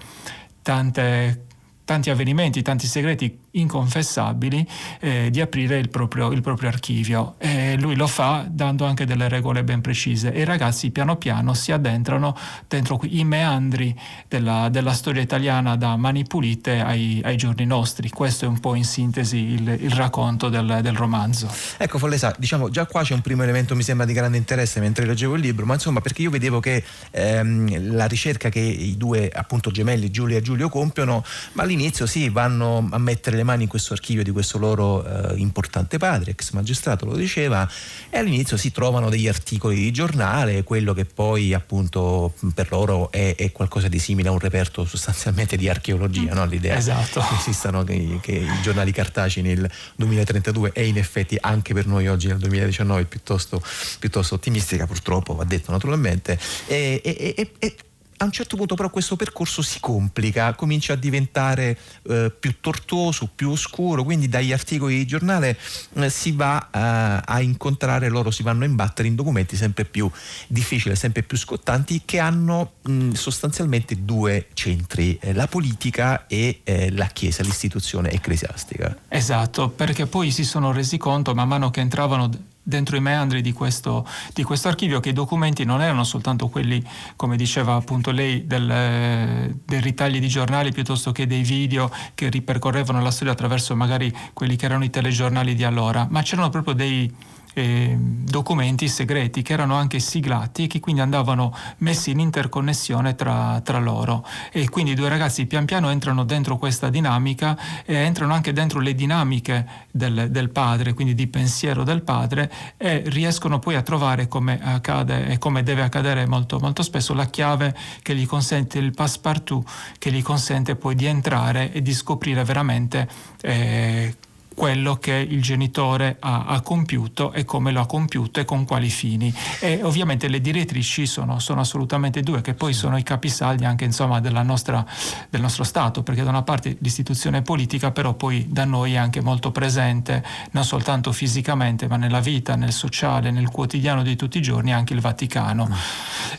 [0.61, 1.45] tante
[1.87, 4.67] tanti avvenimenti, tanti segreti inconfessabili,
[4.99, 7.35] eh, di aprire il proprio, il proprio archivio.
[7.37, 11.53] E lui lo fa dando anche delle regole ben precise e i ragazzi piano piano
[11.53, 12.35] si addentrano
[12.67, 13.95] dentro i meandri
[14.27, 18.09] della, della storia italiana da mani pulite ai, ai, giorni nostri.
[18.09, 21.49] Questo è un po' in sintesi il, il racconto del, del, romanzo.
[21.77, 25.05] Ecco Follesa, diciamo già qua c'è un primo elemento mi sembra di grande interesse mentre
[25.05, 29.29] leggevo il libro, ma insomma perché io vedevo che ehm, la ricerca che i due
[29.29, 31.23] appunto gemelli Giulia e Giulio compiono,
[31.53, 35.37] ma all'inizio sì, vanno a mettere le mani in questo archivio di questo loro eh,
[35.37, 37.67] importante padre, ex magistrato lo diceva,
[38.09, 43.35] e all'inizio si trovano degli articoli di giornale, quello che poi appunto per loro è,
[43.35, 46.45] è qualcosa di simile a un reperto sostanzialmente di archeologia, no?
[46.45, 47.21] l'idea esatto.
[47.21, 52.07] che esistano che, che, i giornali cartacei nel 2032 e in effetti anche per noi
[52.07, 53.61] oggi nel 2019 piuttosto,
[53.99, 56.37] piuttosto ottimistica, purtroppo va detto naturalmente.
[56.67, 57.75] E, e, e,
[58.17, 63.29] a un certo punto però questo percorso si complica, comincia a diventare eh, più tortuoso,
[63.33, 65.57] più oscuro, quindi dagli articoli di giornale
[65.93, 70.09] eh, si va eh, a incontrare, loro si vanno a imbattere in documenti sempre più
[70.47, 76.91] difficili, sempre più scottanti, che hanno mh, sostanzialmente due centri, eh, la politica e eh,
[76.91, 78.95] la Chiesa, l'istituzione ecclesiastica.
[79.07, 82.29] Esatto, perché poi si sono resi conto man mano che entravano
[82.67, 86.83] dentro i meandri di questo, di questo, archivio che i documenti non erano soltanto quelli,
[87.15, 93.01] come diceva appunto lei, del, dei ritagli di giornali piuttosto che dei video che ripercorrevano
[93.01, 97.09] la storia attraverso magari quelli che erano i telegiornali di allora, ma c'erano proprio dei
[97.57, 103.59] eh, documenti segreti che erano anche siglati e che quindi andavano messi in interconnessione tra,
[103.63, 104.23] tra, loro.
[104.51, 108.79] E quindi i due ragazzi pian piano entrano dentro questa dinamica e entrano anche dentro
[108.79, 114.27] le dinamiche del, del padre, quindi di pensiero del padre e riescono poi a trovare
[114.27, 118.91] come accade e come deve accadere molto, molto spesso la chiave che gli consente il
[118.91, 119.67] passepartout
[119.97, 123.07] che gli consente poi di entrare e di scoprire veramente
[123.41, 124.15] eh,
[124.57, 128.89] quello che il genitore ha, ha, compiuto e come lo ha compiuto e con quali
[128.89, 129.31] fini.
[129.59, 134.19] E ovviamente le direttrici sono, sono assolutamente due, che poi sono i capisaldi anche insomma,
[134.41, 134.83] nostra,
[135.29, 139.21] del nostro Stato, perché da una parte l'istituzione politica, però poi da noi è anche
[139.21, 140.23] molto presente,
[140.53, 144.95] non soltanto fisicamente, ma nella vita, nel sociale, nel quotidiano di tutti i giorni, anche
[144.95, 145.69] il Vaticano.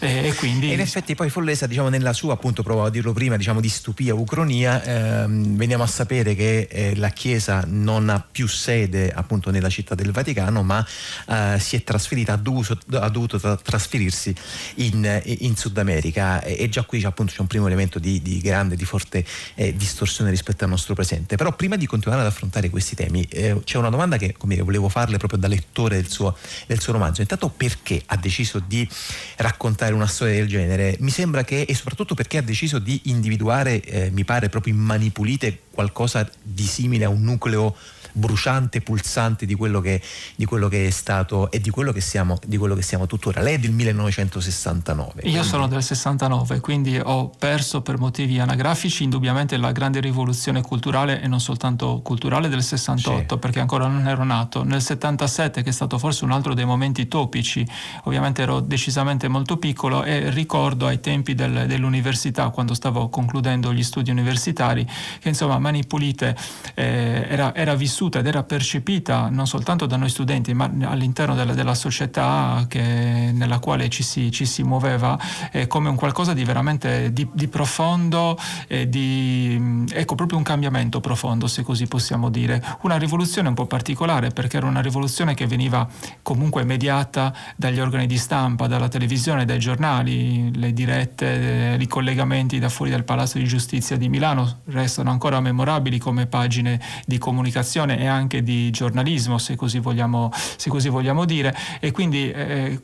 [0.00, 0.70] E, e, quindi...
[0.70, 3.68] E in effetti poi Follesa, diciamo, nella sua, appunto, provavo a dirlo prima, diciamo, di
[3.68, 9.50] stupia ucronia, ehm, veniamo a sapere che eh, la Chiesa non ha più sede appunto
[9.50, 10.86] nella città del Vaticano, ma
[11.28, 14.34] eh, si è trasferita, ha dovuto, ha dovuto tra- trasferirsi
[14.76, 18.40] in, in, Sud America e, e già qui appunto c'è un primo elemento di, di
[18.40, 19.24] grande, di forte
[19.54, 21.36] eh, distorsione rispetto al nostro presente.
[21.36, 24.64] Però prima di continuare ad affrontare questi temi eh, c'è una domanda che come dire,
[24.64, 26.36] volevo farle proprio da lettore del suo,
[26.66, 27.20] del suo romanzo.
[27.20, 28.88] Intanto perché ha deciso di
[29.36, 30.96] raccontare una storia del genere?
[31.00, 34.80] Mi sembra che, e soprattutto perché ha deciso di individuare, eh, mi pare proprio in
[34.80, 37.76] mani pulite, qualcosa di simile a un nucleo
[38.18, 40.02] bruciante, pulsante di quello che,
[40.34, 43.40] di quello che è stato e di quello che, siamo, di quello che siamo tuttora.
[43.40, 45.12] Lei è del 1969.
[45.14, 45.42] Io quindi...
[45.42, 51.28] sono del 69, quindi ho perso per motivi anagrafici indubbiamente la grande rivoluzione culturale e
[51.28, 53.38] non soltanto culturale del 68, sì.
[53.38, 54.64] perché ancora non ero nato.
[54.64, 57.66] Nel 77, che è stato forse un altro dei momenti topici,
[58.04, 63.82] ovviamente ero decisamente molto piccolo e ricordo ai tempi del, dell'università, quando stavo concludendo gli
[63.82, 64.86] studi universitari,
[65.20, 66.36] che insomma Mani Pulite
[66.74, 71.34] eh, era, era vissuto vissuta ed era percepita non soltanto da noi studenti, ma all'interno
[71.34, 75.18] della, della società che, nella quale ci si, ci si muoveva
[75.52, 81.00] eh, come un qualcosa di veramente di, di profondo, eh, di, ecco proprio un cambiamento
[81.00, 82.62] profondo, se così possiamo dire.
[82.82, 85.86] Una rivoluzione un po' particolare perché era una rivoluzione che veniva
[86.22, 92.58] comunque mediata dagli organi di stampa, dalla televisione, dai giornali, le dirette, eh, i collegamenti
[92.58, 97.97] da fuori dal Palazzo di Giustizia di Milano restano ancora memorabili come pagine di comunicazione
[97.98, 102.80] e anche di giornalismo, se così vogliamo, se così vogliamo dire, e quindi eh,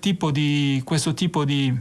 [0.00, 1.72] tipo di, questo tipo di,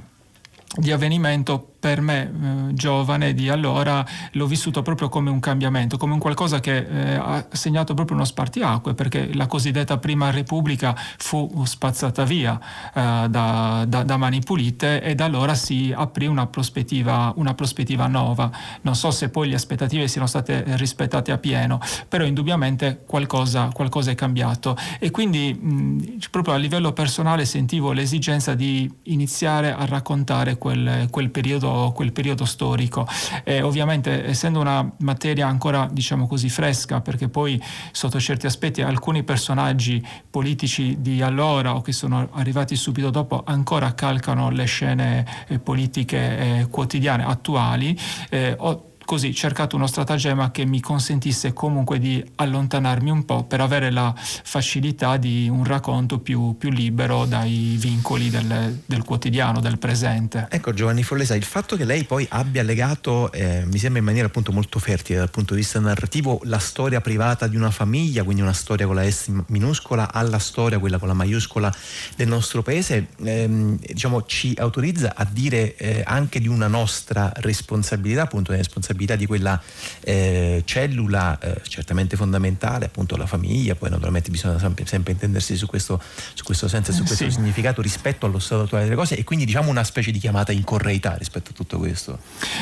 [0.76, 6.12] di avvenimento per me eh, giovane di allora l'ho vissuto proprio come un cambiamento, come
[6.12, 11.64] un qualcosa che eh, ha segnato proprio uno spartiacque perché la cosiddetta prima repubblica fu
[11.64, 12.60] spazzata via
[12.94, 18.08] eh, da, da, da, mani pulite e da allora si aprì una prospettiva, una prospettiva
[18.08, 18.52] nuova.
[18.82, 24.12] Non so se poi le aspettative siano state rispettate a pieno, però indubbiamente qualcosa, qualcosa
[24.12, 30.58] è cambiato e quindi mh, proprio a livello personale sentivo l'esigenza di iniziare a raccontare
[30.58, 33.08] quel, quel periodo quel periodo storico.
[33.44, 39.24] E ovviamente essendo una materia ancora diciamo così fresca, perché poi sotto certi aspetti alcuni
[39.24, 45.60] personaggi politici di allora o che sono arrivati subito dopo ancora calcano le scene eh,
[45.60, 47.98] politiche eh, quotidiane attuali,
[48.30, 53.62] eh, ho così cercato uno stratagemma che mi consentisse comunque di allontanarmi un po' per
[53.62, 59.78] avere la facilità di un racconto più, più libero dai vincoli del, del, quotidiano, del
[59.78, 60.48] presente.
[60.52, 64.28] Ecco Giovanni Follesa, il fatto che lei poi abbia legato, eh, mi sembra in maniera
[64.28, 68.42] appunto molto fertile dal punto di vista narrativo, la storia privata di una famiglia, quindi
[68.42, 71.74] una storia con la S minuscola, alla storia, quella con la maiuscola
[72.18, 78.24] del nostro paese, ehm, diciamo, ci autorizza a dire eh, anche di una nostra responsabilità,
[78.24, 79.62] appunto, responsabilità responsabilità di quella
[80.02, 85.68] eh, cellula eh, certamente fondamentale, appunto la famiglia, poi naturalmente bisogna sempre, sempre intendersi su
[85.68, 86.02] questo,
[86.34, 87.32] su questo senso e su questo Sì.
[87.32, 90.64] significato rispetto allo stato attuale delle cose e quindi diciamo una specie di chiamata in
[90.64, 92.20] correità rispetto a tutto questo.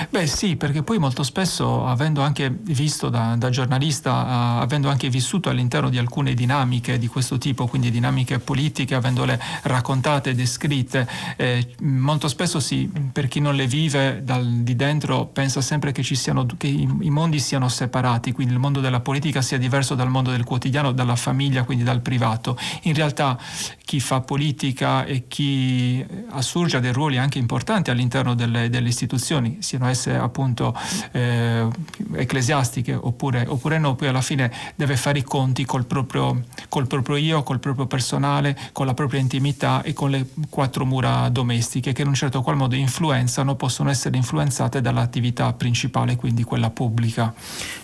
[0.10, 5.10] Beh sì, perché poi molto spesso, avendo anche visto da, da giornalista, eh, avendo anche
[5.10, 11.08] vissuto all'interno di alcune dinamiche di questo tipo, quindi dinamiche politiche, avendole raccontate descritte,
[11.38, 16.04] eh, molto spesso si, per chi non le vive dal, di dentro pensa sempre che,
[16.04, 19.94] ci siano, che i, i mondi siano separati, quindi il mondo della politica sia diverso
[19.94, 22.58] dal mondo del quotidiano, dalla famiglia, quindi dal privato.
[22.84, 23.38] In realtà
[23.84, 29.58] chi fa politica e chi assurge a dei ruoli anche importanti all'interno delle, delle istituzioni,
[29.60, 30.76] siano esse appunto
[31.12, 31.68] eh,
[32.14, 37.18] ecclesiastiche oppure, oppure no, poi alla fine deve fare i conti col proprio, col proprio
[37.18, 42.02] io, col proprio personale, con la propria intimità e con le quattro mura domestiche che
[42.02, 47.34] in un certo qual modo influenzano, possono essere influenzate dall'attività principale, quindi quella pubblica.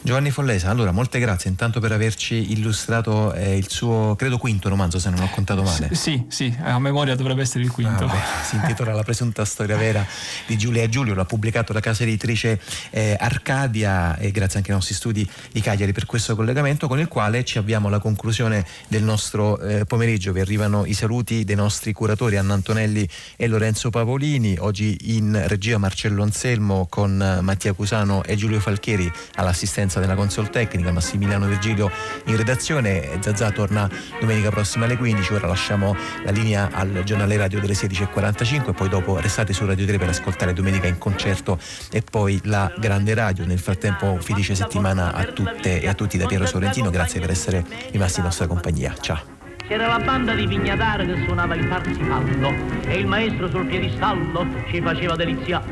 [0.02, 4.99] Giovanni Follesa, allora molte grazie intanto per averci illustrato eh, il suo, credo quinto romanzo
[4.99, 5.94] se non ho contato male.
[5.94, 8.06] Sì, sì, a memoria dovrebbe essere il quinto.
[8.06, 10.06] Ah, beh, si intitola La presunta storia vera
[10.48, 12.60] di Giulia e Giulio, l'ha pubblicato la casa editrice
[12.90, 17.08] eh, Arcadia e grazie anche ai nostri studi di Cagliari per questo collegamento con il
[17.08, 20.32] quale ci avviamo alla conclusione del nostro eh, pomeriggio.
[20.32, 25.78] Vi arrivano i saluti dei nostri curatori Anna Antonelli e Lorenzo Pavolini, oggi in regia
[25.78, 31.91] Marcello Anselmo con eh, Mattia Cusano e Giulio Falchieri all'assistenza della console tecnica, Massimiliano Virgilio
[32.26, 33.18] in redazione.
[33.19, 33.89] Zazà torna
[34.19, 39.19] domenica prossima alle 15, ora lasciamo la linea al giornale radio delle 16.45 poi dopo
[39.19, 41.60] restate su Radio 3 per ascoltare domenica in concerto
[41.91, 43.45] e poi la grande radio.
[43.45, 47.64] Nel frattempo felice settimana a tutte e a tutti da Piero Sorrentino, grazie per essere
[47.91, 48.95] rimasti in nostra compagnia.
[48.99, 49.39] Ciao.
[49.68, 52.53] C'era la banda di Vignatare che suonava il parsifallo
[52.85, 55.64] e il maestro sul piedistallo ci faceva delizia.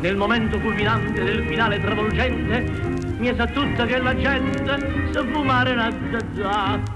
[0.00, 2.60] Nel momento culminante del finale travolgente
[3.18, 6.95] mi sa tutta che la gente sa fumare una zazà.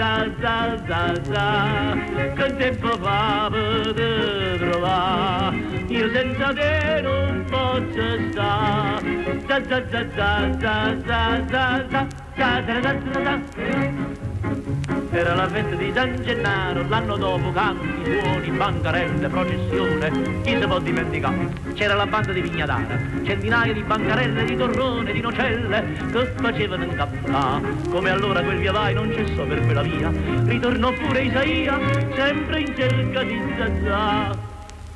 [0.01, 1.93] Zazà,
[2.33, 5.57] che tempo fa per trovare?
[5.89, 9.43] Io senza te non posso stare.
[9.47, 14.30] Zazà, Zazà, Zazà, Zazà, Zazà, Zazà, Zazà.
[15.11, 20.11] Era la festa di San Gennaro, l'anno dopo canti, suoni, bancarelle, processione,
[20.43, 21.53] chi si può dimenticare?
[21.73, 27.61] C'era la banda di Vignadara, centinaia di bancarelle, di torrone, di nocelle, che facevano incappare.
[27.89, 30.11] Come allora quel via vai non cessò per quella via,
[30.45, 31.79] ritornò pure Isaia,
[32.13, 34.50] sempre in cerca di Zazà.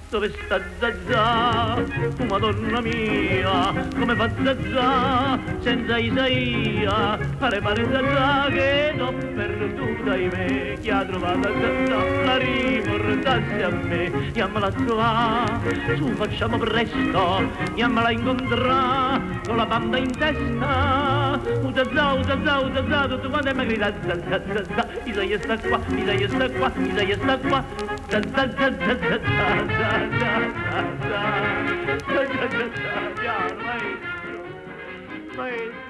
[0.09, 1.83] Dove sta Zazà?
[2.29, 7.17] Madonna mia, come fa Zazà senza Isaia?
[7.37, 10.77] Pare pare Zazà che l'ho perduta ahimè.
[10.79, 14.31] Chi ha trovato Zazà la riportassi a me.
[14.31, 21.39] Chiamala trovare, su facciamo presto, chiamala a incontrare con la banda in testa.
[21.63, 26.29] Oh Zazà, oh Zazà, Zazà, tutto quanto mi grida Zazà, Zazà, Isaia sta qua, Isaia
[26.29, 27.63] sta qua, Isaia sta qua.
[28.07, 29.94] Zazà, Zazà, Zazà, Zazà.
[33.65, 34.43] Maestro,
[35.37, 35.84] maestro.